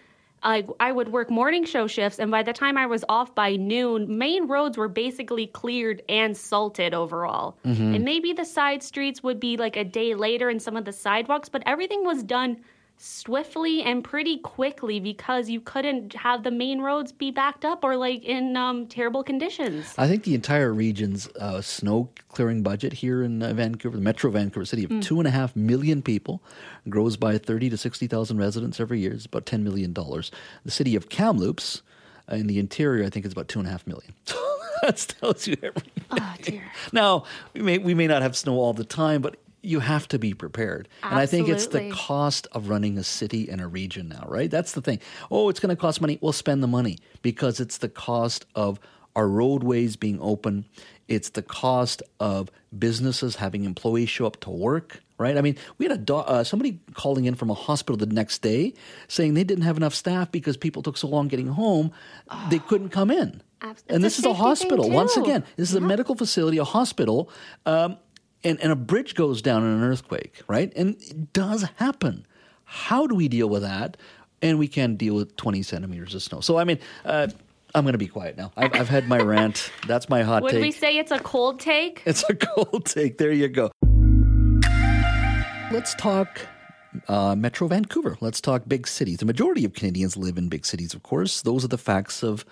like 0.44 0.68
I 0.80 0.92
would 0.92 1.10
work 1.10 1.30
morning 1.30 1.66
show 1.66 1.88
shifts, 1.88 2.20
and 2.20 2.30
by 2.30 2.44
the 2.44 2.54
time 2.54 2.78
I 2.78 2.86
was 2.86 3.06
off 3.08 3.34
by 3.34 3.56
noon, 3.56 4.18
main 4.18 4.48
roads 4.48 4.78
were 4.78 4.90
basically 4.90 5.48
cleared 5.48 6.02
and 6.10 6.36
salted 6.36 6.94
overall. 6.94 7.58
Mm-hmm. 7.66 7.96
And 7.96 8.06
maybe 8.06 8.34
the 8.34 8.46
side 8.46 8.84
streets 8.84 9.24
would 9.24 9.40
be 9.40 9.58
like 9.58 9.78
a 9.78 9.84
day 9.84 10.16
later 10.16 10.50
and 10.50 10.62
some 10.62 10.76
of 10.76 10.86
the 10.86 10.92
sidewalks, 10.92 11.50
but 11.50 11.64
everything 11.66 12.04
was 12.04 12.24
done 12.24 12.58
swiftly 13.04 13.84
and 13.84 14.02
pretty 14.02 14.38
quickly 14.38 15.00
because 15.00 15.50
you 15.50 15.60
couldn't 15.60 16.14
have 16.14 16.44
the 16.44 16.52
main 16.52 16.80
roads 16.80 17.12
be 17.12 17.32
backed 17.32 17.66
up 17.66 17.84
or 17.84 17.98
like 17.98 18.24
in 18.24 18.56
um, 18.56 18.88
terrible 18.88 19.24
conditions. 19.24 19.94
I 19.98 20.08
think 20.08 20.24
the 20.24 20.34
entire 20.34 20.74
region's 20.74 21.28
uh, 21.40 21.62
snow 21.62 22.10
clearing 22.30 22.64
budget 22.64 22.94
here 22.94 23.22
in 23.22 23.44
uh, 23.44 23.54
Vancouver, 23.54 23.98
the 23.98 24.02
Metro 24.02 24.32
Vancouver 24.32 24.66
City, 24.66 24.86
of 24.86 24.90
Mm. 24.94 25.02
two 25.04 25.20
and 25.20 25.28
a 25.28 25.32
half 25.32 25.56
million 25.56 26.02
people, 26.02 26.42
grows 26.88 27.18
by 27.18 27.38
thirty 27.38 27.70
to 27.70 27.78
sixty 27.78 28.08
thousand 28.08 28.38
residents 28.38 28.80
every 28.80 29.00
year. 29.00 29.12
It's 29.14 29.26
about 29.26 29.46
ten 29.46 29.64
million 29.64 29.92
dollars. 29.92 30.32
The 30.64 30.72
city 30.72 30.96
of 30.96 31.10
Kamloops, 31.10 31.82
uh, 32.32 32.36
in 32.36 32.48
the 32.48 32.58
interior, 32.60 33.04
I 33.06 33.10
think 33.10 33.26
it's 33.26 33.34
about 33.34 33.48
two 33.50 33.60
and 33.60 33.68
a 33.68 33.72
half 33.72 33.86
million. 33.86 34.14
that 34.82 34.98
tells 35.20 35.46
you 35.48 35.58
everything. 35.62 36.04
Oh 36.12 36.36
dear. 36.42 36.64
Now 36.94 37.26
we 37.54 37.62
may 37.62 37.78
we 37.80 37.94
may 37.94 38.08
not 38.08 38.22
have 38.22 38.36
snow 38.38 38.56
all 38.60 38.74
the 38.74 38.86
time, 38.86 39.22
but 39.22 39.36
you 39.64 39.80
have 39.80 40.08
to 40.10 40.20
be 40.20 40.34
prepared. 40.34 40.88
And 41.04 41.16
I 41.18 41.26
think 41.26 41.48
it's 41.48 41.68
the 41.68 41.80
cost 41.96 42.48
of 42.52 42.70
running 42.70 42.98
a 42.98 43.04
city 43.04 43.50
and 43.50 43.62
a 43.62 43.68
region 43.68 44.10
now, 44.10 44.26
right? 44.28 44.52
That's 44.52 44.74
the 44.74 44.82
thing. 44.82 45.00
Oh, 45.32 45.48
it's 45.50 45.60
going 45.60 45.74
to 45.76 45.80
cost 45.80 46.02
money. 46.02 46.20
We'll 46.22 46.34
spend 46.34 46.62
the 46.62 46.68
money 46.68 47.00
because 47.22 47.60
it's 47.62 47.78
the 47.78 47.90
cost 47.90 48.46
of 48.56 48.80
our 49.16 49.28
roadways 49.28 49.96
being 49.96 50.20
open. 50.22 50.66
It's 51.08 51.30
the 51.30 51.42
cost 51.42 52.04
of 52.20 52.52
businesses 52.78 53.38
having 53.38 53.64
employees 53.64 54.10
show 54.10 54.26
up 54.26 54.40
to 54.42 54.50
work, 54.50 55.02
right? 55.18 55.38
I 55.38 55.42
mean, 55.42 55.56
we 55.78 55.86
had 55.86 55.92
a 55.94 55.98
do- 56.02 56.16
uh, 56.16 56.44
somebody 56.44 56.80
calling 56.96 57.24
in 57.26 57.36
from 57.36 57.50
a 57.50 57.54
hospital 57.54 57.96
the 57.96 58.06
next 58.08 58.42
day 58.42 58.74
saying 59.08 59.34
they 59.36 59.44
didn't 59.46 59.64
have 59.64 59.78
enough 59.78 59.94
staff 59.96 60.32
because 60.32 60.58
people 60.58 60.82
took 60.82 60.98
so 60.98 61.08
long 61.08 61.28
getting 61.30 61.48
home, 61.48 61.92
they 62.50 62.60
couldn't 62.60 62.90
come 62.90 63.10
in. 63.12 63.42
Abs- 63.62 63.84
and 63.88 64.04
it's 64.04 64.18
this 64.18 64.20
is 64.20 64.26
a 64.26 64.34
hospital. 64.34 64.90
Once 64.90 65.16
again, 65.16 65.44
this 65.56 65.70
is 65.70 65.76
a 65.76 65.82
medical 65.82 66.16
facility, 66.16 66.58
a 66.58 66.66
hospital, 66.66 67.30
um, 67.66 67.98
and, 68.44 68.60
and 68.62 68.72
a 68.72 68.76
bridge 68.76 69.16
goes 69.16 69.42
down 69.42 69.64
in 69.64 69.70
an 69.70 69.84
earthquake, 69.84 70.42
right? 70.48 70.72
And 70.76 70.96
it 71.02 71.34
does 71.34 71.64
happen. 71.78 72.26
How 72.66 73.08
do 73.08 73.16
we 73.16 73.28
deal 73.28 73.50
with 73.50 73.62
that? 73.62 73.98
And 74.42 74.60
we 74.60 74.68
can 74.68 74.96
deal 74.96 75.16
with 75.16 75.36
20 75.38 75.64
centimeters 75.64 76.16
of 76.16 76.22
snow. 76.22 76.42
So, 76.42 76.58
I 76.58 76.64
mean, 76.64 76.80
uh, 77.06 77.28
I'm 77.76 77.84
going 77.84 77.94
to 77.94 77.98
be 77.98 78.08
quiet 78.08 78.38
now. 78.38 78.52
I've, 78.58 78.76
I've 78.76 78.90
had 78.90 79.08
my 79.08 79.18
rant. 79.20 79.72
That's 79.88 80.10
my 80.10 80.22
hot 80.22 80.44
take. 80.44 80.54
Would 80.54 80.62
we 80.62 80.72
say 80.72 80.98
it's 80.98 81.12
a 81.12 81.20
cold 81.20 81.60
take? 81.60 82.04
It's 82.06 82.24
a 82.30 82.36
cold 82.36 82.86
take. 82.86 83.18
There 83.18 83.32
you 83.32 83.48
go. 83.48 83.72
Let's 85.72 85.96
talk 85.96 86.42
uh, 87.08 87.36
Metro 87.36 87.68
Vancouver. 87.68 88.18
Let's 88.22 88.42
talk 88.42 88.64
big 88.68 88.88
cities. 88.88 89.18
The 89.18 89.26
majority 89.26 89.66
of 89.66 89.74
Canadians 89.74 90.18
live 90.18 90.38
in 90.38 90.50
big 90.50 90.66
cities, 90.66 90.94
of 90.94 91.04
course. 91.04 91.42
Those 91.42 91.66
are 91.66 91.70
the 91.70 91.78
facts 91.78 92.24
of 92.24 92.46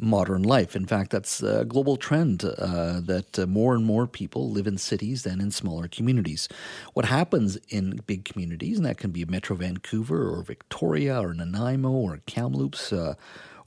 modern 0.00 0.42
life. 0.42 0.76
In 0.76 0.86
fact, 0.86 1.10
that's 1.10 1.42
a 1.42 1.64
global 1.64 1.96
trend 1.96 2.44
uh, 2.44 3.00
that 3.00 3.38
uh, 3.38 3.46
more 3.46 3.74
and 3.74 3.84
more 3.84 4.06
people 4.06 4.50
live 4.50 4.66
in 4.66 4.78
cities 4.78 5.22
than 5.22 5.40
in 5.40 5.50
smaller 5.50 5.88
communities. 5.88 6.48
What 6.94 7.06
happens 7.06 7.56
in 7.68 8.00
big 8.06 8.24
communities, 8.24 8.76
and 8.78 8.86
that 8.86 8.98
can 8.98 9.10
be 9.10 9.24
Metro 9.24 9.56
Vancouver 9.56 10.28
or 10.28 10.42
Victoria 10.42 11.20
or 11.20 11.34
Nanaimo 11.34 11.90
or 11.90 12.20
Kamloops, 12.26 12.92
uh, 12.92 13.14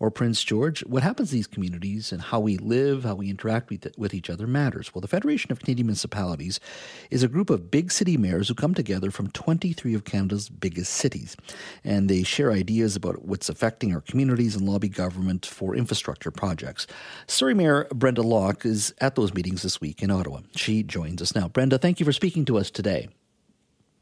or 0.01 0.09
Prince 0.09 0.43
George, 0.43 0.81
what 0.87 1.03
happens 1.03 1.31
in 1.31 1.37
these 1.37 1.45
communities 1.45 2.11
and 2.11 2.23
how 2.23 2.39
we 2.39 2.57
live, 2.57 3.03
how 3.03 3.13
we 3.13 3.29
interact 3.29 3.69
with, 3.69 3.87
with 3.99 4.15
each 4.15 4.31
other 4.31 4.47
matters. 4.47 4.95
Well, 4.95 4.99
the 5.01 5.07
Federation 5.07 5.51
of 5.51 5.59
Canadian 5.59 5.85
Municipalities 5.85 6.59
is 7.11 7.21
a 7.21 7.27
group 7.27 7.51
of 7.51 7.69
big 7.69 7.91
city 7.91 8.17
mayors 8.17 8.47
who 8.47 8.55
come 8.55 8.73
together 8.73 9.11
from 9.11 9.29
23 9.29 9.93
of 9.93 10.03
Canada's 10.03 10.49
biggest 10.49 10.93
cities. 10.93 11.37
And 11.83 12.09
they 12.09 12.23
share 12.23 12.51
ideas 12.51 12.95
about 12.95 13.25
what's 13.25 13.47
affecting 13.47 13.93
our 13.93 14.01
communities 14.01 14.55
and 14.55 14.67
lobby 14.67 14.89
government 14.89 15.45
for 15.45 15.75
infrastructure 15.75 16.31
projects. 16.31 16.87
Surrey 17.27 17.53
Mayor 17.53 17.87
Brenda 17.93 18.23
Locke 18.23 18.65
is 18.65 18.95
at 19.01 19.13
those 19.13 19.35
meetings 19.35 19.61
this 19.61 19.79
week 19.79 20.01
in 20.01 20.09
Ottawa. 20.09 20.39
She 20.55 20.81
joins 20.81 21.21
us 21.21 21.35
now. 21.35 21.47
Brenda, 21.47 21.77
thank 21.77 21.99
you 21.99 22.07
for 22.07 22.13
speaking 22.13 22.43
to 22.45 22.57
us 22.57 22.71
today. 22.71 23.07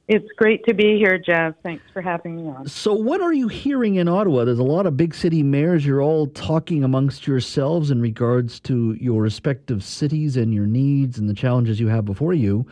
It's 0.09 0.27
great 0.37 0.65
to 0.65 0.73
be 0.73 0.97
here, 0.97 1.19
Jeff. 1.19 1.53
Thanks 1.61 1.83
for 1.93 2.01
having 2.01 2.37
me 2.37 2.49
on. 2.49 2.67
So, 2.67 2.95
what 2.95 3.21
are 3.21 3.31
you 3.31 3.47
hearing 3.47 3.95
in 3.95 4.07
Ottawa? 4.07 4.43
There's 4.43 4.57
a 4.57 4.63
lot 4.63 4.87
of 4.87 4.97
big 4.97 5.13
city 5.13 5.43
mayors. 5.43 5.85
You're 5.85 6.01
all 6.01 6.25
talking 6.25 6.83
amongst 6.83 7.27
yourselves 7.27 7.91
in 7.91 8.01
regards 8.01 8.59
to 8.61 8.97
your 8.99 9.21
respective 9.21 9.83
cities 9.83 10.35
and 10.35 10.51
your 10.51 10.65
needs 10.65 11.19
and 11.19 11.29
the 11.29 11.35
challenges 11.35 11.79
you 11.79 11.89
have 11.89 12.05
before 12.05 12.33
you. 12.33 12.65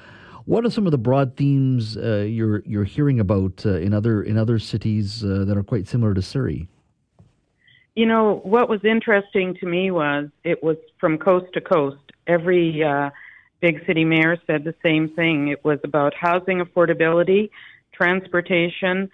What 0.46 0.66
are 0.66 0.72
some 0.72 0.88
of 0.88 0.92
the 0.92 0.98
broad 0.98 1.38
themes 1.38 1.96
uh, 1.96 2.26
you're 2.28 2.64
you're 2.66 2.86
hearing 2.86 3.20
about 3.20 3.64
uh, 3.68 3.76
in 3.76 3.94
other 3.94 4.24
in 4.24 4.36
other 4.36 4.58
cities 4.58 5.24
uh, 5.24 5.46
that 5.46 5.56
are 5.56 5.64
quite 5.64 5.88
similar 5.88 6.16
to 6.16 6.24
Surrey? 6.24 6.68
You 7.96 8.08
know, 8.08 8.42
what 8.46 8.68
was 8.68 8.84
interesting 8.84 9.54
to 9.60 9.68
me 9.68 9.92
was 9.92 10.30
it 10.44 10.64
was 10.64 10.78
from 11.00 11.20
coast 11.20 11.54
to 11.54 11.62
coast. 11.62 12.02
Every 12.26 12.84
uh, 12.84 13.12
big 13.60 13.86
city 13.86 14.06
mayor 14.06 14.38
said 14.48 14.64
the 14.64 14.76
same 14.84 15.10
thing. 15.10 15.50
It 15.50 15.64
was 15.64 15.80
about 15.84 16.14
housing 16.14 16.60
affordability, 16.60 17.50
transportation, 17.94 19.10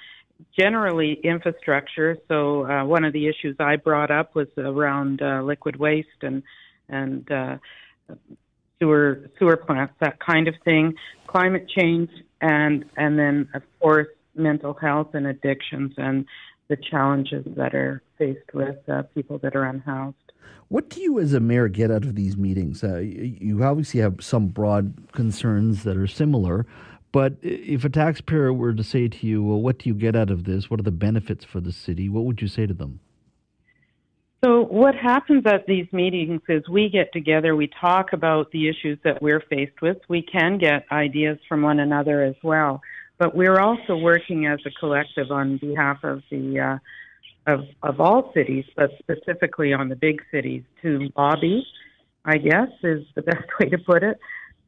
generally 0.57 1.19
infrastructure. 1.23 2.17
So 2.27 2.65
uh, 2.65 2.85
one 2.85 3.05
of 3.05 3.13
the 3.13 3.27
issues 3.27 3.55
I 3.59 3.77
brought 3.77 4.11
up 4.11 4.35
was 4.35 4.47
around 4.57 5.21
uh, 5.21 5.41
liquid 5.43 5.75
waste 5.77 6.07
and 6.21 6.43
and 6.89 7.31
uh, 7.31 7.57
sewer 8.79 9.29
sewer 9.39 9.57
plants, 9.57 9.93
that 9.99 10.19
kind 10.19 10.47
of 10.47 10.55
thing, 10.65 10.95
climate 11.27 11.69
change, 11.69 12.09
and 12.41 12.85
and 12.97 13.17
then 13.17 13.49
of 13.53 13.63
course 13.79 14.07
mental 14.35 14.73
health 14.73 15.13
and 15.13 15.27
addictions 15.27 15.93
and 15.97 16.25
the 16.67 16.75
challenges 16.75 17.45
that 17.55 17.75
are 17.75 18.01
faced 18.17 18.53
with 18.53 18.77
uh, 18.89 19.03
people 19.13 19.37
that 19.39 19.55
are 19.55 19.65
unhoused. 19.65 20.15
What 20.69 20.89
do 20.89 21.01
you, 21.01 21.19
as 21.19 21.33
a 21.33 21.39
mayor, 21.39 21.67
get 21.67 21.91
out 21.91 22.03
of 22.03 22.15
these 22.15 22.35
meetings? 22.35 22.83
Uh, 22.83 22.97
you 22.97 23.63
obviously 23.63 23.99
have 23.99 24.23
some 24.23 24.47
broad 24.47 24.93
concerns 25.11 25.83
that 25.83 25.97
are 25.97 26.07
similar, 26.07 26.65
but 27.11 27.35
if 27.41 27.85
a 27.85 27.89
taxpayer 27.89 28.51
were 28.51 28.73
to 28.73 28.83
say 28.83 29.07
to 29.07 29.27
you, 29.27 29.43
"Well, 29.43 29.61
what 29.61 29.79
do 29.79 29.89
you 29.89 29.95
get 29.95 30.15
out 30.15 30.31
of 30.31 30.45
this? 30.45 30.69
What 30.69 30.79
are 30.79 30.83
the 30.83 30.91
benefits 30.91 31.45
for 31.45 31.61
the 31.61 31.71
city?" 31.71 32.09
What 32.09 32.25
would 32.25 32.41
you 32.41 32.47
say 32.47 32.65
to 32.65 32.73
them? 32.73 32.99
So, 34.43 34.65
what 34.65 34.93
happens 34.93 35.45
at 35.45 35.67
these 35.67 35.87
meetings 35.93 36.41
is 36.49 36.67
we 36.67 36.89
get 36.89 37.13
together, 37.13 37.55
we 37.55 37.69
talk 37.79 38.11
about 38.11 38.51
the 38.51 38.67
issues 38.67 38.99
that 39.03 39.21
we're 39.21 39.39
faced 39.39 39.81
with. 39.81 39.97
We 40.09 40.21
can 40.21 40.57
get 40.57 40.85
ideas 40.91 41.37
from 41.47 41.61
one 41.61 41.79
another 41.79 42.21
as 42.23 42.35
well, 42.43 42.81
but 43.17 43.33
we're 43.33 43.59
also 43.59 43.95
working 43.95 44.45
as 44.45 44.59
a 44.65 44.71
collective 44.71 45.31
on 45.31 45.57
behalf 45.57 46.03
of 46.03 46.23
the 46.29 46.59
uh, 46.59 46.77
of 47.47 47.61
of 47.81 47.99
all 47.99 48.31
cities, 48.33 48.65
but 48.75 48.91
specifically 48.99 49.73
on 49.73 49.89
the 49.89 49.95
big 49.95 50.21
cities 50.31 50.63
to 50.81 51.09
lobby. 51.15 51.65
I 52.25 52.37
guess 52.37 52.69
is 52.83 53.05
the 53.15 53.21
best 53.31 53.45
way 53.59 53.69
to 53.69 53.77
put 53.77 54.03
it. 54.03 54.19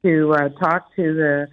To 0.04 0.34
uh, 0.34 0.50
talk 0.50 0.96
to 0.96 1.14
the 1.14 1.48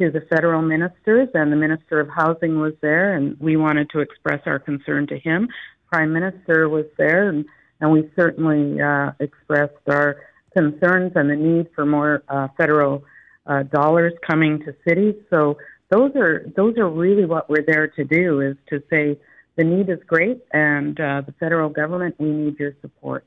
to 0.00 0.10
the 0.10 0.20
federal 0.28 0.62
ministers, 0.62 1.28
and 1.34 1.50
the 1.50 1.56
minister 1.56 2.00
of 2.00 2.08
housing 2.08 2.60
was 2.60 2.74
there, 2.82 3.14
and 3.14 3.38
we 3.40 3.56
wanted 3.56 3.90
to 3.90 4.00
express 4.00 4.40
our 4.46 4.58
concern 4.58 5.06
to 5.08 5.18
him. 5.18 5.48
Prime 5.90 6.12
Minister 6.12 6.68
was 6.68 6.86
there, 6.98 7.28
and 7.28 7.44
and 7.80 7.90
we 7.90 8.10
certainly 8.16 8.80
uh, 8.80 9.12
expressed 9.20 9.74
our 9.88 10.16
concerns 10.56 11.12
and 11.14 11.28
the 11.30 11.36
need 11.36 11.68
for 11.74 11.84
more 11.84 12.22
uh, 12.28 12.48
federal 12.56 13.04
uh, 13.46 13.62
dollars 13.64 14.12
coming 14.26 14.58
to 14.60 14.74
cities. 14.86 15.14
So 15.30 15.58
those 15.90 16.12
are 16.16 16.44
those 16.56 16.76
are 16.78 16.88
really 16.88 17.26
what 17.26 17.48
we're 17.48 17.64
there 17.66 17.88
to 17.88 18.04
do 18.04 18.40
is 18.40 18.56
to 18.68 18.82
say 18.90 19.18
the 19.56 19.64
need 19.64 19.88
is 19.88 19.98
great, 20.06 20.42
and 20.52 20.98
uh, 21.00 21.22
the 21.24 21.32
federal 21.32 21.68
government 21.68 22.14
we 22.18 22.30
need 22.30 22.58
your 22.58 22.74
support. 22.80 23.26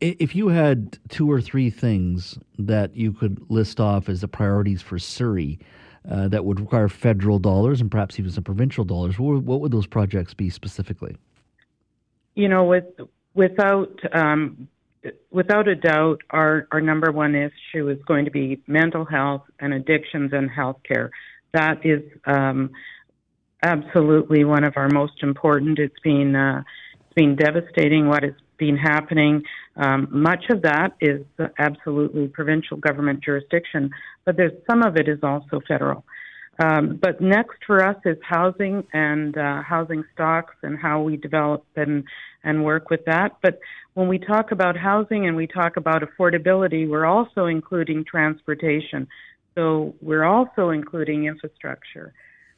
If 0.00 0.36
you 0.36 0.48
had 0.48 0.98
two 1.08 1.30
or 1.30 1.40
three 1.40 1.70
things 1.70 2.38
that 2.58 2.94
you 2.94 3.12
could 3.12 3.44
list 3.50 3.80
off 3.80 4.08
as 4.08 4.20
the 4.20 4.28
priorities 4.28 4.80
for 4.80 4.98
Surrey 4.98 5.58
uh, 6.08 6.28
that 6.28 6.44
would 6.44 6.60
require 6.60 6.88
federal 6.88 7.38
dollars 7.38 7.80
and 7.80 7.90
perhaps 7.90 8.18
even 8.18 8.30
some 8.30 8.44
provincial 8.44 8.84
dollars, 8.84 9.18
what 9.18 9.34
would, 9.34 9.46
what 9.46 9.60
would 9.60 9.72
those 9.72 9.86
projects 9.86 10.34
be 10.34 10.50
specifically? 10.50 11.16
you 12.34 12.48
know, 12.48 12.64
with 12.64 12.84
without 13.34 13.98
um, 14.12 14.68
without 15.30 15.68
a 15.68 15.74
doubt, 15.74 16.22
our 16.30 16.66
our 16.72 16.80
number 16.80 17.12
one 17.12 17.34
issue 17.34 17.88
is 17.88 17.98
going 18.06 18.24
to 18.24 18.30
be 18.30 18.62
mental 18.66 19.04
health 19.04 19.42
and 19.58 19.74
addictions 19.74 20.32
and 20.32 20.50
healthcare. 20.50 21.10
That 21.52 21.84
is 21.84 22.02
um, 22.24 22.70
absolutely 23.62 24.44
one 24.44 24.64
of 24.64 24.74
our 24.76 24.88
most 24.88 25.22
important. 25.22 25.78
It's 25.78 25.98
been 26.02 26.34
uh, 26.34 26.62
it's 27.00 27.14
been 27.14 27.36
devastating 27.36 28.08
what 28.08 28.22
has 28.22 28.34
been 28.58 28.76
happening. 28.76 29.42
Um, 29.76 30.08
much 30.10 30.44
of 30.50 30.62
that 30.62 30.92
is 31.00 31.24
absolutely 31.58 32.28
provincial 32.28 32.76
government 32.76 33.22
jurisdiction, 33.24 33.90
but 34.24 34.36
there's 34.36 34.52
some 34.70 34.82
of 34.82 34.96
it 34.96 35.08
is 35.08 35.18
also 35.22 35.60
federal. 35.66 36.04
Um, 36.62 36.98
but 37.00 37.20
next 37.20 37.58
for 37.66 37.84
us 37.84 37.96
is 38.04 38.18
housing 38.22 38.86
and 38.92 39.36
uh, 39.36 39.62
housing 39.62 40.04
stocks 40.12 40.54
and 40.62 40.78
how 40.78 41.00
we 41.00 41.16
develop 41.16 41.64
and, 41.76 42.04
and 42.44 42.62
work 42.62 42.90
with 42.90 43.04
that. 43.06 43.38
But 43.42 43.58
when 43.94 44.06
we 44.06 44.18
talk 44.18 44.52
about 44.52 44.76
housing 44.76 45.26
and 45.26 45.34
we 45.34 45.46
talk 45.46 45.76
about 45.76 46.02
affordability, 46.02 46.88
we're 46.88 47.06
also 47.06 47.46
including 47.46 48.04
transportation. 48.04 49.08
So 49.54 49.94
we're 50.02 50.24
also 50.24 50.70
including 50.70 51.24
infrastructure. 51.24 52.12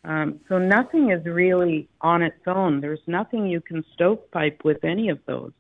Um, 0.05 0.41
so 0.49 0.59
nothing 0.59 1.11
is 1.11 1.25
really 1.25 1.89
on 2.01 2.23
its 2.23 2.47
own. 2.47 2.81
There's 2.81 3.01
nothing 3.07 3.47
you 3.47 3.61
can 3.61 3.85
stovepipe 3.95 4.63
with 4.65 4.85
any 4.85 5.09
of 5.09 5.19
those. 5.27 5.53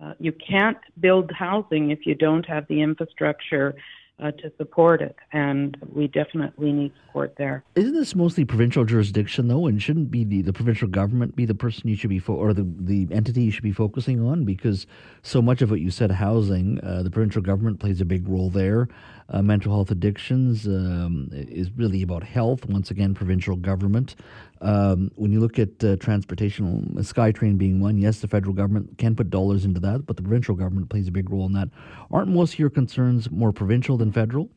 Uh, 0.00 0.14
you 0.18 0.32
can't 0.32 0.78
build 0.98 1.30
housing 1.32 1.90
if 1.90 2.06
you 2.06 2.14
don't 2.14 2.46
have 2.46 2.66
the 2.68 2.80
infrastructure 2.80 3.74
uh, 4.22 4.30
to 4.32 4.52
support 4.58 5.00
it, 5.00 5.16
and 5.32 5.76
we 5.94 6.06
definitely 6.06 6.72
need 6.72 6.92
support 7.06 7.34
there. 7.38 7.64
Isn't 7.74 7.94
this 7.94 8.14
mostly 8.14 8.44
provincial 8.44 8.84
jurisdiction, 8.84 9.48
though, 9.48 9.66
and 9.66 9.82
shouldn't 9.82 10.10
be 10.10 10.24
the, 10.24 10.42
the 10.42 10.52
provincial 10.52 10.88
government 10.88 11.36
be 11.36 11.46
the 11.46 11.54
person 11.54 11.88
you 11.88 11.96
should 11.96 12.10
be 12.10 12.18
fo- 12.18 12.34
or 12.34 12.52
the 12.52 12.66
the 12.78 13.08
entity 13.10 13.42
you 13.42 13.50
should 13.50 13.62
be 13.62 13.72
focusing 13.72 14.20
on? 14.22 14.44
Because 14.44 14.86
so 15.22 15.40
much 15.40 15.62
of 15.62 15.70
what 15.70 15.80
you 15.80 15.90
said, 15.90 16.10
housing, 16.10 16.80
uh, 16.82 17.02
the 17.02 17.10
provincial 17.10 17.40
government 17.40 17.80
plays 17.80 18.00
a 18.00 18.04
big 18.04 18.28
role 18.28 18.50
there. 18.50 18.88
Uh, 19.32 19.42
mental 19.42 19.72
health 19.72 19.90
addictions 19.92 20.66
um, 20.66 21.28
is 21.32 21.70
really 21.76 22.02
about 22.02 22.24
health. 22.24 22.66
Once 22.66 22.90
again, 22.90 23.14
provincial 23.14 23.54
government. 23.54 24.16
Um, 24.60 25.10
when 25.14 25.30
you 25.30 25.38
look 25.38 25.58
at 25.58 25.82
uh, 25.84 25.96
transportation, 25.96 26.94
SkyTrain 26.98 27.56
being 27.56 27.80
one, 27.80 27.96
yes, 27.98 28.20
the 28.20 28.28
federal 28.28 28.52
government 28.52 28.98
can 28.98 29.14
put 29.14 29.30
dollars 29.30 29.64
into 29.64 29.78
that, 29.80 30.04
but 30.04 30.16
the 30.16 30.22
provincial 30.22 30.56
government 30.56 30.90
plays 30.90 31.06
a 31.06 31.12
big 31.12 31.30
role 31.30 31.46
in 31.46 31.52
that. 31.52 31.68
Aren't 32.10 32.28
most 32.28 32.54
of 32.54 32.58
your 32.58 32.70
concerns 32.70 33.30
more 33.30 33.52
provincial 33.52 33.96
than 33.96 34.10
federal? 34.10 34.48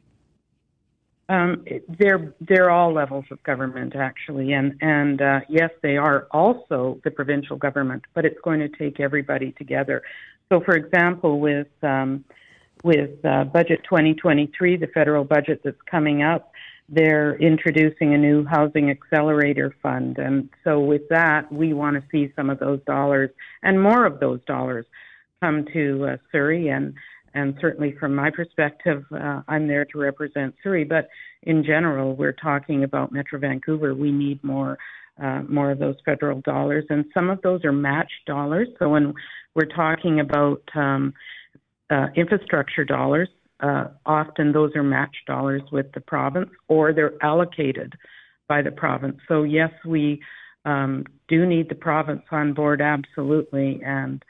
Um, 1.29 1.63
they're 1.87 2.33
they're 2.41 2.69
all 2.69 2.93
levels 2.93 3.25
of 3.31 3.41
government 3.43 3.95
actually, 3.95 4.51
and 4.51 4.75
and 4.81 5.21
uh, 5.21 5.39
yes, 5.47 5.69
they 5.81 5.95
are 5.95 6.27
also 6.31 6.99
the 7.05 7.11
provincial 7.11 7.55
government, 7.55 8.03
but 8.13 8.25
it's 8.25 8.39
going 8.43 8.59
to 8.59 8.67
take 8.67 8.99
everybody 8.99 9.53
together. 9.53 10.03
So, 10.49 10.59
for 10.59 10.75
example, 10.75 11.39
with 11.39 11.69
um, 11.81 12.25
with 12.83 13.23
uh, 13.25 13.45
budget 13.45 13.81
2023, 13.85 14.77
the 14.77 14.87
federal 14.87 15.23
budget 15.23 15.61
that's 15.63 15.81
coming 15.89 16.21
up, 16.21 16.51
they're 16.89 17.37
introducing 17.37 18.13
a 18.13 18.17
new 18.17 18.45
housing 18.45 18.89
accelerator 18.89 19.73
fund. 19.81 20.17
And 20.17 20.49
so, 20.63 20.79
with 20.81 21.07
that, 21.09 21.51
we 21.51 21.73
want 21.73 21.95
to 21.95 22.03
see 22.11 22.31
some 22.35 22.49
of 22.49 22.59
those 22.59 22.81
dollars 22.85 23.29
and 23.63 23.81
more 23.81 24.05
of 24.05 24.19
those 24.19 24.41
dollars 24.45 24.85
come 25.41 25.65
to 25.73 26.07
uh, 26.11 26.17
Surrey. 26.31 26.67
And, 26.67 26.93
and 27.33 27.55
certainly, 27.61 27.95
from 27.99 28.13
my 28.13 28.29
perspective, 28.29 29.05
uh, 29.13 29.41
I'm 29.47 29.67
there 29.67 29.85
to 29.85 29.97
represent 29.97 30.55
Surrey. 30.61 30.83
But 30.83 31.07
in 31.43 31.63
general, 31.63 32.15
we're 32.15 32.33
talking 32.33 32.83
about 32.83 33.13
Metro 33.13 33.39
Vancouver. 33.39 33.95
We 33.95 34.11
need 34.11 34.43
more. 34.43 34.77
Uh, 35.21 35.43
more 35.47 35.69
of 35.69 35.77
those 35.77 35.95
federal 36.03 36.41
dollars, 36.41 36.83
and 36.89 37.05
some 37.13 37.29
of 37.29 37.39
those 37.43 37.63
are 37.63 37.71
matched 37.71 38.25
dollars. 38.25 38.67
So 38.79 38.89
when 38.89 39.13
we're 39.53 39.67
talking 39.67 40.19
about 40.19 40.63
um, 40.73 41.13
uh, 41.89 42.07
infrastructure 42.15 42.83
dollars, 42.83 43.29
uh, 43.59 43.85
often 44.05 44.51
those 44.51 44.75
are 44.75 44.83
matched 44.83 45.25
dollars 45.25 45.61
with 45.71 45.91
the 45.93 46.01
province 46.01 46.49
or 46.67 46.93
they're 46.93 47.13
allocated 47.21 47.93
by 48.47 48.61
the 48.61 48.71
province. 48.71 49.17
So, 49.27 49.43
yes, 49.43 49.71
we 49.85 50.21
um, 50.65 51.05
do 51.27 51.45
need 51.45 51.69
the 51.69 51.75
province 51.75 52.23
on 52.31 52.53
board, 52.53 52.81
absolutely, 52.81 53.81
and 53.85 54.23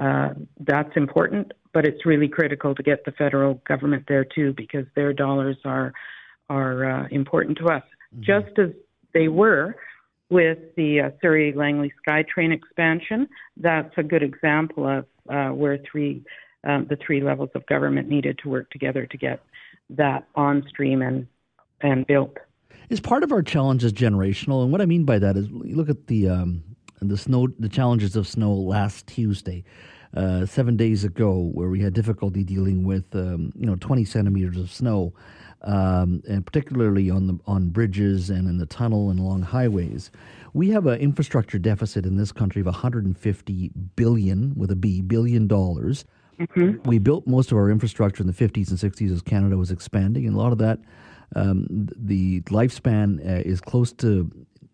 uh, 0.00 0.30
that's 0.60 0.90
important, 0.96 1.52
but 1.72 1.84
it's 1.86 2.06
really 2.06 2.28
critical 2.28 2.74
to 2.74 2.82
get 2.82 3.04
the 3.04 3.12
federal 3.12 3.54
government 3.66 4.04
there 4.08 4.24
too 4.24 4.52
because 4.56 4.86
their 4.96 5.12
dollars 5.12 5.56
are, 5.64 5.92
are 6.48 6.84
uh, 6.84 7.08
important 7.10 7.58
to 7.58 7.66
us, 7.66 7.82
mm-hmm. 8.14 8.22
just 8.22 8.58
as 8.58 8.70
they 9.12 9.28
were 9.28 9.76
with 10.30 10.58
the 10.76 11.00
uh, 11.00 11.10
Surrey 11.20 11.52
Langley 11.54 11.92
SkyTrain 12.06 12.52
expansion. 12.52 13.28
That's 13.56 13.92
a 13.96 14.02
good 14.02 14.22
example 14.22 14.86
of 14.86 15.06
uh, 15.28 15.52
where 15.54 15.78
three 15.90 16.24
um, 16.64 16.86
the 16.88 16.96
three 16.96 17.20
levels 17.20 17.50
of 17.54 17.66
government 17.66 18.08
needed 18.08 18.38
to 18.42 18.48
work 18.48 18.70
together 18.70 19.06
to 19.06 19.16
get 19.16 19.42
that 19.90 20.26
on 20.34 20.64
stream 20.68 21.02
and 21.02 21.26
and 21.80 22.06
built. 22.06 22.36
Is 22.90 23.00
part 23.00 23.22
of 23.22 23.32
our 23.32 23.42
challenges 23.42 23.92
generational, 23.92 24.62
and 24.62 24.72
what 24.72 24.80
I 24.80 24.86
mean 24.86 25.04
by 25.04 25.18
that 25.18 25.36
is, 25.36 25.48
you 25.48 25.76
look 25.76 25.88
at 25.88 26.06
the 26.08 26.28
um, 26.28 26.62
the 27.00 27.16
snow, 27.16 27.48
the 27.58 27.68
challenges 27.68 28.16
of 28.16 28.26
snow 28.26 28.52
last 28.52 29.06
Tuesday, 29.06 29.64
uh, 30.14 30.44
seven 30.44 30.76
days 30.76 31.04
ago, 31.04 31.50
where 31.54 31.68
we 31.68 31.80
had 31.80 31.94
difficulty 31.94 32.44
dealing 32.44 32.84
with 32.84 33.04
um, 33.14 33.52
you 33.56 33.64
know 33.64 33.76
20 33.76 34.04
centimeters 34.04 34.56
of 34.58 34.70
snow, 34.70 35.14
um, 35.62 36.22
and 36.28 36.44
particularly 36.44 37.10
on 37.10 37.26
the 37.26 37.38
on 37.46 37.68
bridges 37.68 38.28
and 38.28 38.48
in 38.48 38.58
the 38.58 38.66
tunnel 38.66 39.10
and 39.10 39.20
along 39.20 39.42
highways. 39.42 40.10
We 40.52 40.70
have 40.70 40.86
an 40.86 40.98
infrastructure 40.98 41.58
deficit 41.58 42.04
in 42.04 42.16
this 42.16 42.32
country 42.32 42.60
of 42.60 42.66
150 42.66 43.70
billion 43.94 44.54
with 44.56 44.70
a 44.70 44.76
B 44.76 45.00
billion 45.00 45.46
dollars. 45.46 46.04
Mm-hmm. 46.40 46.88
We 46.88 46.98
built 46.98 47.26
most 47.26 47.52
of 47.52 47.58
our 47.58 47.70
infrastructure 47.70 48.22
in 48.22 48.26
the 48.26 48.32
50s 48.32 48.70
and 48.70 48.78
60s 48.78 49.12
as 49.12 49.22
Canada 49.22 49.56
was 49.56 49.70
expanding, 49.70 50.26
and 50.26 50.34
a 50.34 50.38
lot 50.38 50.52
of 50.52 50.58
that, 50.58 50.78
um, 51.36 51.66
the 51.70 52.40
lifespan 52.42 53.20
uh, 53.20 53.42
is 53.44 53.60
close 53.60 53.92
to 53.94 54.30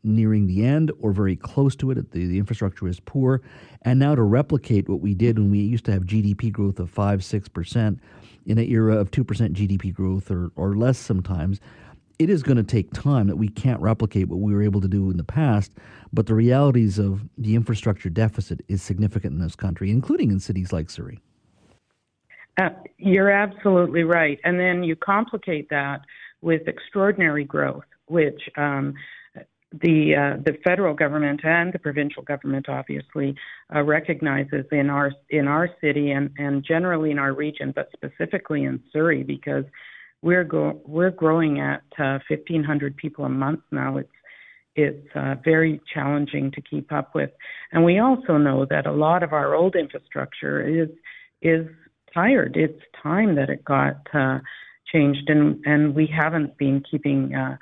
nearing 0.06 0.46
the 0.46 0.64
end 0.64 0.92
or 1.00 1.12
very 1.12 1.36
close 1.36 1.74
to 1.76 1.90
it. 1.90 2.12
The, 2.12 2.26
the 2.26 2.38
infrastructure 2.38 2.86
is 2.86 3.00
poor. 3.00 3.42
And 3.82 3.98
now 3.98 4.14
to 4.14 4.22
replicate 4.22 4.88
what 4.88 5.00
we 5.00 5.14
did 5.14 5.38
when 5.38 5.50
we 5.50 5.58
used 5.58 5.84
to 5.86 5.92
have 5.92 6.04
GDP 6.04 6.52
growth 6.52 6.78
of 6.78 6.88
5 6.88 7.20
6% 7.20 7.98
in 8.46 8.58
an 8.58 8.70
era 8.70 8.96
of 8.96 9.10
2% 9.10 9.24
GDP 9.24 9.92
growth 9.92 10.30
or, 10.30 10.52
or 10.54 10.76
less 10.76 10.96
sometimes, 10.96 11.60
it 12.18 12.30
is 12.30 12.42
going 12.42 12.56
to 12.56 12.62
take 12.62 12.92
time 12.92 13.26
that 13.26 13.36
we 13.36 13.48
can't 13.48 13.80
replicate 13.80 14.28
what 14.28 14.38
we 14.38 14.54
were 14.54 14.62
able 14.62 14.80
to 14.80 14.88
do 14.88 15.10
in 15.10 15.16
the 15.16 15.24
past. 15.24 15.72
But 16.12 16.26
the 16.26 16.34
realities 16.34 16.98
of 16.98 17.28
the 17.36 17.56
infrastructure 17.56 18.08
deficit 18.08 18.60
is 18.68 18.82
significant 18.82 19.34
in 19.34 19.40
this 19.40 19.56
country, 19.56 19.90
including 19.90 20.30
in 20.30 20.40
cities 20.40 20.72
like 20.72 20.88
Surrey. 20.88 21.20
Uh, 22.58 22.70
you're 22.98 23.30
absolutely 23.30 24.02
right. 24.02 24.38
And 24.44 24.58
then 24.58 24.82
you 24.82 24.96
complicate 24.96 25.68
that 25.70 26.00
with 26.40 26.68
extraordinary 26.68 27.44
growth, 27.44 27.84
which 28.06 28.40
um, 28.56 28.94
the 29.72 30.14
uh, 30.14 30.42
the 30.44 30.56
federal 30.64 30.94
government 30.94 31.40
and 31.44 31.72
the 31.72 31.78
provincial 31.78 32.22
government 32.22 32.68
obviously 32.68 33.34
uh, 33.74 33.82
recognizes 33.82 34.64
in 34.72 34.88
our 34.88 35.12
in 35.30 35.48
our 35.48 35.68
city 35.80 36.12
and, 36.12 36.30
and 36.38 36.64
generally 36.64 37.10
in 37.10 37.18
our 37.18 37.34
region, 37.34 37.72
but 37.74 37.90
specifically 37.94 38.64
in 38.64 38.80
Surrey 38.92 39.22
because 39.22 39.64
we're 40.22 40.44
go- 40.44 40.80
we're 40.86 41.10
growing 41.10 41.60
at 41.60 41.82
uh, 41.98 42.18
1,500 42.28 42.96
people 42.96 43.24
a 43.24 43.28
month 43.28 43.60
now. 43.70 43.98
It's 43.98 44.08
it's 44.76 45.08
uh, 45.14 45.36
very 45.44 45.80
challenging 45.92 46.50
to 46.52 46.60
keep 46.60 46.92
up 46.92 47.14
with, 47.14 47.30
and 47.72 47.84
we 47.84 47.98
also 47.98 48.36
know 48.38 48.66
that 48.70 48.86
a 48.86 48.92
lot 48.92 49.22
of 49.22 49.32
our 49.32 49.54
old 49.54 49.74
infrastructure 49.74 50.66
is 50.66 50.88
is 51.42 51.66
It's 52.56 52.80
time 53.02 53.34
that 53.36 53.50
it 53.50 53.64
got 53.64 53.98
uh, 54.14 54.40
changed, 54.92 55.28
and 55.28 55.64
and 55.66 55.94
we 55.94 56.06
haven't 56.06 56.56
been 56.56 56.82
keeping 56.90 57.34
uh, 57.34 57.56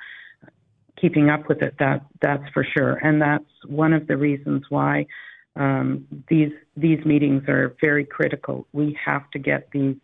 keeping 0.99 1.29
up 1.29 1.47
with 1.49 1.61
it. 1.61 1.75
That 1.79 2.05
that's 2.21 2.47
for 2.53 2.63
sure, 2.63 2.95
and 2.95 3.21
that's 3.21 3.43
one 3.67 3.93
of 3.93 4.07
the 4.07 4.17
reasons 4.17 4.63
why 4.69 5.07
um, 5.55 6.05
these 6.29 6.51
these 6.75 7.03
meetings 7.05 7.43
are 7.47 7.75
very 7.81 8.05
critical. 8.05 8.67
We 8.73 8.97
have 9.03 9.29
to 9.31 9.39
get 9.39 9.69
these 9.71 9.95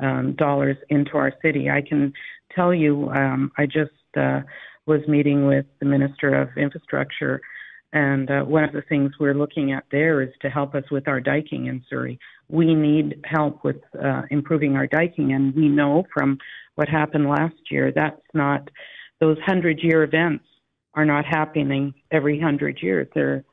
um, 0.00 0.34
dollars 0.34 0.76
into 0.88 1.16
our 1.16 1.32
city. 1.42 1.70
I 1.70 1.82
can 1.82 2.12
tell 2.54 2.72
you, 2.74 3.10
um, 3.10 3.52
I 3.58 3.66
just 3.66 3.92
uh, 4.16 4.40
was 4.86 5.00
meeting 5.08 5.46
with 5.46 5.66
the 5.80 5.86
Minister 5.86 6.34
of 6.34 6.48
Infrastructure. 6.56 7.40
And 7.92 8.30
uh, 8.30 8.42
one 8.42 8.64
of 8.64 8.72
the 8.72 8.82
things 8.82 9.12
we're 9.20 9.34
looking 9.34 9.72
at 9.72 9.84
there 9.90 10.22
is 10.22 10.30
to 10.40 10.48
help 10.48 10.74
us 10.74 10.84
with 10.90 11.08
our 11.08 11.20
diking 11.20 11.66
in 11.66 11.84
Surrey 11.90 12.18
we 12.52 12.74
need 12.74 13.20
help 13.24 13.64
with 13.64 13.80
uh, 14.00 14.22
improving 14.30 14.76
our 14.76 14.86
diking. 14.86 15.32
And 15.32 15.54
we 15.54 15.68
know 15.68 16.04
from 16.12 16.38
what 16.74 16.88
happened 16.88 17.28
last 17.28 17.56
year, 17.70 17.90
that's 17.94 18.20
not, 18.34 18.70
those 19.20 19.38
100 19.38 19.80
year 19.82 20.04
events 20.04 20.44
are 20.94 21.06
not 21.06 21.24
happening 21.24 21.94
every 22.10 22.38
100 22.38 22.80
years. 22.82 23.08
They're 23.14 23.44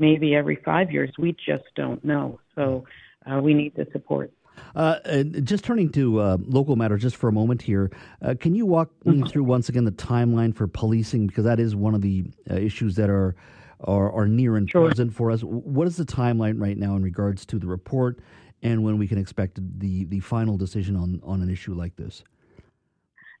maybe 0.00 0.34
every 0.34 0.56
five 0.64 0.90
years. 0.90 1.10
We 1.18 1.32
just 1.32 1.64
don't 1.76 2.04
know. 2.04 2.40
So 2.56 2.84
uh, 3.30 3.40
we 3.40 3.54
need 3.54 3.76
the 3.76 3.86
support. 3.92 4.32
Uh, 4.74 5.22
just 5.44 5.62
turning 5.62 5.90
to 5.90 6.18
uh, 6.18 6.36
local 6.40 6.74
matters 6.74 7.00
just 7.00 7.14
for 7.14 7.28
a 7.28 7.32
moment 7.32 7.62
here, 7.62 7.92
uh, 8.22 8.34
can 8.40 8.56
you 8.56 8.66
walk 8.66 8.90
me 9.06 9.18
mm-hmm. 9.18 9.26
through 9.26 9.44
once 9.44 9.68
again 9.68 9.84
the 9.84 9.92
timeline 9.92 10.52
for 10.52 10.66
policing 10.66 11.28
because 11.28 11.44
that 11.44 11.60
is 11.60 11.76
one 11.76 11.94
of 11.94 12.02
the 12.02 12.24
uh, 12.50 12.54
issues 12.54 12.96
that 12.96 13.08
are, 13.08 13.36
are, 13.80 14.12
are 14.12 14.26
near 14.26 14.56
and 14.56 14.68
sure. 14.68 14.88
present 14.88 15.14
for 15.14 15.30
us. 15.30 15.42
What 15.42 15.86
is 15.86 15.96
the 15.96 16.04
timeline 16.04 16.60
right 16.60 16.76
now 16.76 16.96
in 16.96 17.02
regards 17.02 17.46
to 17.46 17.58
the 17.58 17.66
report 17.66 18.20
and 18.62 18.82
when 18.82 18.98
we 18.98 19.06
can 19.06 19.18
expect 19.18 19.58
the 19.78 20.04
the 20.06 20.20
final 20.20 20.56
decision 20.56 20.96
on 20.96 21.20
on 21.24 21.42
an 21.42 21.50
issue 21.50 21.74
like 21.74 21.96
this. 21.96 22.24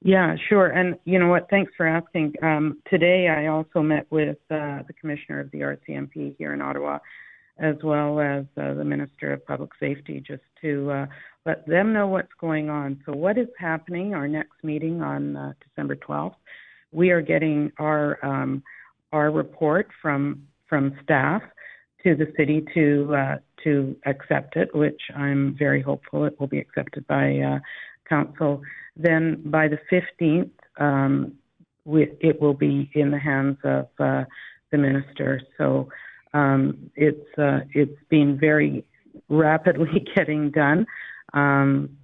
Yeah, 0.00 0.36
sure. 0.48 0.68
And 0.68 0.96
you 1.04 1.18
know 1.18 1.28
what? 1.28 1.50
Thanks 1.50 1.72
for 1.76 1.86
asking. 1.86 2.34
Um, 2.42 2.78
today, 2.88 3.28
I 3.28 3.48
also 3.48 3.82
met 3.82 4.06
with 4.10 4.38
uh, 4.50 4.82
the 4.86 4.94
commissioner 5.00 5.40
of 5.40 5.50
the 5.50 5.60
RCMP 5.60 6.36
here 6.38 6.54
in 6.54 6.62
Ottawa, 6.62 6.98
as 7.58 7.74
well 7.82 8.20
as 8.20 8.44
uh, 8.56 8.74
the 8.74 8.84
minister 8.84 9.32
of 9.32 9.44
public 9.44 9.70
safety, 9.80 10.22
just 10.24 10.44
to 10.62 10.90
uh, 10.92 11.06
let 11.46 11.66
them 11.66 11.92
know 11.92 12.06
what's 12.06 12.32
going 12.40 12.70
on. 12.70 13.02
So, 13.06 13.12
what 13.12 13.38
is 13.38 13.48
happening? 13.58 14.14
Our 14.14 14.28
next 14.28 14.62
meeting 14.62 15.02
on 15.02 15.36
uh, 15.36 15.54
December 15.66 15.96
12th, 15.96 16.36
we 16.92 17.10
are 17.10 17.20
getting 17.20 17.72
our 17.78 18.24
um, 18.24 18.62
our 19.12 19.30
report 19.30 19.88
from 20.00 20.46
from 20.68 20.98
staff 21.02 21.42
to 22.02 22.14
the 22.14 22.32
city 22.36 22.64
to 22.74 23.14
uh, 23.14 23.36
to 23.64 23.96
accept 24.06 24.56
it, 24.56 24.74
which 24.74 25.00
I'm 25.16 25.56
very 25.58 25.82
hopeful 25.82 26.24
it 26.24 26.38
will 26.38 26.46
be 26.46 26.58
accepted 26.58 27.06
by 27.06 27.38
uh, 27.38 27.58
council. 28.08 28.62
Then 28.96 29.42
by 29.46 29.68
the 29.68 29.78
15th, 29.92 30.50
um, 30.78 31.34
we, 31.84 32.08
it 32.20 32.40
will 32.40 32.54
be 32.54 32.90
in 32.94 33.10
the 33.10 33.18
hands 33.18 33.58
of 33.64 33.88
uh, 33.98 34.24
the 34.70 34.78
minister. 34.78 35.40
So 35.56 35.88
um, 36.34 36.90
it's 36.94 37.38
uh, 37.38 37.60
it's 37.72 38.00
been 38.08 38.38
very 38.38 38.84
rapidly 39.28 40.06
getting 40.16 40.50
done, 40.50 40.86
um, 41.32 41.96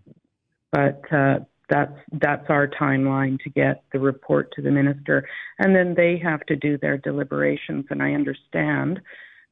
but 0.72 1.02
uh, 1.12 1.40
that's 1.74 1.92
that's 2.20 2.50
our 2.50 2.68
timeline 2.68 3.40
to 3.40 3.50
get 3.50 3.82
the 3.92 3.98
report 3.98 4.52
to 4.52 4.62
the 4.62 4.70
minister, 4.70 5.26
and 5.58 5.74
then 5.74 5.94
they 5.96 6.20
have 6.22 6.46
to 6.46 6.54
do 6.54 6.78
their 6.78 6.98
deliberations. 6.98 7.86
And 7.90 8.00
I 8.00 8.12
understand 8.12 9.00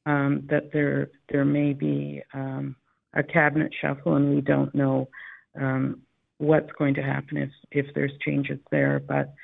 um, 0.07 0.47
that 0.49 0.73
there 0.73 1.11
there 1.31 1.45
may 1.45 1.73
be 1.73 2.23
um, 2.33 2.77
a 3.15 3.25
cabinet 3.25 3.73
shuffle, 3.81 4.15
and 4.15 4.33
we 4.37 4.41
don't 4.41 4.73
know 4.73 5.09
um, 5.61 6.03
what's 6.39 6.71
going 6.79 6.95
to 6.95 7.03
happen 7.03 7.39
if 7.39 7.51
if 7.73 7.87
there's 7.95 8.13
changes 8.25 8.61
there, 8.71 9.01
but. 9.01 9.35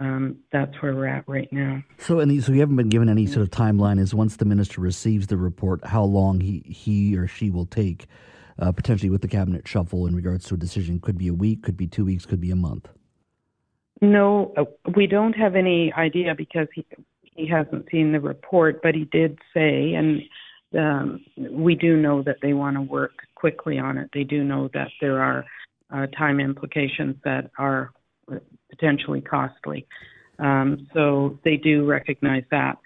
Um, 0.00 0.36
that's 0.52 0.80
where 0.80 0.94
we're 0.94 1.08
at 1.08 1.24
right 1.26 1.52
now. 1.52 1.82
So, 1.98 2.20
and 2.20 2.44
so 2.44 2.52
you 2.52 2.60
haven't 2.60 2.76
been 2.76 2.88
given 2.88 3.08
any 3.08 3.26
sort 3.26 3.42
of 3.42 3.50
timeline. 3.50 3.98
Is 3.98 4.14
once 4.14 4.36
the 4.36 4.44
minister 4.44 4.80
receives 4.80 5.26
the 5.26 5.36
report, 5.36 5.84
how 5.84 6.04
long 6.04 6.38
he 6.38 6.60
he 6.60 7.16
or 7.16 7.26
she 7.26 7.50
will 7.50 7.66
take 7.66 8.06
uh, 8.58 8.72
potentially 8.72 9.10
with 9.10 9.22
the 9.22 9.28
cabinet 9.28 9.66
shuffle 9.66 10.06
in 10.06 10.14
regards 10.14 10.46
to 10.48 10.54
a 10.54 10.58
decision. 10.58 11.00
Could 11.00 11.18
be 11.18 11.28
a 11.28 11.34
week, 11.34 11.62
could 11.62 11.76
be 11.76 11.86
two 11.86 12.04
weeks, 12.04 12.26
could 12.26 12.40
be 12.40 12.50
a 12.50 12.56
month. 12.56 12.88
No, 14.00 14.52
uh, 14.56 14.64
we 14.96 15.06
don't 15.06 15.34
have 15.34 15.56
any 15.56 15.92
idea 15.92 16.34
because 16.34 16.68
he 16.74 16.84
he 17.22 17.46
hasn't 17.46 17.86
seen 17.90 18.12
the 18.12 18.20
report, 18.20 18.80
but 18.82 18.94
he 18.94 19.04
did 19.04 19.38
say, 19.54 19.94
and 19.94 20.22
um, 20.76 21.24
we 21.50 21.74
do 21.74 21.96
know 21.96 22.22
that 22.22 22.36
they 22.42 22.52
want 22.52 22.76
to 22.76 22.82
work 22.82 23.12
quickly 23.36 23.78
on 23.78 23.96
it. 23.96 24.10
They 24.12 24.24
do 24.24 24.42
know 24.42 24.68
that 24.74 24.88
there 25.00 25.22
are 25.22 25.44
uh, 25.92 26.06
time 26.08 26.40
implications 26.40 27.16
that 27.24 27.50
are 27.58 27.92
potentially 28.70 29.20
costly. 29.20 29.86
Um, 30.38 30.88
so 30.94 31.38
they 31.44 31.56
do 31.56 31.86
recognize 31.86 32.44
that. 32.50 32.78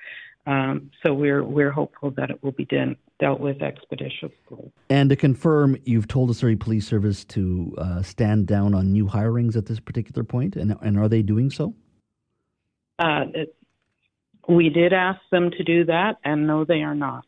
Um, 0.47 0.91
so 1.03 1.15
we're 1.15 1.45
we're 1.45 1.71
hopeful 1.71 2.11
that 2.13 2.31
it 2.31 2.43
will 2.43 2.53
be 2.53 2.65
done, 2.65 2.97
dealt 3.19 3.41
with 3.41 3.63
expeditiously. 3.63 4.73
And 4.91 5.11
to 5.11 5.17
confirm, 5.17 5.77
you've 5.85 6.09
told 6.09 6.31
the 6.31 6.35
Surrey 6.35 6.57
Police 6.57 6.87
Service 6.87 7.25
to 7.27 7.75
uh, 7.79 8.03
stand 8.03 8.47
down 8.47 8.75
on 8.75 8.93
new 8.93 9.07
hirings 9.07 9.57
at 9.57 9.67
this 9.67 9.81
particular 9.81 10.25
point, 10.25 10.57
and 10.57 10.77
and 10.83 10.99
are 10.99 11.09
they 11.09 11.23
doing 11.23 11.51
so? 11.51 11.75
Uh, 12.99 13.25
it, 13.35 13.57
we 14.49 14.69
did 14.69 14.93
ask 14.93 15.21
them 15.31 15.51
to 15.51 15.65
do 15.65 15.85
that, 15.85 16.17
and 16.25 16.47
no, 16.47 16.65
they 16.65 16.83
are 16.83 16.95
not. 16.95 17.27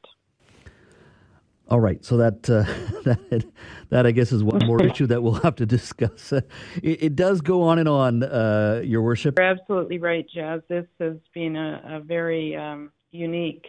All 1.70 1.80
right, 1.80 2.04
so 2.04 2.18
that 2.18 2.48
uh, 2.50 2.62
that 3.04 3.44
that 3.88 4.06
I 4.06 4.10
guess 4.10 4.32
is 4.32 4.44
one 4.44 4.66
more 4.66 4.82
issue 4.86 5.06
that 5.06 5.22
we'll 5.22 5.34
have 5.34 5.56
to 5.56 5.66
discuss. 5.66 6.32
It, 6.82 7.02
it, 7.02 7.16
does 7.16 7.40
go 7.40 7.62
on 7.62 7.78
and 7.78 7.88
on, 7.88 8.22
uh, 8.22 8.82
Your 8.84 9.00
Worship. 9.02 9.38
You're 9.38 9.46
absolutely 9.46 9.98
right, 9.98 10.26
Jas. 10.34 10.60
This 10.68 10.86
has 11.00 11.16
been 11.32 11.56
a, 11.56 11.96
a 11.96 12.00
very 12.00 12.56
um, 12.56 12.90
unique 13.12 13.66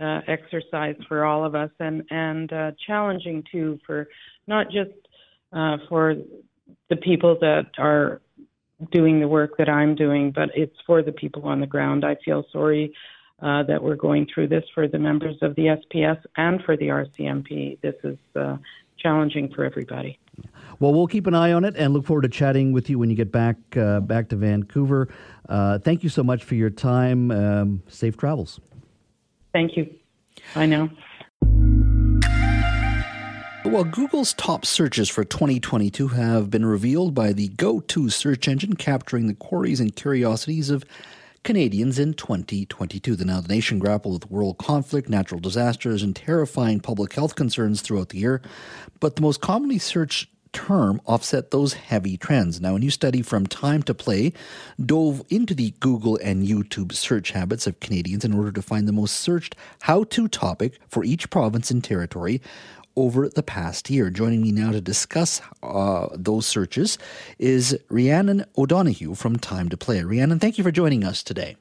uh, 0.00 0.20
exercise 0.26 0.96
for 1.08 1.24
all 1.24 1.44
of 1.44 1.54
us, 1.54 1.70
and 1.78 2.02
and 2.10 2.52
uh, 2.52 2.72
challenging 2.86 3.44
too 3.50 3.78
for 3.86 4.08
not 4.46 4.66
just 4.70 4.90
uh, 5.52 5.76
for 5.88 6.14
the 6.88 6.96
people 6.96 7.36
that 7.40 7.66
are 7.78 8.20
doing 8.90 9.20
the 9.20 9.28
work 9.28 9.56
that 9.58 9.68
I'm 9.68 9.94
doing, 9.94 10.32
but 10.32 10.50
it's 10.54 10.76
for 10.86 11.02
the 11.02 11.12
people 11.12 11.42
on 11.44 11.60
the 11.60 11.66
ground. 11.66 12.04
I 12.04 12.16
feel 12.24 12.44
sorry 12.52 12.92
uh, 13.42 13.62
that 13.64 13.82
we're 13.82 13.96
going 13.96 14.26
through 14.32 14.48
this 14.48 14.64
for 14.74 14.88
the 14.88 14.98
members 14.98 15.36
of 15.42 15.54
the 15.56 15.76
SPS 15.76 16.18
and 16.36 16.62
for 16.64 16.76
the 16.76 16.86
RCMP. 16.86 17.80
This 17.80 17.94
is 18.02 18.18
uh, 18.34 18.56
challenging 18.98 19.52
for 19.54 19.64
everybody. 19.64 20.18
Well, 20.78 20.92
we'll 20.92 21.06
keep 21.06 21.26
an 21.26 21.34
eye 21.34 21.52
on 21.52 21.64
it 21.64 21.74
and 21.76 21.92
look 21.92 22.06
forward 22.06 22.22
to 22.22 22.28
chatting 22.28 22.72
with 22.72 22.88
you 22.88 22.98
when 22.98 23.10
you 23.10 23.16
get 23.16 23.30
back 23.30 23.56
uh, 23.76 24.00
back 24.00 24.28
to 24.30 24.36
Vancouver. 24.36 25.08
Uh, 25.48 25.78
thank 25.78 26.02
you 26.02 26.08
so 26.08 26.22
much 26.22 26.44
for 26.44 26.54
your 26.54 26.70
time. 26.70 27.30
Um, 27.30 27.82
safe 27.88 28.16
travels. 28.16 28.60
Thank 29.52 29.76
you. 29.76 29.94
I 30.54 30.66
know. 30.66 30.90
Well, 33.64 33.84
Google's 33.84 34.34
top 34.34 34.66
searches 34.66 35.08
for 35.08 35.24
2022 35.24 36.08
have 36.08 36.50
been 36.50 36.66
revealed 36.66 37.14
by 37.14 37.32
the 37.32 37.48
Go-To 37.48 38.10
search 38.10 38.48
engine, 38.48 38.74
capturing 38.74 39.28
the 39.28 39.34
queries 39.34 39.78
and 39.78 39.94
curiosities 39.94 40.68
of 40.68 40.84
Canadians 41.44 41.98
in 41.98 42.14
2022. 42.14 43.14
The 43.14 43.24
now 43.24 43.40
the 43.40 43.54
nation 43.54 43.78
grappled 43.78 44.14
with 44.24 44.30
world 44.30 44.58
conflict, 44.58 45.08
natural 45.08 45.40
disasters, 45.40 46.02
and 46.02 46.14
terrifying 46.14 46.80
public 46.80 47.12
health 47.12 47.34
concerns 47.34 47.80
throughout 47.80 48.08
the 48.08 48.18
year. 48.18 48.42
But 49.00 49.16
the 49.16 49.22
most 49.22 49.40
commonly 49.40 49.78
searched 49.78 50.28
term 50.52 51.00
offset 51.06 51.50
those 51.50 51.74
heavy 51.74 52.16
trends. 52.16 52.60
Now, 52.60 52.76
a 52.76 52.78
new 52.78 52.90
study 52.90 53.22
from 53.22 53.46
Time 53.46 53.82
to 53.84 53.94
Play 53.94 54.32
dove 54.84 55.24
into 55.28 55.54
the 55.54 55.72
Google 55.80 56.18
and 56.22 56.46
YouTube 56.46 56.92
search 56.92 57.32
habits 57.32 57.66
of 57.66 57.80
Canadians 57.80 58.24
in 58.24 58.34
order 58.34 58.52
to 58.52 58.62
find 58.62 58.86
the 58.86 58.92
most 58.92 59.16
searched 59.16 59.56
how 59.82 60.04
to 60.04 60.28
topic 60.28 60.78
for 60.88 61.04
each 61.04 61.30
province 61.30 61.70
and 61.70 61.82
territory 61.82 62.40
over 62.96 63.28
the 63.28 63.42
past 63.42 63.90
year. 63.90 64.10
Joining 64.10 64.42
me 64.42 64.52
now 64.52 64.70
to 64.72 64.80
discuss 64.80 65.40
uh, 65.62 66.08
those 66.14 66.46
searches 66.46 66.98
is 67.38 67.78
Rhiannon 67.88 68.44
O'Donohoe 68.56 69.14
from 69.14 69.38
Time 69.38 69.68
to 69.70 69.76
Play. 69.76 70.02
Rhiannon, 70.02 70.38
thank 70.38 70.58
you 70.58 70.64
for 70.64 70.70
joining 70.70 71.04
us 71.04 71.22
today. 71.22 71.56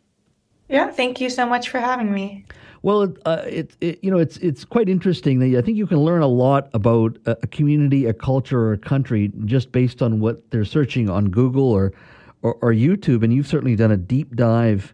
Yeah, 0.69 0.89
thank 0.89 1.19
you 1.19 1.29
so 1.29 1.45
much 1.45 1.69
for 1.69 1.79
having 1.79 2.13
me. 2.13 2.45
Well, 2.84 3.13
uh, 3.25 3.43
it, 3.45 3.75
it, 3.79 3.99
you 4.01 4.09
know 4.09 4.17
it's 4.17 4.38
it's 4.38 4.65
quite 4.65 4.89
interesting. 4.89 5.39
that 5.39 5.57
I 5.57 5.61
think 5.61 5.77
you 5.77 5.86
can 5.86 5.99
learn 5.99 6.21
a 6.21 6.27
lot 6.27 6.69
about 6.73 7.17
a, 7.25 7.38
a, 7.43 7.47
community, 7.47 8.05
a 8.05 8.13
culture, 8.13 8.59
or 8.59 8.73
a 8.73 8.77
country 8.77 9.32
just 9.45 9.71
based 9.71 10.01
on 10.01 10.19
what 10.19 10.49
they're 10.49 10.65
searching 10.65 11.09
on 11.09 11.29
Google 11.29 11.71
or, 11.71 11.93
or, 12.41 12.55
or 12.61 12.73
YouTube. 12.73 13.23
And 13.23 13.32
you've 13.34 13.47
certainly 13.47 13.75
done 13.75 13.91
a 13.91 13.97
deep 13.97 14.36
dive 14.36 14.93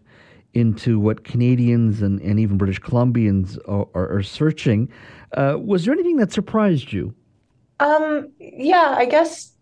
into 0.52 0.98
what 0.98 1.24
Canadians 1.24 2.02
and, 2.02 2.20
and 2.20 2.38
even 2.38 2.58
British 2.58 2.80
Columbians 2.80 3.58
are, 3.66 3.88
are, 3.94 4.18
are 4.18 4.22
searching. 4.22 4.90
Uh, 5.32 5.56
was 5.58 5.84
there 5.84 5.94
anything 5.94 6.16
that 6.16 6.32
surprised 6.32 6.92
you? 6.92 7.14
Um, 7.80 8.30
yeah, 8.38 8.94
I 8.96 9.06
guess 9.06 9.52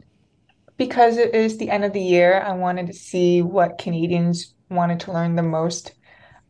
because 0.77 1.17
it 1.17 1.35
is 1.35 1.59
the 1.59 1.71
end 1.71 1.85
of 1.85 1.93
the 1.93 2.01
year, 2.01 2.41
I 2.41 2.53
wanted 2.53 2.87
to 2.89 2.93
see 2.93 3.43
what 3.43 3.79
Canadians 3.79 4.55
wanted 4.69 5.01
to 5.01 5.13
learn 5.13 5.37
the 5.37 5.43
most 5.43 5.93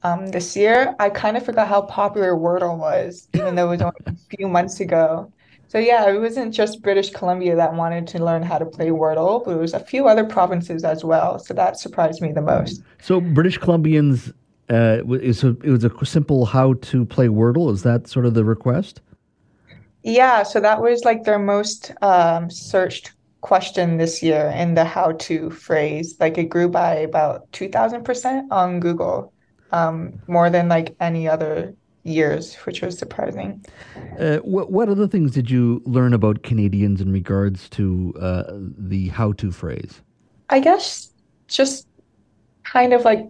um, 0.06 0.26
this 0.28 0.56
year. 0.56 0.94
I 0.98 1.10
kind 1.10 1.36
of 1.36 1.44
forgot 1.44 1.68
how 1.68 1.82
popular 1.82 2.32
Wordle 2.34 2.78
was, 2.78 3.28
even 3.34 3.54
though 3.54 3.66
it 3.72 3.78
was 3.78 3.82
only 3.82 3.96
a 4.06 4.36
few 4.36 4.48
months 4.48 4.80
ago. 4.80 5.32
So 5.68 5.78
yeah, 5.78 6.08
it 6.08 6.20
wasn't 6.20 6.54
just 6.54 6.80
British 6.82 7.10
Columbia 7.10 7.56
that 7.56 7.74
wanted 7.74 8.06
to 8.08 8.24
learn 8.24 8.42
how 8.42 8.58
to 8.58 8.66
play 8.66 8.88
Wordle, 8.88 9.44
but 9.44 9.52
it 9.52 9.60
was 9.60 9.74
a 9.74 9.80
few 9.80 10.06
other 10.06 10.24
provinces 10.24 10.84
as 10.84 11.04
well. 11.04 11.38
So 11.38 11.54
that 11.54 11.78
surprised 11.78 12.22
me 12.22 12.32
the 12.32 12.42
most. 12.42 12.82
So 13.02 13.20
British 13.20 13.58
Columbians, 13.58 14.32
uh, 14.70 14.98
it 14.98 15.06
was 15.06 15.42
a, 15.42 15.48
it 15.64 15.70
was 15.70 15.84
a 15.84 16.06
simple 16.06 16.46
how 16.46 16.74
to 16.74 17.04
play 17.04 17.26
Wordle. 17.26 17.72
Is 17.72 17.82
that 17.82 18.06
sort 18.06 18.26
of 18.26 18.34
the 18.34 18.44
request? 18.44 19.00
Yeah, 20.04 20.44
so 20.44 20.60
that 20.60 20.80
was 20.80 21.04
like 21.04 21.24
their 21.24 21.40
most 21.40 21.90
um, 22.00 22.48
searched 22.48 23.12
question 23.40 23.96
this 23.96 24.22
year 24.22 24.52
in 24.56 24.74
the 24.74 24.84
how 24.84 25.12
to 25.12 25.50
phrase. 25.50 26.14
Like 26.20 26.38
it 26.38 26.48
grew 26.48 26.68
by 26.68 26.94
about 26.94 27.50
2000% 27.50 28.46
on 28.52 28.78
Google, 28.78 29.32
um, 29.72 30.20
more 30.26 30.50
than 30.50 30.68
like 30.68 30.94
any 31.00 31.28
other 31.28 31.74
years, 32.06 32.54
which 32.64 32.82
was 32.82 32.98
surprising. 32.98 33.64
Uh, 34.18 34.38
what, 34.38 34.70
what 34.70 34.88
other 34.88 35.08
things 35.08 35.32
did 35.32 35.50
you 35.50 35.82
learn 35.84 36.14
about 36.14 36.42
Canadians 36.42 37.00
in 37.00 37.12
regards 37.12 37.68
to 37.70 38.14
uh, 38.20 38.44
the 38.78 39.08
how 39.08 39.32
to 39.32 39.50
phrase? 39.50 40.02
I 40.48 40.60
guess 40.60 41.10
just 41.48 41.86
kind 42.64 42.92
of 42.92 43.04
like 43.04 43.26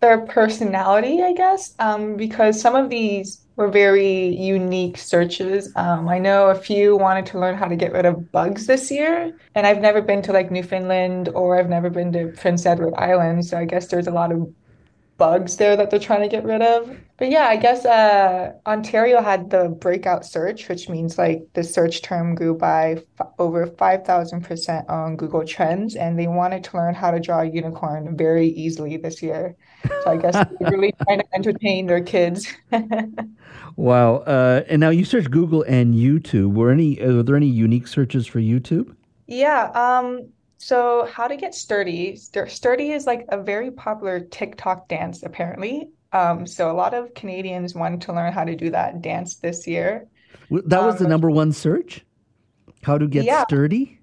their 0.00 0.20
personality, 0.26 1.22
I 1.22 1.32
guess, 1.32 1.74
um, 1.80 2.16
because 2.16 2.60
some 2.60 2.76
of 2.76 2.88
these 2.88 3.44
were 3.56 3.68
very 3.68 4.28
unique 4.36 4.96
searches. 4.96 5.72
Um, 5.74 6.08
I 6.08 6.20
know 6.20 6.50
a 6.50 6.54
few 6.54 6.96
wanted 6.96 7.26
to 7.26 7.40
learn 7.40 7.56
how 7.56 7.66
to 7.66 7.74
get 7.74 7.92
rid 7.92 8.06
of 8.06 8.30
bugs 8.30 8.66
this 8.66 8.90
year, 8.92 9.36
and 9.56 9.66
I've 9.66 9.80
never 9.80 10.00
been 10.00 10.22
to 10.22 10.32
like 10.32 10.52
Newfoundland 10.52 11.30
or 11.30 11.58
I've 11.58 11.68
never 11.68 11.90
been 11.90 12.12
to 12.12 12.28
Prince 12.28 12.64
Edward 12.64 12.94
Island, 12.94 13.44
so 13.44 13.58
I 13.58 13.64
guess 13.64 13.88
there's 13.88 14.06
a 14.06 14.12
lot 14.12 14.30
of 14.30 14.48
bugs 15.18 15.56
there 15.56 15.76
that 15.76 15.90
they're 15.90 16.00
trying 16.00 16.22
to 16.22 16.28
get 16.28 16.44
rid 16.44 16.62
of. 16.62 16.96
But 17.18 17.30
yeah, 17.30 17.48
I 17.48 17.56
guess 17.56 17.84
uh, 17.84 18.52
Ontario 18.66 19.20
had 19.20 19.50
the 19.50 19.68
breakout 19.68 20.24
search, 20.24 20.68
which 20.68 20.88
means 20.88 21.18
like 21.18 21.42
the 21.54 21.64
search 21.64 22.00
term 22.02 22.36
grew 22.36 22.54
by 22.54 23.02
f- 23.20 23.26
over 23.38 23.66
5,000% 23.66 24.88
on 24.88 25.16
Google 25.16 25.44
Trends, 25.44 25.96
and 25.96 26.18
they 26.18 26.28
wanted 26.28 26.62
to 26.64 26.76
learn 26.76 26.94
how 26.94 27.10
to 27.10 27.18
draw 27.18 27.40
a 27.40 27.44
unicorn 27.44 28.16
very 28.16 28.46
easily 28.46 28.96
this 28.96 29.20
year. 29.20 29.56
So 30.04 30.10
I 30.12 30.16
guess 30.16 30.34
they're 30.60 30.70
really 30.70 30.94
trying 31.04 31.18
to 31.18 31.26
entertain 31.34 31.86
their 31.86 32.02
kids. 32.02 32.46
wow. 33.76 34.16
Uh, 34.18 34.62
and 34.68 34.80
now 34.80 34.90
you 34.90 35.04
search 35.04 35.28
Google 35.30 35.64
and 35.64 35.94
YouTube. 35.94 36.54
Were 36.54 36.70
any 36.70 36.96
were 37.04 37.24
there 37.24 37.36
any 37.36 37.46
unique 37.46 37.88
searches 37.88 38.26
for 38.26 38.38
YouTube? 38.38 38.94
Yeah. 39.26 39.70
Um, 39.74 40.28
so, 40.58 41.08
how 41.10 41.28
to 41.28 41.36
get 41.36 41.54
sturdy? 41.54 42.16
Sturdy 42.16 42.90
is 42.90 43.06
like 43.06 43.24
a 43.28 43.40
very 43.40 43.70
popular 43.70 44.18
TikTok 44.18 44.88
dance, 44.88 45.22
apparently. 45.22 45.90
Um, 46.12 46.46
so, 46.48 46.68
a 46.68 46.74
lot 46.74 46.94
of 46.94 47.14
Canadians 47.14 47.76
wanted 47.76 48.00
to 48.02 48.12
learn 48.12 48.32
how 48.32 48.44
to 48.44 48.56
do 48.56 48.68
that 48.70 49.00
dance 49.00 49.36
this 49.36 49.68
year. 49.68 50.08
That 50.50 50.82
was 50.82 50.96
um, 50.96 51.04
the 51.04 51.08
number 51.08 51.30
one 51.30 51.52
search? 51.52 52.04
How 52.82 52.98
to 52.98 53.06
get 53.06 53.24
yeah. 53.24 53.44
sturdy? 53.44 54.00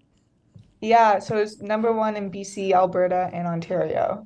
Yeah. 0.80 1.20
So, 1.20 1.36
it's 1.38 1.60
number 1.60 1.92
one 1.92 2.16
in 2.16 2.32
BC, 2.32 2.72
Alberta, 2.72 3.30
and 3.34 3.48
Ontario. 3.48 4.26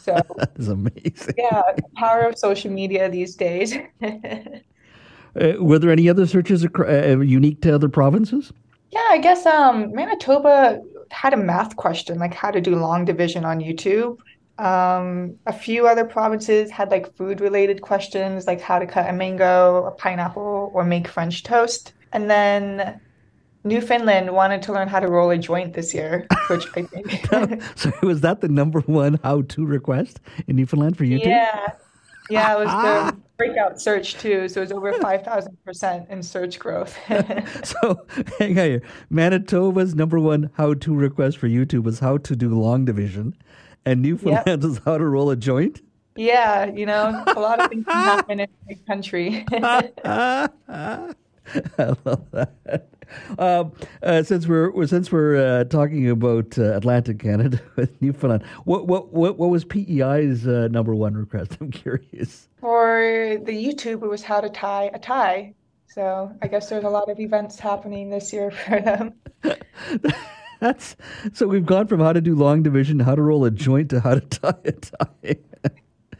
So, 0.00 0.14
that 0.36 0.52
is 0.56 0.68
amazing. 0.68 1.34
Yeah. 1.36 1.60
Power 1.96 2.22
of 2.22 2.38
social 2.38 2.72
media 2.72 3.10
these 3.10 3.36
days. 3.36 3.76
uh, 4.02 5.52
were 5.58 5.78
there 5.78 5.90
any 5.90 6.08
other 6.08 6.26
searches 6.26 6.64
uh, 6.64 7.18
unique 7.18 7.60
to 7.62 7.74
other 7.74 7.90
provinces? 7.90 8.50
Yeah, 8.92 9.06
I 9.10 9.18
guess 9.18 9.44
um, 9.44 9.92
Manitoba 9.92 10.80
had 11.10 11.32
a 11.32 11.36
math 11.36 11.76
question, 11.76 12.18
like 12.18 12.34
how 12.34 12.50
to 12.50 12.60
do 12.60 12.76
long 12.76 13.04
division 13.04 13.44
on 13.44 13.60
YouTube. 13.60 14.18
Um, 14.58 15.36
a 15.46 15.52
few 15.52 15.86
other 15.86 16.04
provinces 16.04 16.70
had 16.70 16.90
like 16.90 17.14
food 17.16 17.40
related 17.40 17.82
questions, 17.82 18.46
like 18.46 18.60
how 18.60 18.78
to 18.78 18.86
cut 18.86 19.08
a 19.08 19.12
mango, 19.12 19.84
a 19.84 19.90
pineapple, 19.90 20.70
or 20.72 20.84
make 20.84 21.08
French 21.08 21.42
toast. 21.42 21.92
And 22.12 22.30
then 22.30 23.00
Newfoundland 23.64 24.30
wanted 24.32 24.62
to 24.62 24.72
learn 24.72 24.88
how 24.88 25.00
to 25.00 25.08
roll 25.08 25.30
a 25.30 25.36
joint 25.36 25.74
this 25.74 25.92
year, 25.92 26.26
which 26.48 26.66
I 26.76 26.82
think. 26.82 27.62
so 27.74 27.92
was 28.02 28.20
that 28.22 28.40
the 28.40 28.48
number 28.48 28.80
one 28.80 29.18
how-to 29.22 29.66
request 29.66 30.20
in 30.46 30.56
Newfoundland 30.56 30.96
for 30.96 31.04
YouTube? 31.04 31.26
Yeah, 31.26 31.72
yeah, 32.30 32.54
it 32.54 32.58
was 32.58 32.68
the 32.68 32.72
ah. 32.74 33.12
breakout 33.36 33.80
search 33.80 34.14
too. 34.18 34.48
So 34.48 34.60
it 34.60 34.64
was 34.64 34.72
over 34.72 34.92
five 34.94 35.22
thousand 35.22 35.56
percent 35.64 36.08
in 36.10 36.22
search 36.22 36.58
growth. 36.58 36.96
so 37.64 38.06
hang 38.38 38.58
on 38.58 38.64
here. 38.66 38.82
Manitoba's 39.10 39.94
number 39.94 40.18
one 40.18 40.50
how-to 40.54 40.94
request 40.94 41.38
for 41.38 41.48
YouTube 41.48 41.84
was 41.84 42.00
how 42.00 42.18
to 42.18 42.36
do 42.36 42.48
long 42.48 42.84
division, 42.84 43.36
and 43.84 44.02
Newfoundland 44.02 44.62
was 44.62 44.80
how 44.84 44.98
to 44.98 45.06
roll 45.06 45.30
a 45.30 45.36
joint. 45.36 45.82
yeah, 46.16 46.66
you 46.66 46.86
know, 46.86 47.22
a 47.26 47.40
lot 47.40 47.60
of 47.60 47.68
things 47.68 47.84
can 47.84 47.94
happen 48.04 48.40
in 48.40 48.48
a 48.48 48.66
big 48.68 48.86
country. 48.86 49.44
I 49.52 50.48
love 52.04 52.24
that. 52.32 52.88
Um, 53.38 53.72
uh, 54.02 54.22
since 54.22 54.46
we're 54.46 54.70
we're- 54.70 54.86
since 54.86 55.10
we're 55.12 55.36
uh, 55.36 55.64
talking 55.64 56.08
about 56.10 56.58
uh, 56.58 56.76
Atlantic 56.76 57.18
Canada 57.20 57.60
with 57.76 58.00
Newfoundland, 58.02 58.42
what 58.64 58.86
what 58.86 59.12
what 59.12 59.38
what 59.38 59.50
was 59.50 59.64
PEI's 59.64 60.46
uh, 60.46 60.68
number 60.70 60.94
one 60.94 61.14
request? 61.14 61.56
I'm 61.60 61.70
curious. 61.70 62.48
For 62.60 63.38
the 63.44 63.52
YouTube, 63.52 64.02
it 64.02 64.08
was 64.08 64.22
how 64.22 64.40
to 64.40 64.48
tie 64.50 64.90
a 64.92 64.98
tie. 64.98 65.54
So 65.88 66.30
I 66.42 66.48
guess 66.48 66.68
there's 66.68 66.84
a 66.84 66.90
lot 66.90 67.08
of 67.10 67.18
events 67.20 67.58
happening 67.58 68.10
this 68.10 68.32
year 68.32 68.50
for 68.66 68.80
them. 68.80 69.14
That's 70.60 70.96
so 71.34 71.46
we've 71.46 71.66
gone 71.66 71.86
from 71.86 72.00
how 72.00 72.12
to 72.14 72.20
do 72.20 72.34
long 72.34 72.62
division, 72.62 72.98
how 73.00 73.14
to 73.14 73.22
roll 73.22 73.44
a 73.44 73.50
joint, 73.50 73.90
to 73.90 74.00
how 74.00 74.14
to 74.14 74.20
tie 74.20 74.54
a 74.64 74.72
tie. 74.72 75.36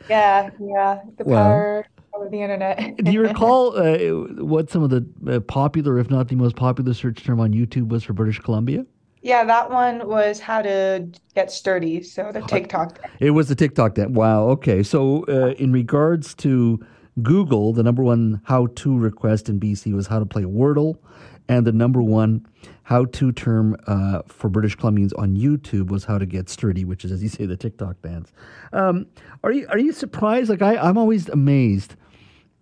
Yeah, 0.08 0.50
yeah, 0.60 1.00
the 1.16 1.24
Wow. 1.24 1.42
power 1.42 1.86
of 2.22 2.30
the 2.30 2.40
internet. 2.40 2.96
Do 3.04 3.10
you 3.10 3.22
recall 3.22 3.76
uh, 3.76 4.44
what 4.44 4.70
some 4.70 4.82
of 4.82 4.90
the 4.90 5.06
uh, 5.28 5.40
popular, 5.40 5.98
if 5.98 6.10
not 6.10 6.28
the 6.28 6.36
most 6.36 6.56
popular, 6.56 6.94
search 6.94 7.24
term 7.24 7.40
on 7.40 7.52
YouTube 7.52 7.88
was 7.88 8.04
for 8.04 8.12
British 8.12 8.38
Columbia? 8.38 8.84
Yeah, 9.22 9.44
that 9.44 9.70
one 9.70 10.06
was 10.06 10.38
how 10.38 10.62
to 10.62 11.08
get 11.34 11.50
sturdy. 11.50 12.02
So 12.02 12.30
the 12.32 12.42
TikTok. 12.42 13.00
It 13.18 13.30
was 13.30 13.48
the 13.48 13.56
TikTok 13.56 13.94
dance. 13.94 14.12
Wow. 14.12 14.44
Okay. 14.50 14.82
So, 14.84 15.24
uh, 15.28 15.54
in 15.58 15.72
regards 15.72 16.32
to 16.36 16.84
Google, 17.22 17.72
the 17.72 17.82
number 17.82 18.04
one 18.04 18.40
how 18.44 18.68
to 18.76 18.96
request 18.96 19.48
in 19.48 19.58
BC 19.58 19.92
was 19.94 20.06
how 20.06 20.20
to 20.20 20.26
play 20.26 20.42
Wordle. 20.42 20.98
And 21.48 21.66
the 21.66 21.72
number 21.72 22.02
one 22.02 22.46
how 22.84 23.06
to 23.06 23.32
term 23.32 23.76
uh, 23.88 24.22
for 24.28 24.48
British 24.48 24.76
Columbians 24.76 25.12
on 25.18 25.36
YouTube 25.36 25.88
was 25.88 26.04
how 26.04 26.18
to 26.18 26.26
get 26.26 26.48
sturdy, 26.48 26.84
which 26.84 27.04
is, 27.04 27.10
as 27.10 27.20
you 27.20 27.28
say, 27.28 27.46
the 27.46 27.56
TikTok 27.56 28.00
dance. 28.02 28.32
Um, 28.72 29.06
are, 29.42 29.50
you, 29.50 29.66
are 29.70 29.78
you 29.78 29.92
surprised? 29.92 30.50
Like, 30.50 30.62
I, 30.62 30.76
I'm 30.76 30.96
always 30.96 31.28
amazed 31.28 31.96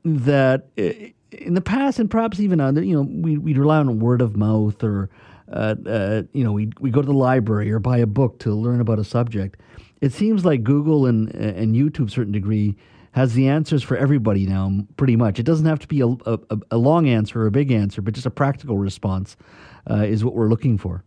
that 0.05 0.69
in 0.77 1.55
the 1.55 1.61
past, 1.61 1.99
and 1.99 2.11
perhaps 2.11 2.41
even 2.41 2.59
that, 2.59 2.85
you 2.85 2.95
know, 2.95 3.03
we, 3.03 3.39
we'd 3.39 3.59
rely 3.59 3.79
on 3.79 3.99
word 3.99 4.21
of 4.21 4.37
mouth 4.37 4.83
or, 4.85 5.11
uh, 5.51 5.75
uh, 5.87 6.23
you 6.33 6.45
know, 6.45 6.53
we 6.53 6.71
we 6.81 6.91
go 6.91 7.01
to 7.01 7.07
the 7.07 7.13
library 7.13 7.71
or 7.71 7.79
buy 7.79 7.99
a 7.99 8.07
book 8.07 8.39
to 8.41 8.55
learn 8.55 8.81
about 8.81 8.99
a 8.99 9.05
subject. 9.05 9.61
It 10.01 10.13
seems 10.13 10.45
like 10.45 10.63
Google 10.63 11.07
and 11.07 11.35
and 11.35 11.75
YouTube, 11.75 12.11
certain 12.11 12.33
degree, 12.33 12.77
has 13.13 13.35
the 13.35 13.49
answers 13.49 13.83
for 13.83 13.97
everybody 13.97 14.47
now. 14.47 14.81
Pretty 14.97 15.17
much, 15.17 15.39
it 15.39 15.45
doesn't 15.45 15.67
have 15.67 15.81
to 15.81 15.89
be 15.89 16.01
a, 16.01 16.09
a, 16.09 16.39
a 16.71 16.77
long 16.77 17.09
answer 17.09 17.43
or 17.43 17.47
a 17.47 17.51
big 17.51 17.71
answer, 17.71 18.03
but 18.03 18.15
just 18.15 18.27
a 18.27 18.31
practical 18.31 18.79
response 18.79 19.37
uh, 19.91 19.97
is 19.97 20.25
what 20.25 20.35
we're 20.35 20.49
looking 20.49 20.79
for. 20.79 21.05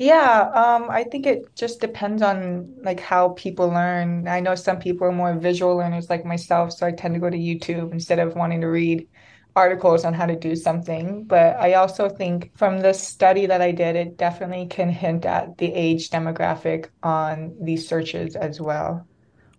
Yeah, 0.00 0.48
um, 0.54 0.88
I 0.88 1.04
think 1.04 1.26
it 1.26 1.54
just 1.54 1.78
depends 1.82 2.22
on 2.22 2.74
like 2.82 3.00
how 3.00 3.30
people 3.30 3.68
learn. 3.68 4.26
I 4.26 4.40
know 4.40 4.54
some 4.54 4.78
people 4.78 5.06
are 5.06 5.12
more 5.12 5.34
visual 5.34 5.76
learners 5.76 6.08
like 6.08 6.24
myself, 6.24 6.72
so 6.72 6.86
I 6.86 6.92
tend 6.92 7.12
to 7.12 7.20
go 7.20 7.28
to 7.28 7.36
YouTube 7.36 7.92
instead 7.92 8.18
of 8.18 8.34
wanting 8.34 8.62
to 8.62 8.68
read 8.68 9.06
articles 9.54 10.06
on 10.06 10.14
how 10.14 10.24
to 10.24 10.36
do 10.36 10.56
something. 10.56 11.24
But 11.24 11.56
I 11.56 11.74
also 11.74 12.08
think 12.08 12.50
from 12.56 12.80
the 12.80 12.94
study 12.94 13.44
that 13.44 13.60
I 13.60 13.72
did, 13.72 13.94
it 13.94 14.16
definitely 14.16 14.68
can 14.68 14.88
hint 14.88 15.26
at 15.26 15.58
the 15.58 15.70
age 15.74 16.08
demographic 16.08 16.86
on 17.02 17.54
these 17.60 17.86
searches 17.86 18.36
as 18.36 18.58
well. 18.58 19.06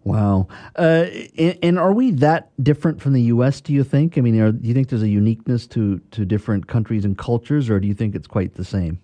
Wow. 0.05 0.47
Uh, 0.75 1.05
and, 1.37 1.59
and 1.61 1.77
are 1.77 1.93
we 1.93 2.09
that 2.13 2.49
different 2.63 2.99
from 2.99 3.13
the 3.13 3.21
U.S., 3.33 3.61
do 3.61 3.73
you 3.73 3.83
think? 3.83 4.17
I 4.17 4.21
mean, 4.21 4.41
are, 4.41 4.51
do 4.51 4.67
you 4.67 4.73
think 4.73 4.89
there's 4.89 5.03
a 5.03 5.07
uniqueness 5.07 5.67
to, 5.67 5.99
to 5.99 6.25
different 6.25 6.65
countries 6.65 7.05
and 7.05 7.15
cultures, 7.15 7.69
or 7.69 7.79
do 7.79 7.87
you 7.87 7.93
think 7.93 8.15
it's 8.15 8.25
quite 8.25 8.55
the 8.55 8.65
same? 8.65 8.99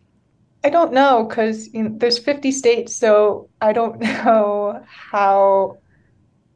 I 0.64 0.70
don't 0.70 0.92
know 0.92 1.26
because 1.26 1.74
you 1.74 1.84
know, 1.84 1.96
there's 1.98 2.18
50 2.18 2.52
states, 2.52 2.96
so 2.96 3.50
I 3.62 3.74
don't 3.74 4.00
know 4.02 4.84
how 4.86 5.78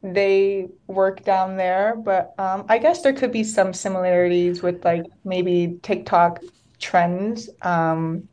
they 0.02 0.68
work 0.86 1.24
down 1.24 1.56
there. 1.56 1.96
But 1.96 2.34
um, 2.38 2.64
I 2.68 2.78
guess 2.78 3.02
there 3.02 3.12
could 3.12 3.32
be 3.32 3.44
some 3.44 3.72
similarities 3.72 4.62
with 4.62 4.84
like 4.84 5.04
maybe 5.24 5.78
TikTok 5.82 6.40
trends. 6.78 7.48
Um, 7.62 8.28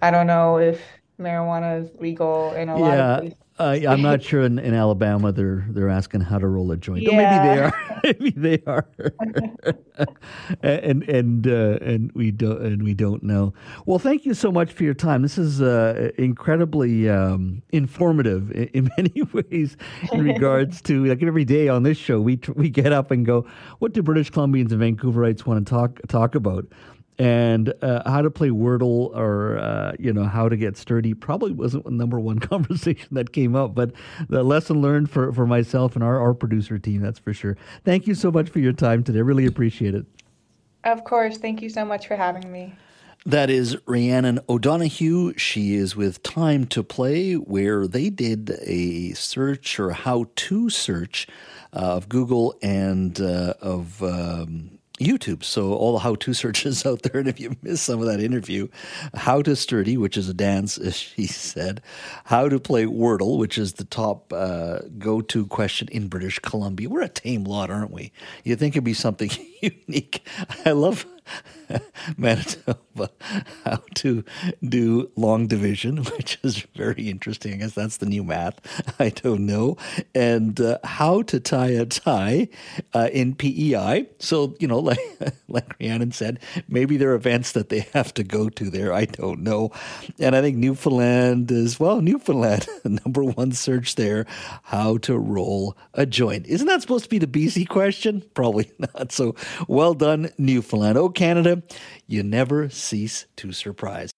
I 0.00 0.10
don't 0.10 0.26
know 0.26 0.58
if 0.58 0.80
marijuana 1.18 1.82
is 1.82 1.90
legal 1.98 2.52
in 2.52 2.68
a 2.68 2.76
lot 2.76 2.92
of 2.92 2.98
yeah, 2.98 3.18
places. 3.18 3.38
Uh, 3.58 3.78
I'm 3.88 4.02
not 4.02 4.22
sure 4.22 4.42
in, 4.42 4.58
in 4.58 4.74
Alabama 4.74 5.32
they're 5.32 5.66
they're 5.68 5.88
asking 5.88 6.20
how 6.22 6.38
to 6.38 6.46
roll 6.46 6.70
a 6.70 6.76
joint. 6.76 7.08
Or 7.08 7.12
maybe 7.12 7.20
they 7.20 7.58
are. 7.58 7.72
maybe 8.04 8.30
they 8.30 8.62
are. 8.66 8.88
and 10.62 11.02
and 11.08 11.46
uh, 11.46 11.78
and 11.80 12.12
we 12.12 12.30
don't 12.30 12.62
and 12.62 12.82
we 12.82 12.94
don't 12.94 13.22
know. 13.22 13.52
Well, 13.86 13.98
thank 13.98 14.24
you 14.24 14.34
so 14.34 14.52
much 14.52 14.72
for 14.72 14.84
your 14.84 14.94
time. 14.94 15.22
This 15.22 15.38
is 15.38 15.60
uh, 15.60 16.10
incredibly 16.16 17.08
um, 17.08 17.62
informative 17.70 18.50
in, 18.52 18.68
in 18.68 18.90
many 18.96 19.22
ways 19.32 19.76
in 20.12 20.22
regards 20.22 20.80
to 20.82 21.04
like 21.06 21.22
every 21.22 21.44
day 21.44 21.68
on 21.68 21.82
this 21.82 21.98
show 21.98 22.20
we 22.20 22.36
tr- 22.36 22.52
we 22.52 22.70
get 22.70 22.92
up 22.92 23.10
and 23.10 23.26
go, 23.26 23.46
what 23.80 23.92
do 23.92 24.02
British 24.02 24.30
Columbians 24.30 24.72
and 24.72 24.80
Vancouverites 24.80 25.46
want 25.46 25.66
to 25.66 25.70
talk 25.70 26.00
talk 26.08 26.34
about? 26.34 26.66
And 27.18 27.74
uh, 27.82 28.08
how 28.08 28.22
to 28.22 28.30
play 28.30 28.50
Wordle 28.50 29.10
or 29.16 29.58
uh, 29.58 29.92
you 29.98 30.12
know 30.12 30.24
how 30.24 30.48
to 30.48 30.56
get 30.56 30.76
sturdy 30.76 31.14
probably 31.14 31.50
wasn't 31.50 31.84
the 31.84 31.90
number 31.90 32.20
one 32.20 32.38
conversation 32.38 33.08
that 33.12 33.32
came 33.32 33.56
up, 33.56 33.74
but 33.74 33.92
the 34.28 34.44
lesson 34.44 34.80
learned 34.80 35.10
for, 35.10 35.32
for 35.32 35.46
myself 35.46 35.96
and 35.96 36.04
our, 36.04 36.20
our 36.20 36.32
producer 36.32 36.78
team, 36.78 37.00
that's 37.00 37.18
for 37.18 37.34
sure. 37.34 37.56
Thank 37.84 38.06
you 38.06 38.14
so 38.14 38.30
much 38.30 38.50
for 38.50 38.60
your 38.60 38.72
time 38.72 39.02
today. 39.02 39.22
Really 39.22 39.46
appreciate 39.46 39.94
it. 39.94 40.06
Of 40.84 41.04
course. 41.04 41.38
Thank 41.38 41.60
you 41.60 41.68
so 41.68 41.84
much 41.84 42.06
for 42.06 42.14
having 42.16 42.50
me. 42.52 42.74
That 43.26 43.50
is 43.50 43.76
Rhiannon 43.84 44.40
O'Donohoe. 44.48 45.34
She 45.36 45.74
is 45.74 45.96
with 45.96 46.22
Time 46.22 46.66
to 46.66 46.84
Play, 46.84 47.34
where 47.34 47.86
they 47.86 48.10
did 48.10 48.56
a 48.62 49.12
search 49.12 49.78
or 49.80 49.90
how 49.90 50.26
to 50.36 50.70
search 50.70 51.26
uh, 51.72 51.96
of 51.96 52.08
Google 52.08 52.56
and 52.62 53.20
uh, 53.20 53.54
of 53.60 54.02
um, 54.02 54.77
YouTube. 54.98 55.44
So 55.44 55.72
all 55.72 55.92
the 55.92 55.98
how 56.00 56.14
to 56.16 56.34
searches 56.34 56.84
out 56.84 57.02
there. 57.02 57.20
And 57.20 57.28
if 57.28 57.40
you 57.40 57.56
missed 57.62 57.84
some 57.84 58.00
of 58.00 58.06
that 58.06 58.20
interview, 58.20 58.68
how 59.14 59.42
to 59.42 59.56
sturdy, 59.56 59.96
which 59.96 60.16
is 60.16 60.28
a 60.28 60.34
dance, 60.34 60.78
as 60.78 60.96
she 60.96 61.26
said, 61.26 61.80
how 62.24 62.48
to 62.48 62.58
play 62.58 62.84
Wordle, 62.84 63.38
which 63.38 63.58
is 63.58 63.74
the 63.74 63.84
top 63.84 64.32
uh, 64.32 64.80
go 64.98 65.20
to 65.20 65.46
question 65.46 65.88
in 65.90 66.08
British 66.08 66.38
Columbia. 66.38 66.88
We're 66.88 67.02
a 67.02 67.08
tame 67.08 67.44
lot, 67.44 67.70
aren't 67.70 67.90
we? 67.90 68.12
You'd 68.44 68.58
think 68.58 68.74
it'd 68.74 68.84
be 68.84 68.94
something 68.94 69.30
unique. 69.62 70.26
I 70.64 70.72
love. 70.72 71.06
Manitoba, 72.16 73.10
how 73.64 73.82
to 73.96 74.24
do 74.66 75.10
long 75.16 75.46
division, 75.46 75.96
which 76.16 76.38
is 76.42 76.66
very 76.74 77.08
interesting. 77.08 77.54
I 77.54 77.56
guess 77.56 77.74
that's 77.74 77.98
the 77.98 78.06
new 78.06 78.24
math. 78.24 78.60
I 79.00 79.10
don't 79.10 79.46
know. 79.46 79.76
And 80.14 80.60
uh, 80.60 80.78
how 80.84 81.22
to 81.22 81.40
tie 81.40 81.68
a 81.68 81.86
tie 81.86 82.48
uh, 82.94 83.08
in 83.12 83.34
PEI. 83.34 84.06
So, 84.18 84.54
you 84.58 84.68
know, 84.68 84.78
like, 84.78 84.98
like 85.48 85.78
Rhiannon 85.78 86.12
said, 86.12 86.40
maybe 86.68 86.96
there 86.96 87.12
are 87.12 87.14
events 87.16 87.52
that 87.52 87.68
they 87.68 87.80
have 87.92 88.14
to 88.14 88.24
go 88.24 88.48
to 88.48 88.70
there. 88.70 88.92
I 88.92 89.04
don't 89.04 89.40
know. 89.40 89.72
And 90.18 90.34
I 90.34 90.40
think 90.40 90.56
Newfoundland 90.56 91.50
is, 91.50 91.78
well, 91.78 92.00
Newfoundland, 92.00 92.66
number 92.84 93.24
one 93.24 93.52
search 93.52 93.94
there, 93.96 94.26
how 94.64 94.98
to 94.98 95.18
roll 95.18 95.76
a 95.94 96.06
joint. 96.06 96.46
Isn't 96.46 96.66
that 96.66 96.82
supposed 96.82 97.04
to 97.04 97.10
be 97.10 97.18
the 97.18 97.26
BC 97.26 97.68
question? 97.68 98.22
Probably 98.34 98.70
not. 98.78 99.12
So 99.12 99.34
well 99.66 99.94
done, 99.94 100.30
Newfoundland. 100.38 100.98
Oh, 100.98 101.08
Canada, 101.18 101.64
you 102.06 102.22
never 102.22 102.68
cease 102.68 103.26
to 103.34 103.50
surprise. 103.50 104.12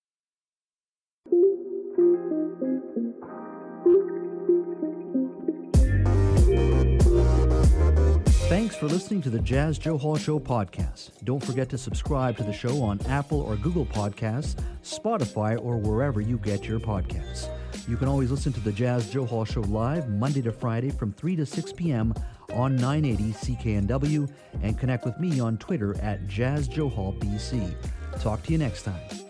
Thanks 8.51 8.76
for 8.76 8.86
listening 8.86 9.22
to 9.22 9.30
the 9.30 9.38
Jas 9.38 9.78
Johal 9.78 10.20
Show 10.20 10.38
podcast. 10.38 11.12
Don't 11.24 11.42
forget 11.42 11.70
to 11.70 11.78
subscribe 11.78 12.36
to 12.36 12.42
the 12.42 12.53
show 12.53 12.82
on 12.82 13.01
Apple 13.07 13.40
or 13.40 13.57
Google 13.57 13.86
Podcasts, 13.86 14.62
Spotify, 14.82 15.59
or 15.59 15.78
wherever 15.78 16.20
you 16.20 16.36
get 16.36 16.66
your 16.66 16.80
podcasts. 16.80 17.48
You 17.88 17.96
can 17.96 18.09
always 18.09 18.30
listen 18.30 18.53
to 18.53 18.61
the 18.61 18.72
Jas 18.72 19.05
Johal 19.07 19.46
Show 19.46 19.62
live 19.62 20.11
Monday 20.11 20.42
to 20.42 20.53
Friday 20.53 20.90
from 20.90 21.12
3 21.12 21.36
to 21.36 21.46
6 21.46 21.72
p.m. 21.72 22.12
on 22.53 22.76
980 22.76 23.32
CKNW 23.32 24.30
and 24.62 24.78
connect 24.78 25.05
with 25.05 25.18
me 25.18 25.40
on 25.40 25.59
Twitter 25.59 26.01
at 26.03 26.26
Jas 26.26 26.68
Johal 26.68 27.18
BC. 27.18 27.74
Talk 28.20 28.42
to 28.44 28.53
you 28.53 28.59
next 28.59 28.82
time. 28.82 29.30